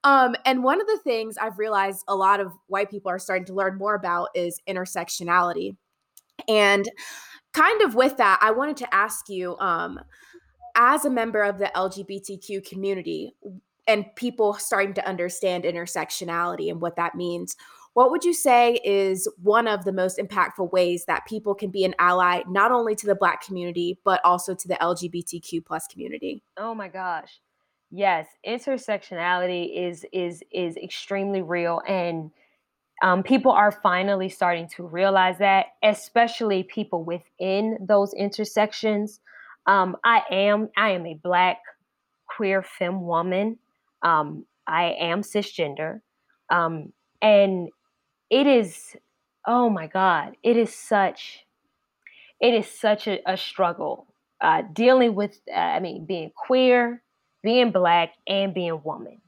Um, 0.04 0.36
and 0.44 0.62
one 0.62 0.80
of 0.80 0.86
the 0.86 0.98
things 1.04 1.36
I've 1.38 1.58
realized 1.58 2.04
a 2.08 2.14
lot 2.14 2.40
of 2.40 2.52
white 2.66 2.90
people 2.90 3.10
are 3.10 3.18
starting 3.18 3.46
to 3.46 3.54
learn 3.54 3.78
more 3.78 3.94
about 3.94 4.28
is 4.34 4.60
intersectionality. 4.68 5.76
And 6.48 6.88
kind 7.52 7.82
of 7.82 7.94
with 7.94 8.16
that, 8.18 8.38
I 8.42 8.50
wanted 8.50 8.76
to 8.78 8.94
ask 8.94 9.28
you, 9.28 9.56
um, 9.58 10.00
as 10.76 11.04
a 11.04 11.10
member 11.10 11.42
of 11.42 11.58
the 11.58 11.70
LGBTQ 11.74 12.68
community 12.68 13.34
and 13.88 14.04
people 14.14 14.54
starting 14.54 14.92
to 14.94 15.08
understand 15.08 15.64
intersectionality 15.64 16.70
and 16.70 16.80
what 16.82 16.96
that 16.96 17.14
means, 17.14 17.56
what 17.94 18.10
would 18.10 18.24
you 18.24 18.34
say 18.34 18.78
is 18.84 19.26
one 19.42 19.66
of 19.66 19.86
the 19.86 19.92
most 19.92 20.18
impactful 20.18 20.70
ways 20.70 21.06
that 21.06 21.24
people 21.26 21.54
can 21.54 21.70
be 21.70 21.82
an 21.82 21.94
ally 21.98 22.42
not 22.46 22.70
only 22.70 22.94
to 22.94 23.06
the 23.06 23.14
black 23.14 23.42
community 23.42 23.98
but 24.04 24.20
also 24.22 24.54
to 24.54 24.68
the 24.68 24.74
lgbtq 24.74 25.64
plus 25.64 25.86
community? 25.86 26.42
Oh 26.58 26.74
my 26.74 26.88
gosh 26.88 27.40
yes 27.90 28.26
intersectionality 28.46 29.88
is 29.88 30.04
is 30.12 30.42
is 30.52 30.76
extremely 30.76 31.42
real 31.42 31.80
and 31.86 32.30
um, 33.02 33.22
people 33.22 33.52
are 33.52 33.72
finally 33.72 34.28
starting 34.28 34.68
to 34.76 34.82
realize 34.82 35.38
that 35.38 35.66
especially 35.82 36.62
people 36.62 37.04
within 37.04 37.76
those 37.80 38.14
intersections. 38.14 39.20
Um, 39.66 39.96
i 40.04 40.22
am 40.30 40.70
i 40.76 40.90
am 40.90 41.06
a 41.06 41.14
black 41.22 41.58
queer 42.26 42.62
femme 42.62 43.02
woman. 43.02 43.58
Um, 44.02 44.46
i 44.66 44.96
am 44.98 45.22
cisgender. 45.22 46.00
Um, 46.50 46.92
and 47.20 47.68
it 48.30 48.46
is 48.46 48.96
oh 49.46 49.70
my 49.70 49.86
god 49.86 50.36
it 50.42 50.56
is 50.56 50.74
such 50.74 51.46
it 52.40 52.54
is 52.54 52.66
such 52.68 53.06
a, 53.06 53.20
a 53.26 53.36
struggle 53.36 54.06
uh, 54.40 54.62
dealing 54.72 55.14
with 55.14 55.38
uh, 55.52 55.58
i 55.58 55.80
mean 55.80 56.04
being 56.04 56.30
queer 56.36 57.02
being 57.42 57.70
black 57.70 58.10
and 58.26 58.54
being 58.54 58.80
woman. 58.84 59.20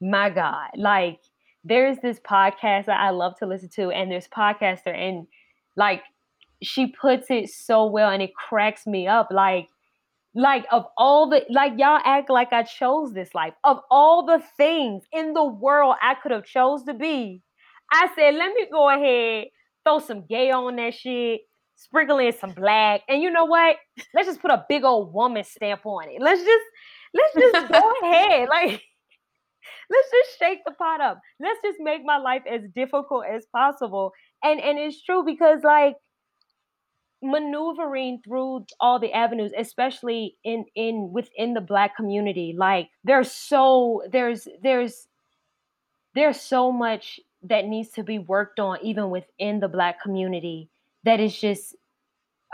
My 0.00 0.30
God, 0.30 0.70
like 0.76 1.20
there's 1.64 1.98
this 1.98 2.20
podcast 2.20 2.86
that 2.86 3.00
I 3.00 3.10
love 3.10 3.36
to 3.38 3.46
listen 3.46 3.68
to, 3.70 3.90
and 3.90 4.10
there's 4.10 4.28
podcaster, 4.28 4.94
and 4.94 5.26
like 5.76 6.02
she 6.62 6.86
puts 6.86 7.30
it 7.30 7.50
so 7.50 7.86
well, 7.86 8.10
and 8.10 8.22
it 8.22 8.34
cracks 8.34 8.86
me 8.86 9.06
up. 9.06 9.28
Like, 9.30 9.68
like 10.34 10.66
of 10.70 10.84
all 10.96 11.28
the 11.28 11.44
like 11.50 11.72
y'all 11.76 12.00
act 12.04 12.30
like 12.30 12.52
I 12.52 12.62
chose 12.62 13.12
this 13.12 13.34
life. 13.34 13.54
Of 13.64 13.78
all 13.90 14.24
the 14.24 14.42
things 14.56 15.04
in 15.12 15.34
the 15.34 15.44
world 15.44 15.96
I 16.02 16.14
could 16.14 16.32
have 16.32 16.44
chose 16.44 16.84
to 16.84 16.94
be, 16.94 17.42
I 17.90 18.08
said, 18.14 18.34
let 18.34 18.54
me 18.54 18.66
go 18.70 18.90
ahead, 18.90 19.46
throw 19.84 19.98
some 19.98 20.24
gay 20.26 20.50
on 20.50 20.76
that 20.76 20.94
shit, 20.94 21.40
sprinkle 21.76 22.18
in 22.18 22.32
some 22.32 22.52
black, 22.52 23.02
and 23.08 23.22
you 23.22 23.30
know 23.30 23.46
what? 23.46 23.76
Let's 24.14 24.28
just 24.28 24.40
put 24.40 24.50
a 24.50 24.64
big 24.68 24.84
old 24.84 25.12
woman 25.12 25.44
stamp 25.44 25.84
on 25.84 26.08
it. 26.08 26.20
Let's 26.20 26.42
just 26.42 26.64
let's 27.14 27.34
just 27.34 27.72
go 27.72 27.92
ahead. 28.02 28.48
Like, 28.48 28.70
let's 29.90 30.10
just 30.10 30.38
shake 30.38 30.60
the 30.64 30.72
pot 30.72 31.00
up. 31.00 31.20
Let's 31.40 31.60
just 31.64 31.78
make 31.80 32.04
my 32.04 32.18
life 32.18 32.42
as 32.50 32.62
difficult 32.74 33.24
as 33.26 33.46
possible. 33.52 34.12
And 34.42 34.60
and 34.60 34.78
it's 34.78 35.02
true 35.02 35.24
because 35.24 35.60
like 35.64 35.94
maneuvering 37.22 38.20
through 38.24 38.64
all 38.78 39.00
the 39.00 39.12
avenues 39.12 39.50
especially 39.58 40.36
in 40.44 40.64
in 40.76 41.10
within 41.12 41.52
the 41.52 41.60
black 41.60 41.96
community 41.96 42.54
like 42.56 42.88
there's 43.02 43.32
so 43.32 44.02
there's 44.12 44.46
there's 44.62 45.08
there's 46.14 46.40
so 46.40 46.70
much 46.70 47.18
that 47.42 47.66
needs 47.66 47.90
to 47.90 48.04
be 48.04 48.20
worked 48.20 48.60
on 48.60 48.78
even 48.82 49.10
within 49.10 49.58
the 49.58 49.68
black 49.68 50.00
community 50.00 50.68
that 51.04 51.18
is 51.18 51.36
just 51.36 51.74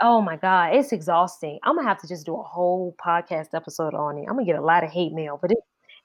Oh 0.01 0.21
my 0.21 0.35
God, 0.35 0.75
it's 0.75 0.91
exhausting. 0.91 1.59
I'm 1.63 1.75
gonna 1.75 1.87
have 1.87 2.01
to 2.01 2.07
just 2.07 2.25
do 2.25 2.35
a 2.35 2.43
whole 2.43 2.95
podcast 3.03 3.53
episode 3.53 3.93
on 3.93 4.17
it. 4.17 4.25
I'm 4.27 4.35
gonna 4.35 4.45
get 4.45 4.57
a 4.57 4.61
lot 4.61 4.83
of 4.83 4.91
hate 4.91 5.13
mail, 5.13 5.39
but 5.41 5.51
it, 5.51 5.57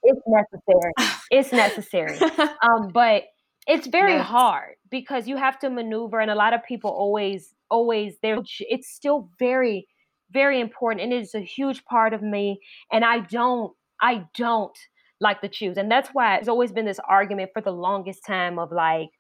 it's 0.03 0.21
necessary. 0.27 0.93
it's 1.31 1.53
necessary. 1.53 2.19
Um, 2.63 2.89
but 2.93 3.25
it's 3.67 3.87
very 3.87 4.19
hard 4.19 4.77
because 4.91 5.27
you 5.29 5.37
have 5.37 5.59
to 5.61 5.71
maneuver, 5.71 6.21
and 6.21 6.31
a 6.31 6.35
lot 6.35 6.55
of 6.55 6.65
people 6.65 6.91
always, 6.91 7.55
always 7.69 8.17
there. 8.23 8.39
It's 8.61 8.89
still 8.89 9.29
very, 9.39 9.89
very 10.31 10.61
important, 10.61 11.03
and 11.03 11.13
it 11.13 11.23
is 11.23 11.35
a 11.35 11.41
huge 11.41 11.85
part 11.85 12.15
of 12.15 12.23
me. 12.23 12.61
And 12.93 13.05
I 13.05 13.21
don't, 13.21 13.73
I 14.01 14.25
don't 14.37 14.77
like 15.21 15.41
to 15.43 15.49
choose, 15.49 15.77
and 15.77 15.91
that's 15.91 16.11
why 16.13 16.37
it's 16.37 16.49
always 16.49 16.73
been 16.73 16.87
this 16.87 17.01
argument 17.09 17.51
for 17.53 17.61
the 17.61 17.73
longest 17.73 18.25
time 18.25 18.59
of 18.59 18.73
like, 18.73 19.11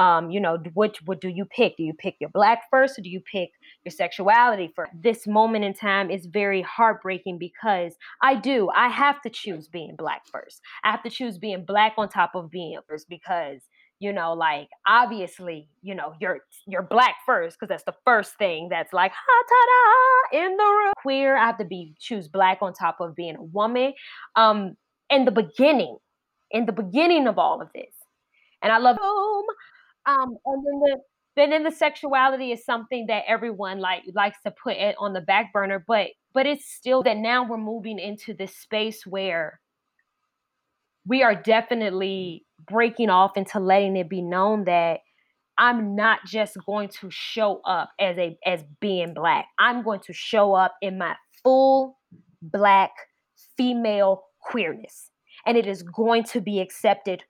um, 0.00 0.30
you 0.30 0.40
know, 0.40 0.56
which 0.72 1.02
what 1.04 1.20
do 1.20 1.28
you 1.28 1.44
pick? 1.44 1.76
Do 1.76 1.82
you 1.82 1.92
pick 1.92 2.16
your 2.20 2.30
black 2.30 2.62
first, 2.70 2.98
or 2.98 3.02
do 3.02 3.10
you 3.10 3.20
pick 3.20 3.50
your 3.84 3.92
sexuality 3.92 4.72
first? 4.74 4.92
This 4.98 5.26
moment 5.26 5.66
in 5.66 5.74
time 5.74 6.10
is 6.10 6.24
very 6.24 6.62
heartbreaking 6.62 7.38
because 7.38 7.96
I 8.22 8.36
do. 8.36 8.70
I 8.74 8.88
have 8.88 9.20
to 9.22 9.30
choose 9.30 9.68
being 9.68 9.96
black 9.98 10.22
first. 10.32 10.62
I 10.84 10.90
have 10.90 11.02
to 11.02 11.10
choose 11.10 11.36
being 11.36 11.66
black 11.66 11.92
on 11.98 12.08
top 12.08 12.30
of 12.34 12.50
being 12.50 12.78
first 12.88 13.10
because 13.10 13.60
you 13.98 14.10
know 14.10 14.32
like 14.32 14.68
obviously 14.88 15.68
you 15.82 15.94
know 15.94 16.14
you're 16.18 16.38
you're 16.66 16.82
black 16.82 17.16
first 17.26 17.58
because 17.60 17.68
that's 17.68 17.84
the 17.84 17.94
first 18.06 18.38
thing 18.38 18.68
that's 18.70 18.94
like 18.94 19.12
ha 19.12 19.42
ta 19.50 20.38
da 20.38 20.44
in 20.46 20.56
the 20.56 20.64
room 20.64 20.92
queer 21.02 21.36
i 21.36 21.44
have 21.44 21.58
to 21.58 21.66
be 21.66 21.94
choose 22.00 22.26
black 22.26 22.56
on 22.62 22.72
top 22.72 22.96
of 23.00 23.14
being 23.14 23.36
a 23.36 23.42
woman 23.42 23.92
um 24.36 24.74
in 25.10 25.26
the 25.26 25.30
beginning 25.30 25.98
in 26.50 26.64
the 26.64 26.72
beginning 26.72 27.26
of 27.26 27.38
all 27.38 27.60
of 27.60 27.68
this 27.74 27.92
and 28.62 28.72
i 28.72 28.78
love 28.78 28.96
home 28.98 29.44
um, 30.06 30.36
and 30.44 30.64
then 30.66 30.80
the 30.80 30.96
then 31.36 31.50
then 31.50 31.62
the 31.62 31.70
sexuality 31.70 32.52
is 32.52 32.64
something 32.64 33.06
that 33.06 33.24
everyone 33.26 33.78
like 33.78 34.02
likes 34.14 34.38
to 34.44 34.52
put 34.62 34.76
it 34.76 34.96
on 34.98 35.12
the 35.12 35.20
back 35.20 35.52
burner 35.52 35.82
but 35.86 36.08
but 36.32 36.46
it's 36.46 36.70
still 36.70 37.02
that 37.02 37.16
now 37.16 37.46
we're 37.46 37.56
moving 37.56 37.98
into 37.98 38.34
this 38.34 38.56
space 38.56 39.06
where 39.06 39.60
we 41.06 41.22
are 41.22 41.34
definitely 41.34 42.44
breaking 42.68 43.10
off 43.10 43.36
into 43.36 43.58
letting 43.58 43.96
it 43.96 44.08
be 44.08 44.22
known 44.22 44.64
that 44.64 45.00
I'm 45.58 45.94
not 45.94 46.20
just 46.26 46.56
going 46.64 46.88
to 47.00 47.10
show 47.10 47.60
up 47.66 47.90
as 48.00 48.16
a 48.16 48.38
as 48.46 48.64
being 48.80 49.12
black. 49.14 49.46
I'm 49.58 49.82
going 49.82 50.00
to 50.06 50.12
show 50.12 50.54
up 50.54 50.74
in 50.80 50.98
my 50.98 51.16
full 51.42 51.98
black 52.42 52.90
female 53.56 54.22
queerness. 54.40 55.10
And 55.46 55.56
it 55.56 55.66
is 55.66 55.82
going 55.82 56.24
to 56.24 56.40
be 56.40 56.60
accepted 56.60 57.24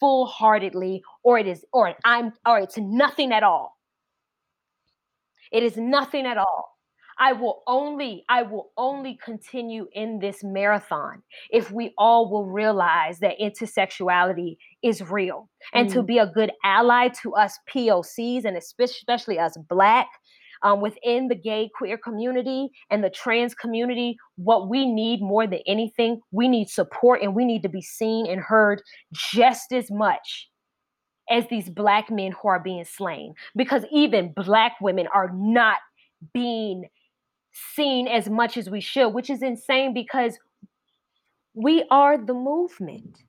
full-heartedly 0.00 1.02
or 1.22 1.38
it 1.38 1.46
is 1.46 1.64
or 1.72 1.94
I'm 2.04 2.32
or 2.46 2.58
it's 2.58 2.78
nothing 2.78 3.32
at 3.32 3.42
all. 3.42 3.76
It 5.52 5.62
is 5.62 5.76
nothing 5.76 6.26
at 6.26 6.38
all. 6.38 6.76
I 7.18 7.32
will 7.32 7.62
only, 7.66 8.24
I 8.28 8.42
will 8.42 8.72
only 8.76 9.18
continue 9.24 9.86
in 9.92 10.18
this 10.18 10.44
marathon 10.44 11.22
if 11.50 11.70
we 11.70 11.94
all 11.96 12.30
will 12.30 12.44
realize 12.44 13.20
that 13.20 13.38
intersexuality 13.40 14.58
is 14.82 15.00
real. 15.02 15.48
And 15.72 15.88
mm. 15.88 15.94
to 15.94 16.02
be 16.02 16.18
a 16.18 16.26
good 16.26 16.50
ally 16.62 17.08
to 17.22 17.34
us 17.34 17.58
POCs 17.72 18.44
and 18.44 18.56
especially 18.56 19.38
us 19.38 19.56
black 19.68 20.08
um, 20.62 20.80
within 20.80 21.28
the 21.28 21.34
gay 21.34 21.70
queer 21.76 21.98
community 21.98 22.68
and 22.90 23.02
the 23.02 23.10
trans 23.10 23.54
community, 23.54 24.16
what 24.36 24.68
we 24.68 24.86
need 24.86 25.20
more 25.20 25.46
than 25.46 25.60
anything, 25.66 26.20
we 26.30 26.48
need 26.48 26.68
support 26.68 27.22
and 27.22 27.34
we 27.34 27.44
need 27.44 27.62
to 27.62 27.68
be 27.68 27.82
seen 27.82 28.26
and 28.26 28.40
heard 28.40 28.82
just 29.14 29.72
as 29.72 29.90
much 29.90 30.48
as 31.30 31.44
these 31.48 31.68
black 31.68 32.10
men 32.10 32.32
who 32.32 32.48
are 32.48 32.60
being 32.60 32.84
slain. 32.84 33.34
Because 33.54 33.84
even 33.90 34.32
black 34.32 34.76
women 34.80 35.06
are 35.12 35.30
not 35.34 35.78
being 36.32 36.88
seen 37.74 38.06
as 38.06 38.28
much 38.28 38.56
as 38.56 38.70
we 38.70 38.80
should, 38.80 39.08
which 39.08 39.30
is 39.30 39.42
insane 39.42 39.94
because 39.94 40.38
we 41.54 41.84
are 41.90 42.18
the 42.18 42.34
movement. 42.34 43.22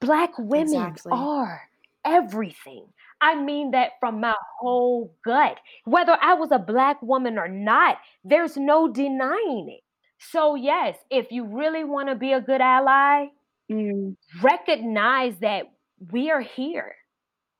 Black 0.00 0.38
women 0.38 0.74
exactly. 0.74 1.12
are 1.12 1.62
everything. 2.04 2.86
I 3.20 3.40
mean 3.40 3.70
that 3.72 3.92
from 4.00 4.20
my 4.20 4.34
whole 4.58 5.14
gut. 5.24 5.58
Whether 5.84 6.16
I 6.20 6.34
was 6.34 6.50
a 6.52 6.58
black 6.58 7.00
woman 7.02 7.38
or 7.38 7.48
not, 7.48 7.98
there's 8.24 8.56
no 8.56 8.88
denying 8.88 9.68
it. 9.70 9.84
So, 10.18 10.54
yes, 10.54 10.96
if 11.10 11.30
you 11.30 11.44
really 11.44 11.84
want 11.84 12.08
to 12.08 12.14
be 12.14 12.32
a 12.32 12.40
good 12.40 12.60
ally, 12.60 13.26
mm. 13.70 14.16
recognize 14.42 15.38
that 15.40 15.64
we 16.12 16.30
are 16.30 16.40
here. 16.40 16.94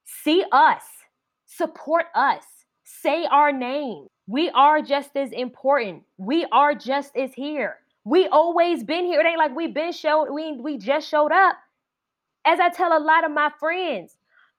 See 0.05 0.45
us, 0.53 0.83
support 1.47 2.07
us, 2.15 2.45
say 2.85 3.27
our 3.31 3.53
name. 3.53 4.07
We 4.27 4.51
are 4.51 4.81
just 4.81 5.17
as 5.17 5.31
important. 5.33 6.05
We 6.17 6.47
are 6.51 6.75
just 6.75 7.17
as 7.17 7.35
here. 7.35 7.79
We 8.05 8.27
always 8.29 8.85
been 8.85 9.07
here. 9.07 9.21
It 9.21 9.27
ain't 9.27 9.39
like 9.39 9.55
we 9.55 9.69
been 9.69 9.93
showed. 9.93 10.29
We 10.33 10.57
we 10.59 10.79
just 10.79 11.09
showed 11.09 11.33
up. 11.33 11.57
As 12.47 12.61
I 12.61 12.69
tell 12.69 12.97
a 12.97 13.01
lot 13.03 13.25
of 13.25 13.33
my 13.33 13.51
friends, 13.59 14.17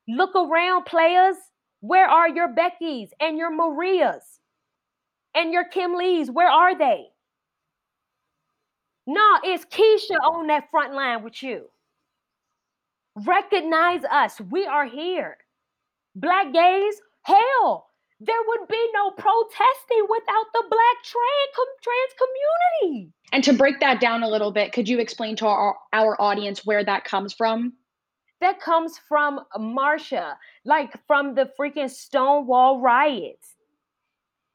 look 0.07 0.35
around, 0.35 0.85
players. 0.85 1.35
Where 1.81 2.07
are 2.07 2.29
your 2.29 2.47
Beckys 2.47 3.09
and 3.19 3.37
your 3.37 3.51
Marias 3.51 4.39
and 5.35 5.53
your 5.53 5.65
Kim 5.65 5.95
Lees? 5.95 6.31
Where 6.31 6.49
are 6.49 6.77
they? 6.77 7.05
No, 9.07 9.39
it's 9.43 9.65
Keisha 9.65 10.19
on 10.19 10.47
that 10.47 10.69
front 10.71 10.93
line 10.93 11.23
with 11.23 11.43
you. 11.43 11.65
Recognize 13.15 14.03
us. 14.05 14.41
We 14.49 14.65
are 14.65 14.85
here. 14.85 15.37
Black 16.15 16.51
gays, 16.51 16.95
hell, 17.21 17.87
there 18.19 18.41
would 18.47 18.67
be 18.67 18.89
no 18.93 19.11
protesting 19.11 20.07
without 20.09 20.45
the 20.53 20.63
black 20.69 21.03
trans, 21.03 21.69
trans 21.83 22.13
community. 22.81 23.13
And 23.31 23.43
to 23.43 23.53
break 23.53 23.79
that 23.81 23.99
down 23.99 24.23
a 24.23 24.29
little 24.29 24.51
bit, 24.51 24.71
could 24.71 24.87
you 24.87 24.99
explain 24.99 25.35
to 25.37 25.45
our, 25.45 25.75
our 25.93 26.19
audience 26.19 26.65
where 26.65 26.83
that 26.83 27.03
comes 27.03 27.33
from? 27.33 27.73
That 28.45 28.59
comes 28.59 28.99
from 29.09 29.39
Marsha, 29.57 30.35
like 30.65 30.93
from 31.07 31.33
the 31.33 31.49
freaking 31.59 31.89
Stonewall 31.89 32.79
riots. 32.79 33.55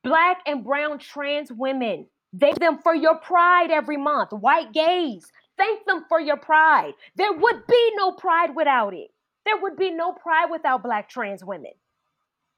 Black 0.05 0.39
and 0.47 0.63
brown 0.63 1.01
trans 1.01 1.51
women, 1.51 2.07
thank 2.39 2.61
them 2.61 2.79
for 2.85 2.95
your 2.95 3.17
pride 3.17 3.73
every 3.73 3.97
month. 3.97 4.31
White 4.31 4.73
gays, 4.73 5.27
thank 5.59 5.85
them 5.87 6.05
for 6.09 6.21
your 6.21 6.37
pride. 6.37 6.93
There 7.17 7.33
would 7.33 7.67
be 7.67 7.93
no 7.97 8.13
pride 8.13 8.55
without 8.55 8.95
it. 8.95 9.09
There 9.45 9.61
would 9.61 9.77
be 9.77 9.91
no 9.91 10.13
pride 10.13 10.53
without 10.53 10.85
black 10.85 11.09
trans 11.09 11.45
women 11.45 11.73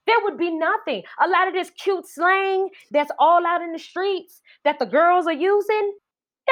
there 0.07 0.17
would 0.25 0.37
be 0.37 0.51
nothing. 0.51 1.03
A 1.25 1.29
lot 1.29 1.49
of 1.49 1.55
this 1.55 1.71
cute 1.71 2.07
slang 2.07 2.69
that's 2.91 3.11
all 3.19 3.47
out 3.47 3.63
in 3.63 3.73
the 3.73 3.79
streets 3.79 4.43
that 4.65 4.79
the 4.79 4.87
girls 4.87 5.27
are 5.27 5.33
using, 5.33 5.93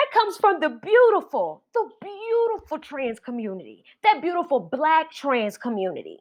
that 0.00 0.18
comes 0.18 0.36
from 0.38 0.60
the 0.60 0.70
beautiful, 0.82 1.62
the 1.74 1.88
beautiful 2.00 2.78
trans 2.78 3.20
community, 3.20 3.84
that 4.02 4.22
beautiful 4.22 4.58
black 4.58 5.12
trans 5.12 5.58
community 5.58 6.20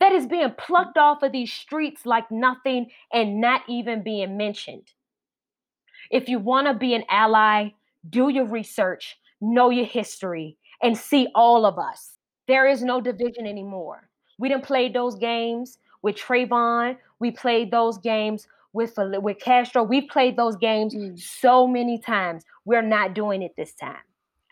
that 0.00 0.12
is 0.12 0.26
being 0.26 0.54
plucked 0.58 0.96
off 0.96 1.22
of 1.22 1.32
these 1.32 1.52
streets 1.52 2.06
like 2.06 2.30
nothing 2.30 2.90
and 3.12 3.40
not 3.40 3.62
even 3.68 4.02
being 4.02 4.36
mentioned. 4.36 4.92
If 6.10 6.28
you 6.28 6.38
want 6.38 6.66
to 6.66 6.74
be 6.74 6.94
an 6.94 7.04
ally, 7.10 7.70
do 8.08 8.28
your 8.28 8.46
research, 8.46 9.18
know 9.40 9.70
your 9.70 9.86
history, 9.86 10.56
and 10.82 10.96
see 10.96 11.28
all 11.34 11.66
of 11.66 11.78
us. 11.78 12.12
There 12.46 12.66
is 12.66 12.82
no 12.82 13.00
division 13.00 13.46
anymore. 13.46 14.08
We 14.38 14.48
didn't 14.48 14.64
play 14.64 14.88
those 14.88 15.16
games 15.16 15.78
with 16.02 16.16
Trayvon. 16.16 16.96
We 17.18 17.30
played 17.30 17.70
those 17.70 17.98
games 17.98 18.46
with 18.76 18.94
with 18.96 19.38
Castro. 19.40 19.82
We've 19.82 20.08
played 20.08 20.36
those 20.36 20.56
games 20.56 20.94
mm. 20.94 21.18
so 21.18 21.66
many 21.66 21.98
times. 21.98 22.44
We're 22.64 22.82
not 22.82 23.14
doing 23.14 23.42
it 23.42 23.52
this 23.56 23.74
time. 23.74 23.96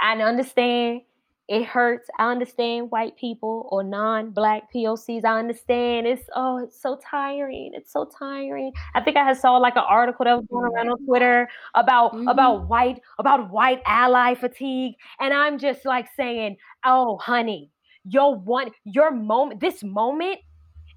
I 0.01 0.17
understand 0.17 1.03
it 1.47 1.67
hurts. 1.67 2.09
I 2.19 2.31
understand 2.31 2.91
white 2.91 3.17
people 3.17 3.69
or 3.71 3.85
non-black 3.85 4.73
POCs. 4.75 5.27
I 5.27 5.39
understand 5.39 6.07
it's 6.07 6.25
oh, 6.35 6.65
it's 6.65 6.81
so 6.81 6.99
tiring. 7.09 7.73
It's 7.75 7.93
so 7.93 8.09
tiring. 8.19 8.73
I 8.95 9.03
think 9.03 9.19
I 9.19 9.35
saw 9.35 9.59
like 9.59 9.77
an 9.77 9.85
article 9.87 10.25
that 10.25 10.37
was 10.37 10.47
going 10.51 10.65
around 10.65 10.89
on 10.89 11.05
Twitter 11.05 11.49
about 11.75 12.15
mm-hmm. 12.15 12.29
about 12.29 12.67
white 12.69 13.01
about 13.19 13.51
white 13.51 13.83
ally 13.87 14.35
fatigue, 14.35 14.95
and 15.21 15.35
I'm 15.35 15.59
just 15.59 15.85
like 15.85 16.07
saying, 16.17 16.57
oh, 16.85 17.19
honey, 17.19 17.71
your 18.09 18.35
one 18.35 18.71
your 18.85 19.11
moment, 19.11 19.61
this 19.61 19.85
moment 19.85 20.39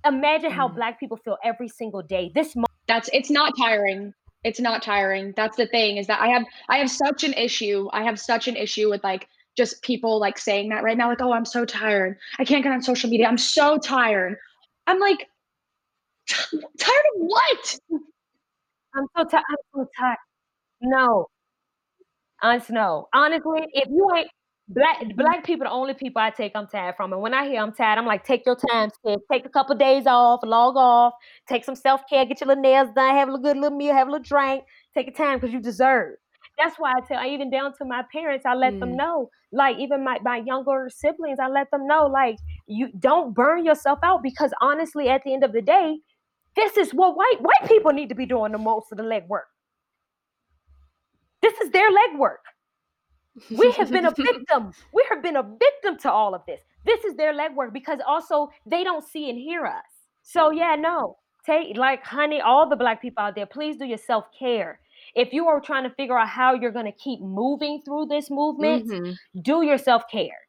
Imagine 0.05 0.51
how 0.51 0.67
mm. 0.67 0.75
black 0.75 0.99
people 0.99 1.17
feel 1.17 1.37
every 1.43 1.67
single 1.67 2.01
day. 2.01 2.31
This 2.33 2.55
moment. 2.55 2.66
That's 2.87 3.09
it's 3.13 3.29
not 3.29 3.53
tiring. 3.57 4.13
It's 4.43 4.59
not 4.59 4.81
tiring. 4.83 5.33
That's 5.35 5.57
the 5.57 5.67
thing 5.67 5.97
is 5.97 6.07
that 6.07 6.21
I 6.21 6.29
have 6.29 6.43
I 6.69 6.77
have 6.77 6.89
such 6.89 7.23
an 7.23 7.33
issue. 7.33 7.89
I 7.93 8.03
have 8.03 8.19
such 8.19 8.47
an 8.47 8.55
issue 8.55 8.89
with 8.89 9.03
like 9.03 9.27
just 9.57 9.81
people 9.81 10.19
like 10.19 10.37
saying 10.37 10.69
that 10.69 10.83
right 10.83 10.97
now 10.97 11.09
like 11.09 11.21
oh 11.21 11.33
I'm 11.33 11.45
so 11.45 11.65
tired. 11.65 12.17
I 12.39 12.45
can't 12.45 12.63
get 12.63 12.71
on 12.73 12.81
social 12.81 13.09
media. 13.09 13.27
I'm 13.27 13.37
so 13.37 13.77
tired. 13.77 14.37
I'm 14.87 14.99
like 14.99 15.27
tired 16.79 17.05
of 17.15 17.21
what? 17.21 17.79
I'm 18.95 19.05
so 19.15 19.23
tired. 19.23 19.43
I'm 19.49 19.57
so 19.73 19.87
tired. 19.97 20.17
No. 20.81 21.27
Honest, 22.41 22.69
no. 22.69 23.07
Honestly, 23.13 23.61
if 23.73 23.89
you 23.89 24.07
ain't 24.15 24.29
Black 24.69 24.97
black 25.15 25.45
people 25.45 25.65
the 25.65 25.71
only 25.71 25.93
people 25.93 26.21
I 26.21 26.29
take 26.29 26.51
I'm 26.53 26.67
tired 26.67 26.95
from. 26.97 27.13
And 27.13 27.21
when 27.21 27.33
I 27.33 27.47
hear 27.47 27.61
I'm 27.61 27.71
tired, 27.71 27.97
I'm 27.97 28.05
like, 28.05 28.25
take 28.25 28.45
your 28.45 28.57
time, 28.69 28.89
kid. 29.05 29.19
Take 29.31 29.45
a 29.45 29.49
couple 29.49 29.73
of 29.73 29.79
days 29.79 30.05
off, 30.05 30.41
log 30.43 30.75
off, 30.75 31.13
take 31.47 31.63
some 31.63 31.75
self-care, 31.75 32.25
get 32.25 32.41
your 32.41 32.49
little 32.49 32.61
nails 32.61 32.89
done, 32.93 33.15
have 33.15 33.29
a 33.29 33.37
good 33.37 33.55
little 33.55 33.77
meal, 33.77 33.93
have 33.93 34.09
a 34.09 34.11
little 34.11 34.23
drink, 34.23 34.63
take 34.93 35.07
a 35.07 35.11
time 35.11 35.39
because 35.39 35.53
you 35.53 35.61
deserve. 35.61 36.15
That's 36.57 36.75
why 36.77 36.91
I 36.91 37.05
tell 37.07 37.25
even 37.25 37.49
down 37.49 37.73
to 37.77 37.85
my 37.85 38.03
parents, 38.11 38.45
I 38.45 38.55
let 38.55 38.73
mm. 38.73 38.79
them 38.81 38.97
know. 38.97 39.29
Like 39.53 39.77
even 39.77 40.03
my, 40.03 40.17
my 40.21 40.43
younger 40.45 40.89
siblings, 40.89 41.39
I 41.41 41.47
let 41.47 41.71
them 41.71 41.87
know, 41.87 42.07
like, 42.07 42.35
you 42.65 42.89
don't 42.99 43.33
burn 43.33 43.63
yourself 43.63 43.99
out 44.03 44.21
because 44.21 44.51
honestly, 44.59 45.07
at 45.07 45.23
the 45.23 45.33
end 45.33 45.45
of 45.45 45.53
the 45.53 45.61
day, 45.61 45.99
this 46.57 46.75
is 46.75 46.91
what 46.91 47.15
white 47.15 47.39
white 47.39 47.69
people 47.69 47.93
need 47.93 48.09
to 48.09 48.15
be 48.15 48.25
doing 48.25 48.51
the 48.51 48.57
most 48.57 48.91
of 48.91 48.97
the 48.97 49.03
legwork. 49.03 49.47
This 51.41 51.53
is 51.61 51.69
their 51.69 51.89
legwork. 51.89 52.43
We 53.51 53.71
have 53.71 53.91
been 53.91 54.05
a 54.05 54.11
victim. 54.11 54.71
We 54.93 55.05
have 55.09 55.21
been 55.21 55.35
a 55.35 55.43
victim 55.43 55.97
to 55.99 56.11
all 56.11 56.33
of 56.33 56.41
this. 56.47 56.61
This 56.85 57.03
is 57.03 57.15
their 57.15 57.33
legwork 57.33 57.73
because 57.73 57.99
also 58.05 58.49
they 58.65 58.83
don't 58.83 59.05
see 59.05 59.29
and 59.29 59.37
hear 59.37 59.65
us. 59.65 59.85
So 60.23 60.51
yeah, 60.51 60.75
no. 60.75 61.17
Take 61.45 61.77
like 61.77 62.03
honey, 62.03 62.41
all 62.41 62.67
the 62.67 62.75
black 62.75 63.01
people 63.01 63.23
out 63.23 63.35
there, 63.35 63.45
please 63.45 63.77
do 63.77 63.85
your 63.85 63.97
self-care. 63.97 64.79
If 65.15 65.31
you 65.31 65.47
are 65.47 65.61
trying 65.61 65.83
to 65.83 65.89
figure 65.95 66.17
out 66.17 66.27
how 66.27 66.53
you're 66.53 66.71
going 66.71 66.85
to 66.85 66.91
keep 66.91 67.21
moving 67.21 67.81
through 67.85 68.07
this 68.07 68.29
movement, 68.29 68.89
mm-hmm. 68.89 69.41
do 69.41 69.63
your 69.63 69.77
self-care. 69.77 70.46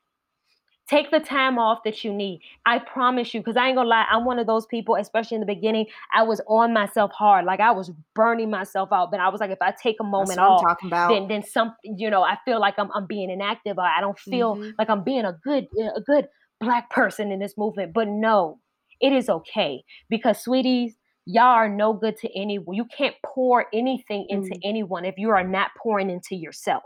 Take 0.89 1.11
the 1.11 1.20
time 1.20 1.59
off 1.59 1.80
that 1.84 2.03
you 2.03 2.14
need. 2.14 2.41
I 2.64 2.78
promise 2.78 3.34
you, 3.34 3.41
because 3.41 3.59
I 3.59 3.66
ain't 3.66 3.76
gonna 3.76 3.89
lie, 3.89 4.07
I'm 4.11 4.24
one 4.24 4.39
of 4.39 4.47
those 4.47 4.64
people, 4.64 4.97
especially 4.97 5.34
in 5.34 5.41
the 5.41 5.47
beginning, 5.47 5.86
I 6.14 6.22
was 6.22 6.41
on 6.47 6.72
myself 6.72 7.11
hard. 7.12 7.45
Like 7.45 7.61
I 7.61 7.72
was 7.72 7.93
burning 8.14 8.51
myself 8.51 8.89
out. 8.91 9.11
But 9.11 9.20
I 9.20 9.28
was 9.28 9.41
like, 9.41 9.51
if 9.51 9.61
I 9.61 9.74
take 9.82 9.97
a 10.01 10.05
moment 10.05 10.39
off, 10.39 10.64
then 10.91 11.28
then 11.28 11.45
something, 11.45 11.99
you 11.99 12.09
know, 12.09 12.22
I 12.22 12.39
feel 12.45 12.59
like 12.59 12.74
I'm 12.78 12.91
I'm 12.95 13.07
being 13.07 13.30
inactive. 13.30 13.78
I 13.78 14.01
don't 14.01 14.18
feel 14.18 14.57
mm-hmm. 14.57 14.70
like 14.78 14.89
I'm 14.89 15.05
being 15.05 15.26
a 15.26 15.39
good 15.45 15.66
a 15.95 16.01
good 16.01 16.26
black 16.59 16.89
person 16.91 17.30
in 17.30 17.39
this 17.39 17.59
movement. 17.59 17.93
But 17.93 18.09
no, 18.09 18.59
it 19.01 19.12
is 19.12 19.28
okay 19.28 19.84
because, 20.09 20.43
sweeties, 20.43 20.97
y'all 21.26 21.45
are 21.45 21.68
no 21.68 21.93
good 21.93 22.16
to 22.18 22.28
anyone. 22.34 22.74
You 22.74 22.86
can't 22.86 23.14
pour 23.24 23.66
anything 23.74 24.26
into 24.30 24.51
mm. 24.51 24.61
anyone 24.64 25.05
if 25.05 25.18
you 25.18 25.28
are 25.28 25.45
not 25.45 25.70
pouring 25.76 26.09
into 26.09 26.34
yourself. 26.34 26.84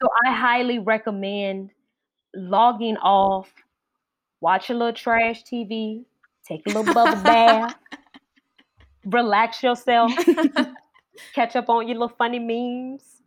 So 0.00 0.08
I 0.24 0.32
highly 0.32 0.78
recommend 0.78 1.70
logging 2.36 2.96
off, 2.98 3.52
watch 4.40 4.70
a 4.70 4.74
little 4.74 4.92
trash 4.92 5.42
TV, 5.44 6.04
take 6.46 6.62
a 6.66 6.70
little 6.70 6.94
bubble 6.94 7.22
bath, 7.22 7.74
relax 9.06 9.62
yourself, 9.62 10.12
catch 11.34 11.56
up 11.56 11.68
on 11.68 11.88
your 11.88 11.98
little 11.98 12.16
funny 12.16 12.38
memes, 12.38 13.22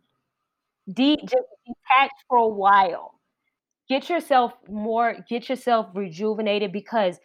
de- 0.92 1.16
just 1.16 1.48
detach 1.66 2.12
for 2.28 2.38
a 2.38 2.48
while. 2.48 3.14
Get 3.88 4.08
yourself 4.08 4.52
more, 4.68 5.16
get 5.28 5.48
yourself 5.48 5.88
rejuvenated 5.94 6.72
because 6.72 7.18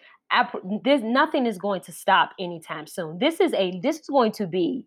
this 0.84 1.02
nothing 1.04 1.46
is 1.46 1.58
going 1.60 1.82
to 1.82 1.92
stop 1.92 2.32
anytime 2.40 2.88
soon. 2.88 3.20
This 3.20 3.40
is 3.40 3.54
a 3.54 3.80
this 3.82 4.00
is 4.00 4.08
going 4.08 4.32
to 4.34 4.48
be 4.48 4.86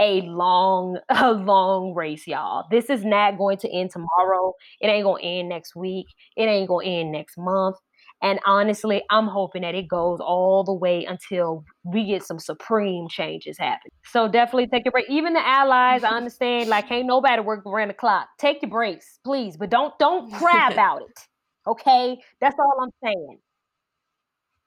a 0.00 0.22
long, 0.22 0.98
a 1.08 1.32
long 1.32 1.94
race, 1.94 2.26
y'all. 2.26 2.64
This 2.70 2.90
is 2.90 3.04
not 3.04 3.38
going 3.38 3.58
to 3.58 3.70
end 3.70 3.90
tomorrow. 3.90 4.54
It 4.80 4.88
ain't 4.88 5.04
gonna 5.04 5.22
end 5.22 5.48
next 5.48 5.76
week. 5.76 6.06
It 6.36 6.44
ain't 6.44 6.68
gonna 6.68 6.86
end 6.86 7.12
next 7.12 7.36
month. 7.38 7.76
And 8.22 8.38
honestly, 8.44 9.02
I'm 9.10 9.26
hoping 9.26 9.62
that 9.62 9.74
it 9.74 9.88
goes 9.88 10.20
all 10.20 10.62
the 10.62 10.74
way 10.74 11.06
until 11.06 11.64
we 11.84 12.04
get 12.04 12.22
some 12.22 12.38
supreme 12.38 13.08
changes 13.08 13.56
happen. 13.58 13.90
So 14.04 14.28
definitely 14.28 14.66
take 14.66 14.86
a 14.86 14.90
break. 14.90 15.06
Even 15.08 15.32
the 15.32 15.46
allies, 15.46 16.04
I 16.04 16.10
understand, 16.16 16.68
like 16.68 16.90
ain't 16.90 17.06
nobody 17.06 17.40
work 17.40 17.64
around 17.64 17.88
the 17.88 17.94
clock. 17.94 18.28
Take 18.38 18.60
your 18.62 18.70
breaks, 18.70 19.18
please, 19.24 19.56
but 19.56 19.70
don't 19.70 19.98
don't 19.98 20.30
cry 20.32 20.70
about 20.70 21.02
it. 21.02 21.18
Okay? 21.66 22.18
That's 22.40 22.56
all 22.58 22.82
I'm 22.82 22.90
saying. 23.02 23.38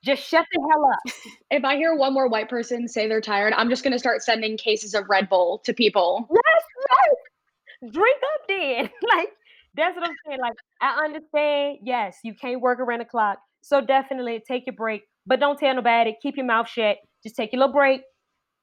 Just 0.04 0.28
shut 0.28 0.46
the 0.52 0.60
hell 0.60 0.86
up. 0.92 1.14
If 1.50 1.64
I 1.64 1.78
hear 1.78 1.96
one 1.96 2.14
more 2.14 2.28
white 2.28 2.50
person 2.50 2.88
say 2.88 3.08
they're 3.08 3.22
tired, 3.22 3.54
I'm 3.54 3.70
just 3.70 3.84
gonna 3.84 4.00
start 4.00 4.22
sending 4.22 4.58
cases 4.58 4.94
of 4.94 5.06
Red 5.10 5.30
Bull 5.30 5.62
to 5.66 5.74
people. 5.74 6.28
Yes, 6.30 6.64
yes. 6.90 7.94
Drink 7.94 8.18
up 8.34 8.48
then. 8.48 8.90
like 9.18 9.30
that's 9.76 9.96
what 9.96 10.06
I'm 10.06 10.16
saying. 10.28 10.40
Like 10.42 10.54
I 10.82 11.06
understand, 11.06 11.80
yes, 11.84 12.18
you 12.24 12.34
can't 12.36 12.60
work 12.62 12.80
around 12.80 13.00
the 13.00 13.06
clock. 13.06 13.40
So 13.62 13.80
definitely 13.80 14.44
take 14.46 14.66
your 14.66 14.76
break, 14.76 15.04
but 15.26 15.40
don't 15.40 15.58
tell 15.58 15.74
nobody. 15.74 16.16
Keep 16.22 16.36
your 16.38 16.46
mouth 16.46 16.68
shut. 16.68 16.98
Just 17.24 17.36
take 17.36 17.54
your 17.54 17.62
little 17.62 17.74
break 17.74 18.02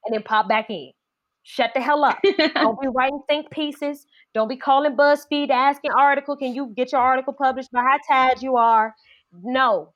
and 0.05 0.15
then 0.15 0.23
pop 0.23 0.47
back 0.47 0.69
in. 0.69 0.93
Shut 1.43 1.71
the 1.75 1.81
hell 1.81 2.05
up. 2.05 2.19
don't 2.55 2.79
be 2.79 2.89
writing 2.89 3.23
think 3.29 3.51
pieces. 3.51 4.07
Don't 4.35 4.49
be 4.49 4.57
calling 4.57 4.95
BuzzFeed 4.95 5.49
asking 5.49 5.93
article. 5.93 6.37
Can 6.37 6.55
you 6.55 6.73
get 6.77 6.93
your 6.93 7.01
article 7.01 7.33
published 7.33 7.73
by 7.73 7.81
how 7.81 7.99
tired 8.07 8.43
you 8.43 8.57
are? 8.57 8.95
No, 9.43 9.95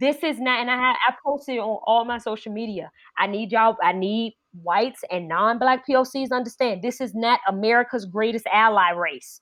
this 0.00 0.16
is 0.24 0.40
not, 0.40 0.60
and 0.60 0.70
I 0.70 0.76
have, 0.76 0.96
I 1.08 1.14
posted 1.24 1.58
on 1.58 1.78
all 1.84 2.04
my 2.04 2.18
social 2.18 2.52
media. 2.52 2.90
I 3.18 3.26
need 3.26 3.52
y'all, 3.52 3.76
I 3.82 3.92
need 3.92 4.34
whites 4.62 5.04
and 5.10 5.28
non-black 5.28 5.86
POCs 5.86 6.32
understand 6.32 6.82
this 6.82 7.00
is 7.00 7.14
not 7.14 7.40
America's 7.46 8.06
greatest 8.06 8.46
ally 8.52 8.90
race. 8.90 9.40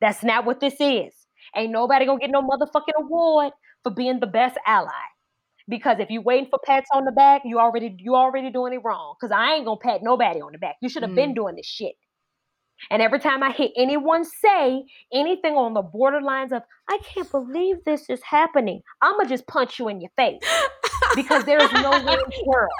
That's 0.00 0.22
not 0.22 0.44
what 0.44 0.60
this 0.60 0.74
is. 0.80 1.14
Ain't 1.56 1.72
nobody 1.72 2.04
gonna 2.04 2.18
get 2.18 2.30
no 2.30 2.42
motherfucking 2.42 2.98
award 2.98 3.52
for 3.82 3.92
being 3.92 4.20
the 4.20 4.26
best 4.26 4.58
ally. 4.66 4.90
Because 5.68 5.98
if 6.00 6.10
you 6.10 6.20
waiting 6.20 6.48
for 6.50 6.58
pats 6.64 6.88
on 6.92 7.04
the 7.04 7.12
back, 7.12 7.42
you 7.44 7.58
already 7.58 7.94
you 7.98 8.16
already 8.16 8.50
doing 8.50 8.72
it 8.72 8.80
wrong. 8.84 9.14
Cause 9.20 9.30
I 9.30 9.54
ain't 9.54 9.64
gonna 9.64 9.78
pat 9.80 10.02
nobody 10.02 10.40
on 10.40 10.52
the 10.52 10.58
back. 10.58 10.76
You 10.82 10.88
should 10.88 11.02
have 11.02 11.12
mm. 11.12 11.16
been 11.16 11.34
doing 11.34 11.54
this 11.54 11.66
shit. 11.66 11.94
And 12.90 13.02
every 13.02 13.18
time 13.18 13.42
I 13.42 13.52
hear 13.52 13.68
anyone 13.76 14.24
say 14.24 14.84
anything 15.12 15.54
on 15.54 15.74
the 15.74 15.82
borderlines 15.82 16.52
of, 16.52 16.62
I 16.88 16.98
can't 17.04 17.30
believe 17.30 17.76
this 17.84 18.08
is 18.08 18.22
happening, 18.22 18.82
I'm 19.02 19.14
going 19.14 19.26
to 19.26 19.34
just 19.34 19.46
punch 19.46 19.78
you 19.78 19.88
in 19.88 20.00
your 20.00 20.10
face. 20.16 20.40
because 21.14 21.44
there 21.44 21.62
is 21.62 21.72
no 21.72 21.90
way 21.90 21.98
in 21.98 22.04
the 22.04 22.44
world 22.46 22.70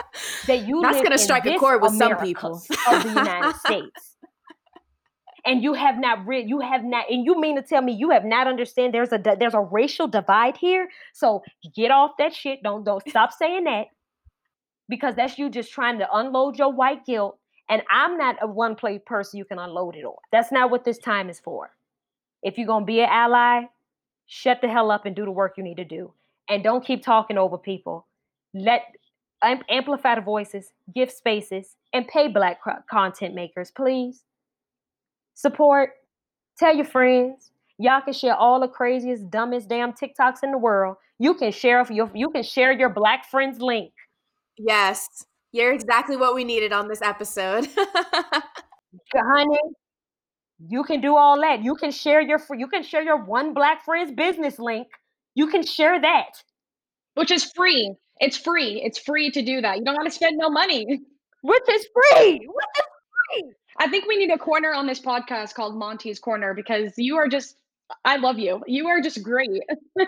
that 0.46 0.66
you 0.66 0.82
That's 0.82 1.00
to 1.10 1.18
strike 1.18 1.46
a 1.46 1.58
chord 1.58 1.82
with 1.82 1.92
America 1.92 2.18
some 2.18 2.26
people 2.26 2.62
of 2.88 3.02
the 3.02 3.08
United 3.08 3.56
States. 3.56 4.16
And 5.46 5.62
you 5.62 5.72
have 5.72 5.98
not 5.98 6.26
read, 6.26 6.48
you 6.48 6.60
have 6.60 6.84
not, 6.84 7.10
and 7.10 7.24
you 7.24 7.40
mean 7.40 7.56
to 7.56 7.62
tell 7.62 7.80
me 7.80 7.92
you 7.92 8.10
have 8.10 8.26
not 8.26 8.46
understand 8.46 8.92
there's 8.92 9.12
a 9.12 9.18
there's 9.18 9.54
a 9.54 9.60
racial 9.60 10.06
divide 10.06 10.56
here. 10.56 10.88
So 11.14 11.42
get 11.74 11.90
off 11.90 12.12
that 12.18 12.34
shit. 12.34 12.62
Don't 12.62 12.84
don't 12.84 13.02
stop 13.08 13.32
saying 13.32 13.64
that 13.64 13.86
because 14.88 15.14
that's 15.14 15.38
you 15.38 15.48
just 15.48 15.72
trying 15.72 15.98
to 16.00 16.08
unload 16.12 16.58
your 16.58 16.72
white 16.72 17.06
guilt 17.06 17.39
and 17.70 17.82
I'm 17.88 18.18
not 18.18 18.36
a 18.42 18.46
one 18.46 18.74
play 18.74 18.98
person 18.98 19.38
you 19.38 19.44
can 19.44 19.58
unload 19.58 19.94
it 19.94 20.04
on. 20.04 20.16
That's 20.32 20.52
not 20.52 20.70
what 20.70 20.84
this 20.84 20.98
time 20.98 21.30
is 21.30 21.38
for. 21.40 21.70
If 22.42 22.58
you're 22.58 22.66
going 22.66 22.82
to 22.82 22.86
be 22.86 23.00
an 23.00 23.08
ally, 23.08 23.62
shut 24.26 24.60
the 24.60 24.68
hell 24.68 24.90
up 24.90 25.06
and 25.06 25.14
do 25.14 25.24
the 25.24 25.30
work 25.30 25.54
you 25.56 25.62
need 25.62 25.76
to 25.76 25.84
do. 25.84 26.12
And 26.48 26.64
don't 26.64 26.84
keep 26.84 27.02
talking 27.02 27.38
over 27.38 27.56
people. 27.56 28.06
Let 28.52 28.82
amplify 29.42 30.16
the 30.16 30.20
voices, 30.20 30.72
give 30.94 31.10
spaces, 31.10 31.76
and 31.92 32.06
pay 32.08 32.28
black 32.28 32.58
content 32.90 33.34
makers, 33.34 33.70
please. 33.70 34.24
Support, 35.34 35.92
tell 36.58 36.74
your 36.74 36.84
friends. 36.84 37.52
Y'all 37.78 38.02
can 38.02 38.12
share 38.12 38.34
all 38.34 38.60
the 38.60 38.68
craziest, 38.68 39.30
dumbest 39.30 39.68
damn 39.68 39.92
TikToks 39.92 40.42
in 40.42 40.50
the 40.50 40.58
world. 40.58 40.96
You 41.18 41.34
can 41.34 41.52
share 41.52 41.86
your 41.90 42.10
you 42.14 42.30
can 42.30 42.42
share 42.42 42.72
your 42.72 42.90
black 42.90 43.30
friends 43.30 43.60
link. 43.60 43.92
Yes. 44.58 45.24
You're 45.52 45.72
exactly 45.72 46.16
what 46.16 46.34
we 46.34 46.44
needed 46.44 46.72
on 46.72 46.88
this 46.88 47.02
episode. 47.02 47.68
Honey, 49.14 49.58
you 50.68 50.84
can 50.84 51.00
do 51.00 51.16
all 51.16 51.40
that. 51.40 51.62
You 51.62 51.74
can 51.74 51.90
share 51.90 52.20
your 52.20 52.40
you 52.56 52.68
can 52.68 52.82
share 52.82 53.02
your 53.02 53.24
one 53.24 53.54
black 53.54 53.84
friends 53.84 54.12
business 54.12 54.58
link. 54.58 54.88
You 55.34 55.46
can 55.48 55.64
share 55.64 56.00
that. 56.00 56.42
Which 57.14 57.30
is 57.30 57.50
free. 57.52 57.94
It's 58.20 58.36
free. 58.36 58.82
It's 58.84 58.98
free 58.98 59.30
to 59.30 59.42
do 59.42 59.60
that. 59.62 59.78
You 59.78 59.84
don't 59.84 59.94
want 59.94 60.08
to 60.08 60.14
spend 60.14 60.36
no 60.38 60.50
money. 60.50 61.00
Which 61.42 61.62
is 61.70 61.86
free. 61.94 62.32
Which 62.40 62.66
is 62.78 62.84
free. 63.32 63.52
I 63.78 63.88
think 63.88 64.06
we 64.06 64.18
need 64.18 64.30
a 64.30 64.38
corner 64.38 64.72
on 64.74 64.86
this 64.86 65.00
podcast 65.00 65.54
called 65.54 65.76
Monty's 65.76 66.18
Corner 66.18 66.52
because 66.54 66.92
you 66.98 67.16
are 67.16 67.28
just 67.28 67.56
I 68.04 68.16
love 68.16 68.38
you. 68.38 68.62
You 68.66 68.86
are 68.88 69.00
just 69.00 69.22
great. 69.22 69.62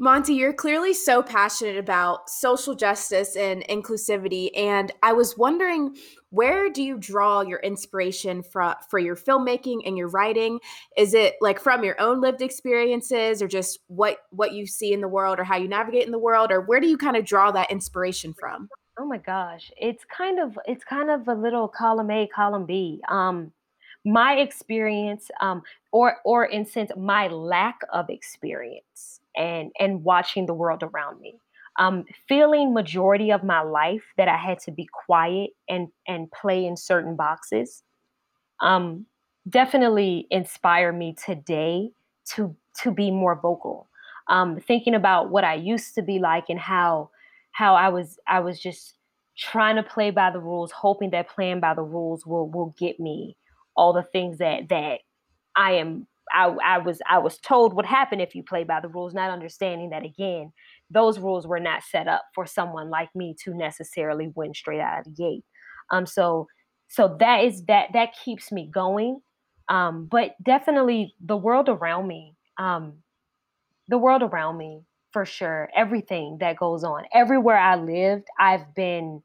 Monty, 0.00 0.34
you're 0.34 0.52
clearly 0.52 0.94
so 0.94 1.24
passionate 1.24 1.76
about 1.76 2.30
social 2.30 2.76
justice 2.76 3.34
and 3.34 3.66
inclusivity. 3.66 4.50
And 4.56 4.92
I 5.02 5.12
was 5.12 5.36
wondering, 5.36 5.96
where 6.30 6.70
do 6.70 6.84
you 6.84 6.98
draw 6.98 7.40
your 7.40 7.58
inspiration 7.58 8.44
for, 8.44 8.76
for 8.88 9.00
your 9.00 9.16
filmmaking 9.16 9.80
and 9.84 9.98
your 9.98 10.06
writing? 10.06 10.60
Is 10.96 11.14
it 11.14 11.34
like 11.40 11.58
from 11.58 11.82
your 11.82 12.00
own 12.00 12.20
lived 12.20 12.42
experiences 12.42 13.42
or 13.42 13.48
just 13.48 13.80
what, 13.88 14.18
what 14.30 14.52
you 14.52 14.68
see 14.68 14.92
in 14.92 15.00
the 15.00 15.08
world 15.08 15.40
or 15.40 15.44
how 15.44 15.56
you 15.56 15.66
navigate 15.66 16.06
in 16.06 16.12
the 16.12 16.18
world? 16.18 16.52
Or 16.52 16.60
where 16.60 16.78
do 16.78 16.86
you 16.86 16.96
kind 16.96 17.16
of 17.16 17.24
draw 17.24 17.50
that 17.50 17.72
inspiration 17.72 18.32
from? 18.38 18.68
Oh 19.00 19.04
my 19.04 19.18
gosh. 19.18 19.68
It's 19.76 20.04
kind 20.04 20.38
of 20.38 20.56
it's 20.64 20.84
kind 20.84 21.10
of 21.10 21.26
a 21.26 21.34
little 21.34 21.66
column 21.66 22.12
A, 22.12 22.28
column 22.28 22.66
B. 22.66 23.00
Um 23.08 23.50
my 24.04 24.34
experience, 24.34 25.28
um, 25.40 25.62
or 25.90 26.18
or 26.24 26.44
in 26.44 26.64
sense, 26.64 26.92
my 26.96 27.26
lack 27.26 27.80
of 27.92 28.10
experience 28.10 29.17
and 29.38 29.72
and 29.78 30.04
watching 30.04 30.46
the 30.46 30.54
world 30.54 30.82
around 30.82 31.20
me. 31.20 31.38
Um, 31.78 32.04
feeling 32.28 32.74
majority 32.74 33.30
of 33.30 33.44
my 33.44 33.60
life 33.60 34.02
that 34.16 34.26
i 34.26 34.36
had 34.36 34.58
to 34.60 34.72
be 34.72 34.88
quiet 35.06 35.50
and 35.68 35.88
and 36.08 36.28
play 36.32 36.66
in 36.66 36.76
certain 36.76 37.14
boxes 37.14 37.84
um, 38.60 39.06
definitely 39.48 40.26
inspire 40.30 40.92
me 40.92 41.14
today 41.24 41.90
to 42.34 42.54
to 42.82 42.90
be 42.90 43.10
more 43.10 43.34
vocal. 43.34 43.88
Um, 44.28 44.60
thinking 44.60 44.94
about 44.94 45.30
what 45.30 45.44
i 45.44 45.54
used 45.54 45.94
to 45.94 46.02
be 46.02 46.18
like 46.18 46.50
and 46.50 46.60
how 46.60 47.08
how 47.52 47.74
i 47.74 47.88
was 47.88 48.18
i 48.26 48.40
was 48.40 48.60
just 48.60 48.94
trying 49.38 49.76
to 49.76 49.82
play 49.82 50.10
by 50.10 50.30
the 50.30 50.40
rules 50.40 50.70
hoping 50.70 51.10
that 51.10 51.30
playing 51.30 51.60
by 51.60 51.72
the 51.72 51.82
rules 51.82 52.26
will 52.26 52.50
will 52.50 52.74
get 52.78 53.00
me 53.00 53.36
all 53.74 53.94
the 53.94 54.02
things 54.02 54.36
that 54.36 54.68
that 54.68 55.00
i 55.56 55.72
am 55.72 56.06
I, 56.32 56.46
I 56.64 56.78
was 56.78 57.00
I 57.08 57.18
was 57.18 57.38
told 57.38 57.74
what 57.74 57.86
happened 57.86 58.22
if 58.22 58.34
you 58.34 58.42
play 58.42 58.64
by 58.64 58.80
the 58.80 58.88
rules, 58.88 59.14
not 59.14 59.30
understanding 59.30 59.90
that 59.90 60.04
again, 60.04 60.52
those 60.90 61.18
rules 61.18 61.46
were 61.46 61.60
not 61.60 61.82
set 61.82 62.08
up 62.08 62.22
for 62.34 62.46
someone 62.46 62.90
like 62.90 63.08
me 63.14 63.34
to 63.44 63.54
necessarily 63.54 64.32
win 64.34 64.54
straight 64.54 64.80
out 64.80 65.00
of 65.00 65.04
the 65.04 65.10
gate. 65.10 65.44
Um, 65.90 66.06
so 66.06 66.46
so 66.88 67.16
that 67.20 67.44
is 67.44 67.64
that 67.66 67.88
that 67.92 68.10
keeps 68.24 68.50
me 68.52 68.70
going. 68.72 69.20
Um, 69.68 70.06
but 70.10 70.32
definitely 70.42 71.14
the 71.24 71.36
world 71.36 71.68
around 71.68 72.08
me, 72.08 72.34
um, 72.58 72.94
the 73.88 73.98
world 73.98 74.22
around 74.22 74.56
me 74.58 74.82
for 75.12 75.24
sure. 75.24 75.68
Everything 75.74 76.38
that 76.40 76.56
goes 76.56 76.84
on, 76.84 77.04
everywhere 77.12 77.58
I 77.58 77.76
lived, 77.76 78.28
I've 78.38 78.74
been 78.74 79.22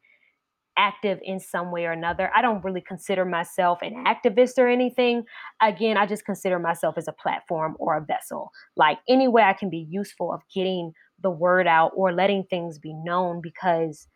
active 0.78 1.20
in 1.24 1.40
some 1.40 1.72
way 1.72 1.86
or 1.86 1.92
another. 1.92 2.32
I 2.36 2.42
don't 2.42 2.64
really 2.64 2.82
consider 2.82 3.26
myself 3.26 3.80
an 3.82 4.04
activist 4.06 4.58
or 4.58 4.68
anything. 4.68 5.24
Again, 5.62 5.98
I 5.98 6.06
just 6.06 6.26
consider 6.26 6.60
myself 6.60 6.98
as 6.98 7.08
a 7.08 7.14
platform 7.14 7.76
or 7.80 7.98
a 7.98 8.06
vessel. 8.06 8.52
Like 8.76 9.00
any 9.08 9.28
way 9.28 9.44
I 9.44 9.54
can 9.54 9.70
be 9.70 9.88
useful 9.90 10.34
of 10.34 10.42
getting 10.54 10.94
the 11.22 11.30
word 11.30 11.68
out 11.68 11.92
or 11.96 12.12
letting 12.12 12.44
things 12.50 12.80
be 12.80 12.94
known 12.94 13.42
because 13.42 14.08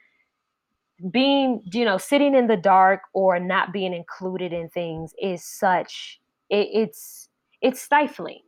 being, 1.11 1.61
you 1.71 1.85
know, 1.85 1.97
sitting 1.97 2.33
in 2.33 2.47
the 2.47 2.57
dark 2.57 3.01
or 3.13 3.39
not 3.39 3.71
being 3.71 3.93
included 3.93 4.51
in 4.51 4.69
things 4.69 5.13
is 5.21 5.43
such 5.43 6.19
it, 6.49 6.67
it's 6.73 7.29
it's 7.61 7.81
stifling. 7.81 8.41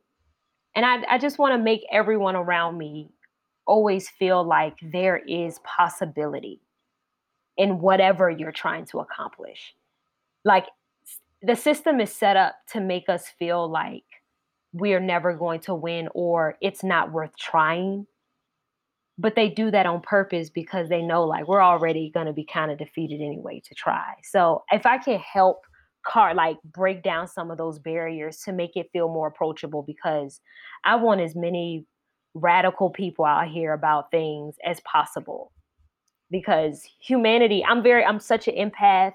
And 0.76 0.86
I, 0.86 1.16
I 1.16 1.18
just 1.18 1.39
want 1.39 1.53
to 1.53 1.64
make 1.64 1.82
everyone 1.91 2.36
around 2.36 2.78
me 2.78 3.10
always 3.66 4.10
feel 4.10 4.43
like 4.43 4.76
there 4.82 5.18
is 5.18 5.60
possibility 5.60 6.62
in 7.60 7.80
whatever 7.80 8.30
you're 8.30 8.53
trying 8.53 8.86
to 8.86 8.99
accomplish. 8.99 9.76
Like 10.45 10.66
the 11.41 11.55
system 11.55 11.99
is 11.99 12.12
set 12.12 12.38
up 12.38 12.55
to 12.72 12.80
make 12.80 13.10
us 13.10 13.28
feel 13.38 13.70
like 13.70 14.05
we're 14.72 15.01
never 15.01 15.34
going 15.34 15.60
to 15.60 15.76
win 15.76 16.07
or 16.16 16.55
it's 16.62 16.84
not 16.84 17.12
worth 17.12 17.36
trying. 17.38 18.07
But 19.18 19.36
they 19.36 19.49
do 19.49 19.70
that 19.72 19.86
on 19.86 19.99
purpose 19.99 20.49
because 20.49 20.88
they 20.88 21.01
know 21.01 21.26
like 21.26 21.49
we're 21.49 21.62
already 21.62 22.10
going 22.14 22.28
to 22.28 22.34
be 22.34 22.45
kind 22.45 22.72
of 22.72 22.78
defeated 22.78 23.20
anyway 23.22 23.62
to 23.66 23.76
try. 23.76 24.14
So 24.24 24.64
if 24.72 24.86
I 24.86 24.97
can 24.97 25.20
help 25.20 25.57
car 26.07 26.34
like 26.34 26.57
break 26.64 27.03
down 27.03 27.28
some 27.28 27.51
of 27.51 27.57
those 27.57 27.78
barriers 27.78 28.38
to 28.45 28.53
make 28.53 28.78
it 28.78 28.89
feel 28.93 29.10
more 29.10 29.28
approachable 29.28 29.84
because 29.84 30.39
I 30.86 30.95
want 30.95 31.20
as 31.20 31.36
many 31.36 31.86
radical 32.34 32.89
people 32.89 33.26
out 33.26 33.49
here 33.49 33.74
about 33.74 34.12
things 34.12 34.55
as 34.66 34.80
possible 34.82 35.51
because 36.32 36.84
humanity 36.99 37.63
i'm 37.67 37.82
very 37.84 38.03
i'm 38.03 38.19
such 38.19 38.47
an 38.47 38.55
empath 38.55 39.13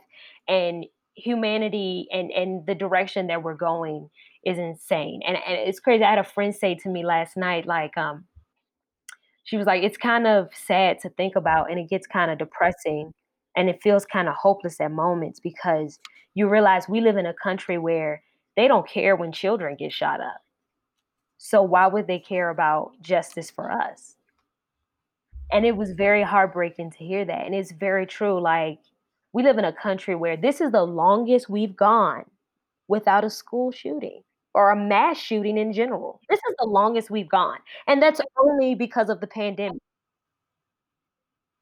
and 0.49 0.85
humanity 1.15 2.09
and 2.13 2.31
and 2.33 2.67
the 2.67 2.75
direction 2.75 3.29
that 3.29 3.43
we're 3.43 3.55
going 3.55 4.11
is 4.45 4.59
insane. 4.59 5.23
And, 5.27 5.39
and 5.47 5.57
it's 5.69 5.81
crazy 5.81 6.05
i 6.05 6.11
had 6.11 6.19
a 6.19 6.25
friend 6.25 6.55
say 6.55 6.75
to 6.75 6.89
me 6.89 7.05
last 7.05 7.37
night 7.37 7.67
like 7.67 7.97
um 7.97 8.25
she 9.45 9.57
was 9.57 9.67
like 9.67 9.83
it's 9.83 9.97
kind 9.97 10.27
of 10.27 10.49
sad 10.55 10.99
to 11.01 11.09
think 11.11 11.37
about 11.37 11.71
and 11.71 11.79
it 11.79 11.89
gets 11.89 12.07
kind 12.07 12.31
of 12.31 12.39
depressing 12.39 13.13
and 13.57 13.69
it 13.69 13.83
feels 13.83 14.05
kind 14.05 14.29
of 14.29 14.35
hopeless 14.35 14.81
at 14.81 14.91
moments 14.91 15.41
because 15.41 15.99
you 16.35 16.49
realize 16.49 16.89
we 16.89 17.01
live 17.01 17.17
in 17.17 17.27
a 17.27 17.35
country 17.35 17.79
where 17.79 18.23
they 18.57 18.69
don't 18.69 18.89
care 18.89 19.17
when 19.17 19.33
children 19.33 19.77
get 19.79 19.93
shot 19.93 20.21
up. 20.21 20.41
So 21.39 21.63
why 21.63 21.87
would 21.87 22.07
they 22.07 22.19
care 22.19 22.51
about 22.51 22.93
justice 23.01 23.51
for 23.51 23.71
us 23.71 24.17
and 25.53 25.65
it 25.65 25.77
was 25.77 25.93
very 25.93 26.23
heartbreaking 26.23 26.91
to 26.93 26.99
hear 26.99 27.25
that. 27.25 27.47
And 27.47 27.55
it's 27.55 27.73
very 27.73 28.07
true 28.07 28.41
like 28.41 28.79
we 29.33 29.43
live 29.43 29.59
in 29.59 29.65
a 29.65 29.73
country 29.73 30.15
where 30.15 30.37
this 30.37 30.61
is 30.61 30.73
the 30.73 30.85
longest 30.85 31.49
we've 31.49 31.77
gone 31.77 32.25
without 32.89 33.25
a 33.25 33.31
school 33.31 33.73
shooting 33.73 34.23
or 34.55 34.71
a 34.71 34.77
mass 34.77 35.19
shooting 35.19 35.59
in 35.59 35.73
general. 35.73 36.21
This 36.29 36.39
is 36.39 36.55
the 36.59 36.67
longest 36.67 37.11
we've 37.11 37.29
gone 37.29 37.59
and 37.87 38.03
that's 38.03 38.21
only 38.39 38.75
because 38.75 39.09
of 39.09 39.21
the 39.21 39.27
pandemic. 39.27 39.81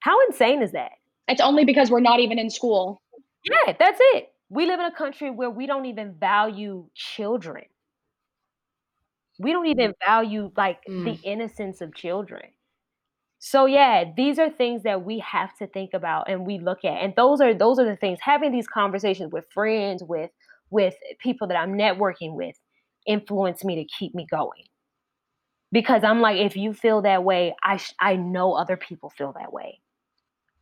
How 0.00 0.18
insane 0.26 0.62
is 0.62 0.72
that? 0.72 0.92
It's 1.28 1.40
only 1.40 1.64
because 1.64 1.90
we're 1.90 2.00
not 2.00 2.20
even 2.20 2.38
in 2.38 2.50
school. 2.50 3.00
Yeah 3.44 3.74
that's 3.78 4.00
it. 4.14 4.32
We 4.48 4.66
live 4.66 4.80
in 4.80 4.86
a 4.86 4.94
country 4.94 5.30
where 5.30 5.50
we 5.50 5.66
don't 5.66 5.86
even 5.86 6.14
value 6.18 6.86
children. 6.94 7.64
We 9.38 9.52
don't 9.52 9.66
even 9.66 9.94
value 10.04 10.52
like 10.56 10.80
mm. 10.88 11.04
the 11.04 11.28
innocence 11.28 11.80
of 11.80 11.94
children 11.94 12.42
so 13.44 13.66
yeah 13.66 14.04
these 14.16 14.38
are 14.38 14.48
things 14.48 14.84
that 14.84 15.04
we 15.04 15.18
have 15.18 15.52
to 15.56 15.66
think 15.66 15.90
about 15.94 16.30
and 16.30 16.46
we 16.46 16.60
look 16.60 16.84
at 16.84 17.02
and 17.02 17.12
those 17.16 17.40
are 17.40 17.52
those 17.52 17.76
are 17.76 17.84
the 17.84 17.96
things 17.96 18.20
having 18.22 18.52
these 18.52 18.68
conversations 18.68 19.32
with 19.32 19.44
friends 19.52 20.00
with 20.04 20.30
with 20.70 20.94
people 21.18 21.48
that 21.48 21.56
i'm 21.56 21.72
networking 21.72 22.36
with 22.36 22.54
influence 23.04 23.64
me 23.64 23.74
to 23.74 23.84
keep 23.98 24.14
me 24.14 24.24
going. 24.30 24.62
Because 25.72 26.04
i'm 26.04 26.20
like 26.20 26.38
if 26.38 26.56
you 26.56 26.72
feel 26.72 27.02
that 27.02 27.24
way 27.24 27.52
i 27.64 27.78
sh- 27.78 27.94
i 27.98 28.14
know 28.14 28.52
other 28.54 28.76
people 28.76 29.10
feel 29.10 29.34
that 29.38 29.52
way. 29.52 29.80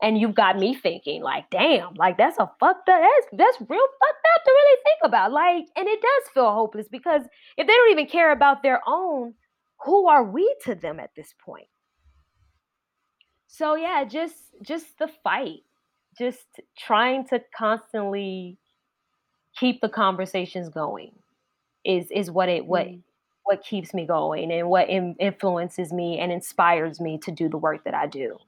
And 0.03 0.17
you've 0.17 0.35
got 0.35 0.59
me 0.59 0.75
thinking 0.75 1.23
like 1.23 1.51
damn 1.51 1.93
like 1.95 2.17
that's 2.17 2.39
a 2.39 2.51
fucked 2.59 2.89
up 2.89 3.03
that's 3.03 3.27
that's 3.33 3.61
real 3.61 3.89
fucked 4.01 4.27
up 4.35 4.45
to 4.45 4.51
really 4.51 4.79
think 4.85 5.01
about 5.05 5.33
like 5.33 5.67
and 5.77 5.87
it 5.87 6.01
does 6.01 6.33
feel 6.33 6.51
hopeless 6.55 6.89
because 6.91 7.23
if 7.59 7.67
they 7.67 7.75
don't 7.75 7.93
even 7.93 8.07
care 8.07 8.33
about 8.33 8.63
their 8.63 8.81
own 8.87 9.35
who 9.85 10.09
are 10.09 10.25
we 10.25 10.57
to 10.65 10.75
them 10.75 10.99
at 10.99 11.11
this 11.15 11.35
point 11.45 11.67
so 13.51 13.75
yeah, 13.75 14.05
just 14.05 14.37
just 14.63 14.97
the 14.99 15.09
fight, 15.25 15.65
just 16.17 16.47
trying 16.79 17.27
to 17.29 17.43
constantly 17.57 18.59
keep 19.59 19.81
the 19.81 19.89
conversations 19.89 20.69
going 20.69 21.11
is 21.85 22.07
is 22.13 22.31
what 22.31 22.49
it 22.49 22.65
what 22.65 22.87
mm. 22.87 23.03
what 23.43 23.65
keeps 23.65 23.93
me 23.93 24.07
going 24.07 24.53
and 24.53 24.69
what 24.69 24.89
in, 24.89 25.17
influences 25.19 25.93
me 25.93 26.21
and 26.21 26.31
inspires 26.31 27.01
me 27.01 27.19
to 27.19 27.33
do 27.33 27.49
the 27.49 27.59
work 27.59 27.83
that 27.85 27.95
I 27.95 28.07
do. 28.07 28.39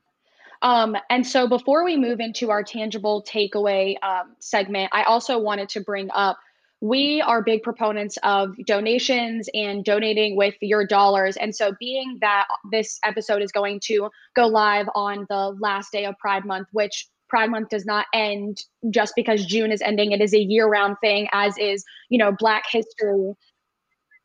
Um, 0.63 0.97
and 1.11 1.27
so 1.27 1.49
before 1.49 1.85
we 1.85 1.97
move 1.97 2.21
into 2.21 2.51
our 2.51 2.63
tangible 2.63 3.25
takeaway 3.25 4.01
um, 4.05 4.37
segment, 4.39 4.91
I 4.93 5.03
also 5.03 5.37
wanted 5.37 5.69
to 5.71 5.81
bring 5.81 6.11
up 6.15 6.39
we 6.83 7.23
are 7.23 7.43
big 7.43 7.63
proponents 7.63 8.19
of 8.25 8.57
donations 8.67 9.49
and 9.55 9.85
donating 9.85 10.37
with 10.37 10.57
your 10.61 10.85
dollars. 10.85 11.37
And 11.37 11.55
so, 11.55 11.73
being 11.79 12.19
that 12.21 12.49
this 12.73 12.99
episode 13.05 13.41
is 13.41 13.53
going 13.53 13.79
to 13.85 14.11
go 14.35 14.49
live 14.49 14.89
on 14.97 15.25
the 15.31 15.57
last 15.61 15.93
day 15.93 16.07
of 16.07 16.19
Pride 16.19 16.45
Month, 16.45 16.67
which 16.73 17.07
Pride 17.29 17.51
Month 17.51 17.69
does 17.69 17.87
not 17.87 18.07
end 18.13 18.59
just 18.91 19.15
because 19.15 19.47
June 19.47 19.71
is 19.71 19.81
ending, 19.81 20.11
it 20.11 20.21
is 20.21 20.35
a 20.35 20.41
year 20.41 20.67
round 20.67 20.97
thing, 21.01 21.29
as 21.33 21.57
is, 21.57 21.85
you 22.09 22.19
know, 22.19 22.33
Black 22.33 22.65
history. 22.69 23.33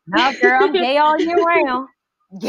No, 0.08 0.32
girl, 0.42 0.68
gay 0.72 0.98
all 0.98 1.16
year 1.16 1.36
round. 1.36 1.88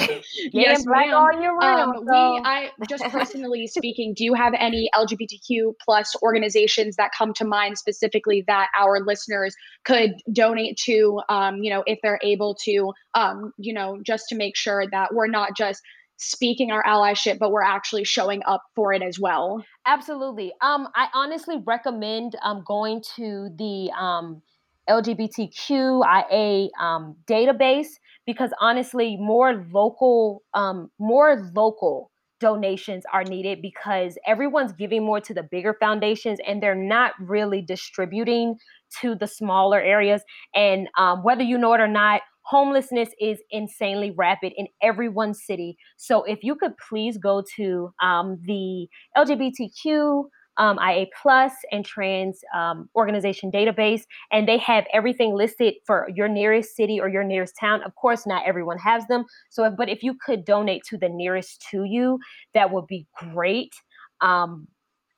yes, 0.51 0.83
black 0.83 1.07
on 1.13 1.41
your 1.41 1.63
um, 1.63 1.93
so. 2.05 2.33
we, 2.33 2.41
I 2.43 2.69
just 2.89 3.03
personally 3.11 3.65
speaking, 3.67 4.13
do 4.13 4.25
you 4.25 4.33
have 4.33 4.53
any 4.57 4.89
LGBTQ 4.93 5.73
plus 5.83 6.15
organizations 6.21 6.97
that 6.97 7.11
come 7.17 7.33
to 7.35 7.45
mind 7.45 7.77
specifically 7.77 8.43
that 8.47 8.67
our 8.77 8.99
listeners 8.99 9.55
could 9.85 10.15
donate 10.33 10.77
to? 10.83 11.21
Um, 11.29 11.63
you 11.63 11.69
know, 11.69 11.83
if 11.85 11.99
they're 12.03 12.19
able 12.23 12.55
to, 12.65 12.91
um, 13.13 13.53
you 13.57 13.73
know, 13.73 13.99
just 14.05 14.25
to 14.29 14.35
make 14.35 14.57
sure 14.57 14.83
that 14.91 15.13
we're 15.13 15.27
not 15.27 15.55
just 15.55 15.81
speaking 16.17 16.71
our 16.71 16.83
allyship, 16.83 17.39
but 17.39 17.51
we're 17.51 17.63
actually 17.63 18.03
showing 18.03 18.41
up 18.45 18.61
for 18.75 18.91
it 18.91 19.01
as 19.01 19.17
well. 19.17 19.63
Absolutely. 19.85 20.51
Um, 20.61 20.89
I 20.93 21.07
honestly 21.13 21.63
recommend 21.65 22.35
um 22.43 22.63
going 22.67 23.01
to 23.15 23.49
the 23.57 23.91
um 23.97 24.41
LGBTQIA 24.89 26.69
um, 26.79 27.15
database 27.27 27.87
because 28.29 28.51
honestly, 28.61 29.17
more 29.17 29.65
local, 29.73 30.43
um, 30.53 30.91
more 30.99 31.49
local 31.55 32.11
donations 32.39 33.03
are 33.11 33.23
needed 33.23 33.59
because 33.59 34.19
everyone's 34.27 34.71
giving 34.71 35.03
more 35.03 35.19
to 35.19 35.33
the 35.33 35.41
bigger 35.41 35.75
foundations 35.79 36.37
and 36.45 36.61
they're 36.61 36.75
not 36.75 37.13
really 37.19 37.59
distributing 37.59 38.55
to 39.01 39.15
the 39.15 39.25
smaller 39.25 39.81
areas. 39.81 40.21
And 40.53 40.89
um, 40.95 41.23
whether 41.23 41.41
you 41.41 41.57
know 41.57 41.73
it 41.73 41.81
or 41.81 41.87
not, 41.87 42.21
homelessness 42.43 43.09
is 43.19 43.39
insanely 43.49 44.11
rapid 44.11 44.53
in 44.55 44.67
everyone's 44.79 45.43
city. 45.43 45.75
So 45.97 46.21
if 46.25 46.43
you 46.43 46.55
could 46.55 46.73
please 46.87 47.17
go 47.17 47.43
to 47.55 47.91
um, 47.99 48.37
the 48.43 48.87
LGBTQ 49.17 50.25
um, 50.59 50.77
IA 50.77 51.07
Plus 51.19 51.53
and 51.71 51.83
Trans 51.85 52.41
um, 52.55 52.89
Organization 52.95 53.51
database, 53.51 54.03
and 54.31 54.47
they 54.47 54.57
have 54.59 54.85
everything 54.93 55.33
listed 55.33 55.73
for 55.87 56.07
your 56.13 56.27
nearest 56.27 56.75
city 56.75 56.99
or 56.99 57.09
your 57.09 57.23
nearest 57.23 57.55
town. 57.59 57.81
Of 57.83 57.95
course, 57.95 58.27
not 58.27 58.45
everyone 58.45 58.77
has 58.77 59.07
them. 59.07 59.25
So, 59.49 59.63
if, 59.63 59.73
but 59.77 59.89
if 59.89 60.03
you 60.03 60.15
could 60.23 60.45
donate 60.45 60.83
to 60.89 60.97
the 60.97 61.09
nearest 61.09 61.65
to 61.71 61.85
you, 61.85 62.19
that 62.53 62.71
would 62.71 62.87
be 62.87 63.07
great. 63.17 63.73
Um, 64.21 64.67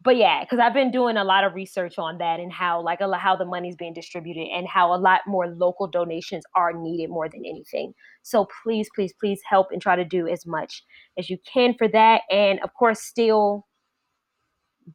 but 0.03 0.17
yeah, 0.17 0.43
because 0.43 0.59
I've 0.59 0.73
been 0.73 0.91
doing 0.91 1.17
a 1.17 1.23
lot 1.23 1.43
of 1.43 1.53
research 1.53 1.99
on 1.99 2.17
that 2.17 2.39
and 2.39 2.51
how 2.51 2.81
like 2.81 3.01
a, 3.01 3.17
how 3.17 3.35
the 3.35 3.45
money's 3.45 3.75
being 3.75 3.93
distributed 3.93 4.47
and 4.51 4.67
how 4.67 4.93
a 4.93 4.97
lot 4.97 5.21
more 5.27 5.47
local 5.47 5.87
donations 5.87 6.43
are 6.55 6.73
needed 6.73 7.09
more 7.09 7.29
than 7.29 7.43
anything. 7.45 7.93
So 8.23 8.47
please, 8.63 8.89
please, 8.95 9.13
please 9.19 9.41
help 9.47 9.67
and 9.71 9.81
try 9.81 9.95
to 9.95 10.05
do 10.05 10.27
as 10.27 10.45
much 10.45 10.83
as 11.19 11.29
you 11.29 11.37
can 11.51 11.75
for 11.77 11.87
that. 11.89 12.21
And 12.31 12.59
of 12.61 12.73
course, 12.73 12.99
still 12.99 13.67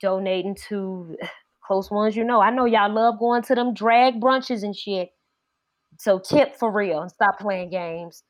donating 0.01 0.57
to 0.69 1.17
close 1.67 1.91
ones 1.91 2.17
you 2.17 2.25
know. 2.25 2.41
I 2.41 2.51
know 2.51 2.65
y'all 2.65 2.93
love 2.93 3.19
going 3.19 3.43
to 3.43 3.55
them 3.55 3.75
drag 3.75 4.21
brunches 4.21 4.63
and 4.63 4.77
shit. 4.77 5.11
So 5.99 6.19
tip 6.19 6.57
for 6.57 6.71
real 6.71 7.03
and 7.03 7.11
stop 7.11 7.39
playing 7.39 7.71
games, 7.71 8.23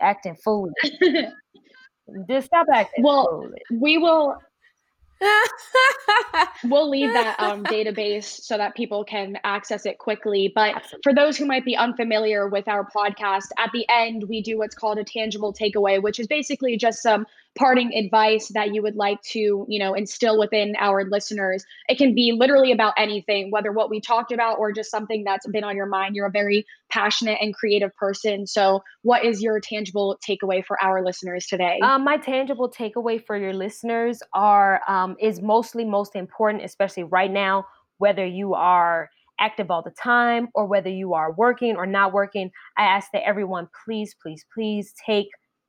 acting 0.00 0.36
foolish. 0.36 0.74
Just 2.28 2.46
stop 2.46 2.66
acting 2.72 3.04
well, 3.04 3.26
foolish. 3.42 3.62
We 3.80 3.98
will 3.98 4.36
we'll 6.64 6.90
leave 6.90 7.12
that 7.12 7.36
um, 7.38 7.64
database 7.64 8.24
so 8.24 8.56
that 8.56 8.74
people 8.74 9.04
can 9.04 9.38
access 9.44 9.86
it 9.86 9.98
quickly. 9.98 10.52
But 10.54 10.82
for 11.02 11.14
those 11.14 11.36
who 11.36 11.46
might 11.46 11.64
be 11.64 11.76
unfamiliar 11.76 12.48
with 12.48 12.68
our 12.68 12.86
podcast, 12.90 13.46
at 13.58 13.70
the 13.72 13.86
end, 13.88 14.24
we 14.28 14.42
do 14.42 14.58
what's 14.58 14.74
called 14.74 14.98
a 14.98 15.04
tangible 15.04 15.54
takeaway, 15.54 16.02
which 16.02 16.20
is 16.20 16.26
basically 16.26 16.76
just 16.76 17.02
some 17.02 17.26
parting 17.56 17.94
advice 17.94 18.48
that 18.48 18.74
you 18.74 18.82
would 18.82 18.96
like 18.96 19.20
to, 19.22 19.66
you 19.68 19.78
know, 19.78 19.94
instill 19.94 20.38
within 20.38 20.74
our 20.78 21.04
listeners. 21.04 21.64
It 21.88 21.98
can 21.98 22.14
be 22.14 22.32
literally 22.32 22.70
about 22.70 22.94
anything, 22.96 23.50
whether 23.50 23.72
what 23.72 23.90
we 23.90 24.00
talked 24.00 24.30
about 24.30 24.58
or 24.58 24.72
just 24.72 24.90
something 24.90 25.24
that's 25.24 25.46
been 25.48 25.64
on 25.64 25.74
your 25.74 25.86
mind. 25.86 26.14
You're 26.14 26.26
a 26.26 26.30
very 26.30 26.66
passionate 26.88 27.38
and 27.40 27.54
creative 27.54 27.94
person. 27.96 28.46
So, 28.46 28.82
what 29.02 29.24
is 29.24 29.42
your 29.42 29.58
tangible 29.60 30.18
takeaway 30.26 30.64
for 30.64 30.82
our 30.82 31.04
listeners 31.04 31.46
today? 31.46 31.80
Um, 31.82 32.04
my 32.04 32.18
tangible 32.18 32.70
takeaway 32.70 33.24
for 33.24 33.36
your 33.36 33.54
listeners 33.54 34.22
are 34.34 34.80
um, 34.86 35.16
is 35.20 35.40
mostly 35.40 35.84
most 35.84 36.14
important, 36.14 36.64
especially 36.64 37.04
right 37.04 37.30
now, 37.30 37.66
whether 37.98 38.24
you 38.24 38.54
are 38.54 39.10
active 39.38 39.70
all 39.70 39.82
the 39.82 39.90
time 39.90 40.48
or 40.54 40.66
whether 40.66 40.88
you 40.88 41.14
are 41.14 41.32
working 41.32 41.76
or 41.76 41.86
not 41.86 42.12
working, 42.12 42.50
I 42.76 42.84
ask 42.84 43.10
that 43.12 43.26
everyone 43.26 43.68
please, 43.84 44.14
please, 44.20 44.44
please 44.54 44.94
take 45.04 45.28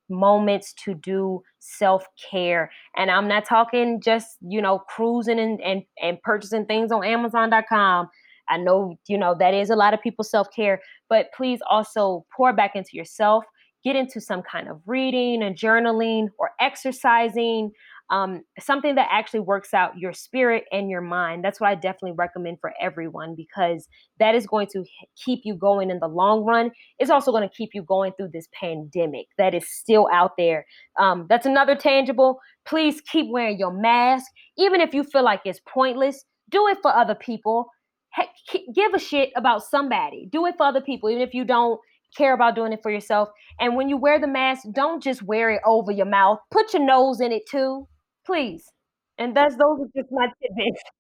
moments 0.09 0.73
to 0.85 0.93
do 0.93 1.41
self-care. 1.59 2.71
And 2.95 3.11
i'm 3.11 3.27
not 3.27 3.45
talking 3.45 4.01
just 4.01 4.37
you 4.41 4.61
know 4.61 4.79
cruising 4.79 5.39
and 5.39 5.61
and, 5.61 5.83
and 6.01 6.21
purchasing 6.21 6.65
things 6.65 6.91
on 6.91 7.03
amazon.com 7.03 8.09
i 8.49 8.57
know 8.57 8.97
you 9.07 9.17
know 9.17 9.35
that 9.37 9.53
is 9.53 9.69
a 9.69 9.75
lot 9.75 9.93
of 9.93 10.01
people's 10.01 10.29
self-care 10.29 10.81
but 11.09 11.27
please 11.35 11.59
also 11.69 12.25
pour 12.35 12.53
back 12.53 12.75
into 12.75 12.91
yourself 12.93 13.43
get 13.83 13.95
into 13.95 14.19
some 14.19 14.41
kind 14.41 14.67
of 14.67 14.81
reading 14.85 15.43
and 15.43 15.55
journaling 15.55 16.27
or 16.39 16.51
exercising 16.59 17.71
um, 18.09 18.43
something 18.59 18.95
that 18.95 19.09
actually 19.11 19.41
works 19.41 19.73
out 19.73 19.97
your 19.97 20.13
spirit 20.13 20.63
and 20.71 20.89
your 20.89 21.01
mind. 21.01 21.43
That's 21.43 21.59
what 21.59 21.69
I 21.69 21.75
definitely 21.75 22.13
recommend 22.17 22.57
for 22.61 22.73
everyone 22.81 23.35
because 23.35 23.87
that 24.19 24.33
is 24.33 24.47
going 24.47 24.67
to 24.73 24.85
keep 25.23 25.41
you 25.43 25.55
going 25.55 25.89
in 25.89 25.99
the 25.99 26.07
long 26.07 26.45
run. 26.45 26.71
It's 26.99 27.11
also 27.11 27.31
going 27.31 27.47
to 27.47 27.53
keep 27.53 27.71
you 27.73 27.83
going 27.83 28.13
through 28.13 28.29
this 28.33 28.47
pandemic 28.57 29.25
that 29.37 29.53
is 29.53 29.69
still 29.69 30.07
out 30.11 30.31
there. 30.37 30.65
Um, 30.99 31.25
that's 31.29 31.45
another 31.45 31.75
tangible. 31.75 32.39
Please 32.65 33.01
keep 33.01 33.27
wearing 33.29 33.59
your 33.59 33.73
mask, 33.73 34.25
even 34.57 34.79
if 34.79 34.93
you 34.93 35.03
feel 35.03 35.23
like 35.23 35.41
it's 35.43 35.61
pointless. 35.67 36.23
Do 36.49 36.67
it 36.67 36.77
for 36.81 36.95
other 36.95 37.15
people. 37.15 37.67
give 38.73 38.93
a 38.93 38.99
shit 38.99 39.31
about 39.35 39.63
somebody. 39.63 40.29
Do 40.31 40.45
it 40.45 40.55
for 40.57 40.65
other 40.65 40.81
people, 40.81 41.09
even 41.09 41.21
if 41.21 41.33
you 41.33 41.43
don't 41.43 41.79
care 42.15 42.33
about 42.33 42.55
doing 42.55 42.71
it 42.71 42.79
for 42.81 42.89
yourself. 42.89 43.27
And 43.59 43.75
when 43.75 43.89
you 43.89 43.97
wear 43.97 44.17
the 44.17 44.27
mask, 44.27 44.63
don't 44.71 45.03
just 45.03 45.21
wear 45.23 45.51
it 45.51 45.61
over 45.65 45.91
your 45.91 46.05
mouth. 46.05 46.39
Put 46.51 46.73
your 46.73 46.85
nose 46.85 47.19
in 47.19 47.33
it 47.33 47.43
too 47.51 47.85
please. 48.27 48.65
And 49.19 49.35
that's 49.37 49.55
those 49.57 49.79
are 49.81 49.89
just 50.01 50.11
my 50.11 50.27
tidbits. 50.43 50.83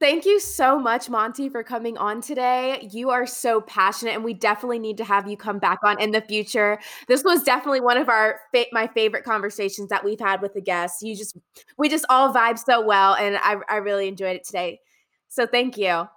Thank 0.00 0.26
you 0.26 0.40
so 0.40 0.78
much, 0.80 1.10
Monty, 1.10 1.48
for 1.48 1.62
coming 1.62 1.98
on 1.98 2.22
today. 2.22 2.88
You 2.92 3.10
are 3.10 3.26
so 3.26 3.60
passionate, 3.60 4.14
and 4.16 4.24
we 4.24 4.34
definitely 4.34 4.80
need 4.80 4.98
to 4.98 5.04
have 5.04 5.28
you 5.28 5.36
come 5.36 5.60
back 5.60 5.78
on 5.84 6.00
in 6.00 6.10
the 6.12 6.20
future. 6.22 6.80
This 7.08 7.24
was 7.24 7.44
definitely 7.44 7.80
one 7.82 7.98
of 7.98 8.08
our 8.08 8.40
fa- 8.54 8.66
my 8.72 8.88
favorite 8.88 9.24
conversations 9.24 9.90
that 9.90 10.04
we've 10.04 10.20
had 10.20 10.42
with 10.42 10.54
the 10.54 10.60
guests. 10.60 11.02
You 11.02 11.16
just 11.16 11.38
we 11.78 11.88
just 11.88 12.06
all 12.10 12.34
vibe 12.34 12.58
so 12.58 12.80
well, 12.84 13.14
and 13.14 13.36
I 13.38 13.56
I 13.68 13.76
really 13.76 14.08
enjoyed 14.08 14.36
it 14.36 14.44
today. 14.44 14.80
So 15.28 15.46
thank 15.46 15.78
you. 15.78 16.08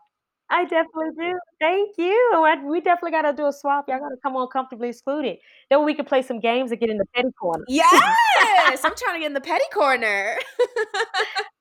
I 0.50 0.64
definitely 0.66 1.10
do. 1.18 1.40
Thank 1.60 1.98
you. 1.98 2.32
Oh, 2.34 2.62
we 2.66 2.80
definitely 2.80 3.12
got 3.12 3.24
to 3.24 3.34
do 3.34 3.48
a 3.48 3.54
swap. 3.54 3.86
Y'all 3.88 4.00
got 4.00 4.10
to 4.10 4.18
come 4.22 4.36
on 4.36 4.48
comfortably 4.48 4.90
excluded. 4.90 5.38
Then 5.70 5.84
we 5.84 5.96
can 5.96 6.06
play 6.06 6.22
some 6.22 6.40
games 6.40 6.72
and 6.72 6.80
get 6.80 6.90
in 6.90 6.98
the 6.98 7.06
petty 7.16 7.32
corner. 7.40 7.64
Yes, 7.68 8.84
I'm 8.84 8.94
trying 8.96 9.16
to 9.16 9.20
get 9.20 9.28
in 9.28 9.34
the 9.34 9.42
petty 9.52 9.66
corner. 9.74 10.38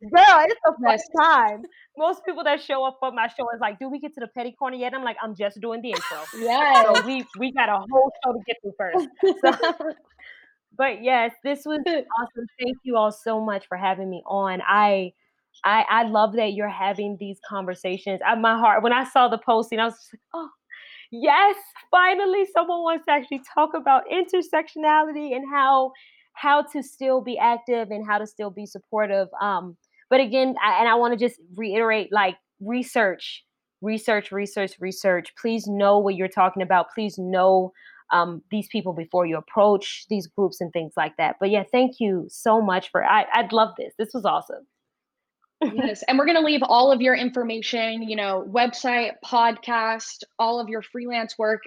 Girl, 0.03 0.45
it's 0.47 0.61
the 0.65 0.75
first 0.85 1.05
time. 1.19 1.63
Most 1.97 2.25
people 2.27 2.45
that 2.45 2.61
show 2.61 2.85
up 2.85 2.99
on 3.03 3.15
my 3.15 3.29
show 3.29 3.49
is 3.55 3.61
like, 3.61 3.79
"Do 3.79 3.89
we 3.89 4.01
get 4.01 4.13
to 4.15 4.21
the 4.21 4.27
petty 4.27 4.53
corner 4.53 4.77
yet?" 4.77 4.93
I'm 4.93 5.05
like, 5.05 5.17
"I'm 5.23 5.35
just 5.35 5.61
doing 5.61 5.81
the 5.81 5.91
intro." 5.91 6.19
Yeah. 6.39 6.93
So 6.95 7.07
we 7.07 7.25
we 7.39 7.53
got 7.53 7.69
a 7.71 7.79
whole 7.91 8.13
show 8.23 8.33
to 8.33 8.41
get 8.47 8.57
through 8.61 8.75
first. 8.77 9.09
So, 9.41 9.93
but 10.77 11.03
yes, 11.03 11.33
this 11.43 11.65
was 11.65 11.81
awesome. 11.87 12.47
Thank 12.61 12.79
you 12.83 12.97
all 12.97 13.13
so 13.13 13.41
much 13.41 13.67
for 13.67 13.77
having 13.79 14.11
me 14.11 14.23
on. 14.27 14.61
I 14.67 15.13
I, 15.65 15.85
I 15.89 16.03
love 16.05 16.35
that 16.35 16.53
you're 16.53 16.69
having 16.69 17.17
these 17.19 17.39
conversations. 17.49 18.21
I, 18.27 18.35
my 18.35 18.59
heart, 18.59 18.83
when 18.83 18.93
I 18.93 19.05
saw 19.05 19.29
the 19.29 19.39
posting, 19.39 19.79
I 19.79 19.85
was 19.85 19.95
like, 20.13 20.21
oh, 20.35 20.49
yes, 21.11 21.57
finally 21.91 22.47
someone 22.53 22.83
wants 22.83 23.05
to 23.07 23.13
actually 23.13 23.43
talk 23.55 23.71
about 23.75 24.03
intersectionality 24.13 25.35
and 25.35 25.45
how 25.51 25.93
how 26.35 26.63
to 26.63 26.83
still 26.83 27.21
be 27.21 27.39
active 27.39 27.91
and 27.91 28.05
how 28.05 28.19
to 28.19 28.27
still 28.27 28.51
be 28.51 28.67
supportive. 28.67 29.29
Um, 29.41 29.77
but 30.11 30.21
again, 30.21 30.57
I, 30.63 30.81
and 30.81 30.89
I 30.89 30.97
want 30.97 31.19
to 31.19 31.29
just 31.29 31.41
reiterate, 31.55 32.13
like 32.13 32.35
research, 32.61 33.45
research, 33.81 34.33
research, 34.33 34.73
research. 34.81 35.33
Please 35.41 35.69
know 35.69 35.99
what 35.99 36.17
you're 36.17 36.29
talking 36.29 36.63
about. 36.63 36.87
Please 36.93 37.17
know 37.19 37.73
um, 38.13 38.43
these 38.51 38.67
people 38.67 38.93
before 38.93 39.27
you 39.27 39.37
approach 39.37 40.07
these 40.11 40.27
groups 40.27 40.61
and 40.61 40.73
things 40.73 40.93
like 40.97 41.17
that. 41.19 41.37
But 41.39 41.51
yeah, 41.51 41.63
thank 41.71 42.01
you 42.01 42.27
so 42.29 42.61
much 42.61 42.91
for. 42.91 43.05
I, 43.05 43.27
I'd 43.33 43.53
love 43.53 43.71
this. 43.79 43.95
This 43.97 44.11
was 44.13 44.25
awesome 44.25 44.67
yes. 45.75 46.03
And 46.09 46.19
we're 46.19 46.27
going 46.27 46.37
to 46.37 46.45
leave 46.45 46.63
all 46.63 46.93
of 46.93 47.01
your 47.01 47.15
information, 47.15 48.03
you 48.03 48.17
know, 48.17 48.45
website, 48.49 49.13
podcast, 49.25 50.25
all 50.39 50.61
of 50.61 50.69
your 50.69 50.83
freelance 50.83 51.39
work, 51.39 51.63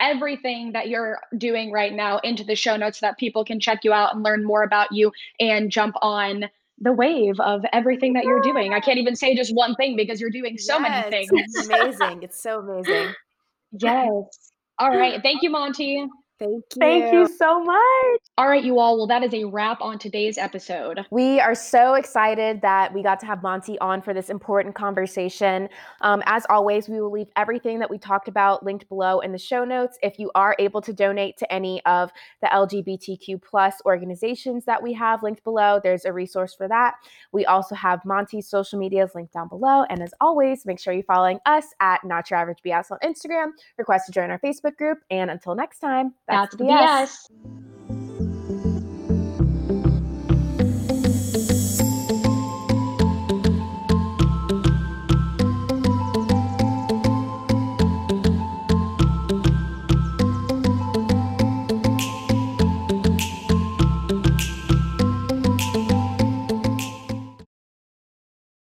everything 0.00 0.72
that 0.72 0.88
you're 0.88 1.18
doing 1.36 1.72
right 1.72 1.92
now 1.92 2.18
into 2.18 2.44
the 2.44 2.54
show 2.54 2.76
notes 2.76 3.00
so 3.00 3.06
that 3.06 3.18
people 3.18 3.44
can 3.44 3.60
check 3.60 3.84
you 3.84 3.92
out 3.92 4.14
and 4.14 4.22
learn 4.22 4.44
more 4.44 4.62
about 4.62 4.92
you 4.92 5.12
and 5.40 5.70
jump 5.70 5.94
on 6.02 6.44
the 6.80 6.92
wave 6.92 7.40
of 7.40 7.64
everything 7.72 8.12
that 8.12 8.24
you're 8.24 8.42
doing. 8.42 8.72
I 8.72 8.80
can't 8.80 8.98
even 8.98 9.16
say 9.16 9.34
just 9.34 9.54
one 9.54 9.74
thing 9.74 9.96
because 9.96 10.20
you're 10.20 10.30
doing 10.30 10.56
so 10.58 10.78
yes, 10.78 10.82
many 10.82 11.10
things. 11.10 11.30
It's 11.32 11.66
amazing. 11.66 12.22
It's 12.22 12.42
so 12.42 12.60
amazing. 12.60 13.14
Yes. 13.70 14.50
All 14.78 14.90
right. 14.90 15.20
Thank 15.22 15.42
you, 15.42 15.50
Monty. 15.50 16.06
Thank 16.38 16.52
you. 16.52 16.80
Thank 16.80 17.12
you 17.12 17.26
so 17.36 17.62
much. 17.62 18.20
All 18.36 18.48
right, 18.48 18.62
you 18.62 18.78
all. 18.78 18.96
Well, 18.96 19.08
that 19.08 19.24
is 19.24 19.34
a 19.34 19.44
wrap 19.44 19.80
on 19.80 19.98
today's 19.98 20.38
episode. 20.38 21.04
We 21.10 21.40
are 21.40 21.54
so 21.54 21.94
excited 21.94 22.60
that 22.62 22.94
we 22.94 23.02
got 23.02 23.18
to 23.20 23.26
have 23.26 23.42
Monty 23.42 23.76
on 23.80 24.00
for 24.00 24.14
this 24.14 24.30
important 24.30 24.76
conversation. 24.76 25.68
Um, 26.02 26.22
as 26.26 26.46
always, 26.48 26.88
we 26.88 27.00
will 27.00 27.10
leave 27.10 27.26
everything 27.34 27.80
that 27.80 27.90
we 27.90 27.98
talked 27.98 28.28
about 28.28 28.64
linked 28.64 28.88
below 28.88 29.18
in 29.20 29.32
the 29.32 29.38
show 29.38 29.64
notes. 29.64 29.98
If 30.00 30.20
you 30.20 30.30
are 30.36 30.54
able 30.60 30.80
to 30.82 30.92
donate 30.92 31.36
to 31.38 31.52
any 31.52 31.84
of 31.86 32.12
the 32.40 32.46
LGBTQ 32.48 33.42
plus 33.42 33.74
organizations 33.84 34.64
that 34.66 34.80
we 34.80 34.92
have 34.92 35.24
linked 35.24 35.42
below, 35.42 35.80
there's 35.82 36.04
a 36.04 36.12
resource 36.12 36.54
for 36.54 36.68
that. 36.68 36.94
We 37.32 37.46
also 37.46 37.74
have 37.74 38.04
Monty's 38.04 38.48
social 38.48 38.78
medias 38.78 39.10
linked 39.16 39.32
down 39.32 39.48
below. 39.48 39.84
And 39.90 40.00
as 40.02 40.14
always, 40.20 40.64
make 40.64 40.78
sure 40.78 40.92
you're 40.92 41.02
following 41.02 41.40
us 41.46 41.64
at 41.80 42.04
Not 42.04 42.30
Your 42.30 42.38
Average 42.38 42.58
BS 42.64 42.92
on 42.92 42.98
Instagram. 43.02 43.50
Request 43.76 44.06
to 44.06 44.12
join 44.12 44.30
our 44.30 44.38
Facebook 44.38 44.76
group. 44.76 44.98
And 45.10 45.30
until 45.30 45.56
next 45.56 45.80
time, 45.80 46.14
that's, 46.28 46.56
that's 46.56 46.56
BS. 46.56 46.68
BS. 46.68 47.28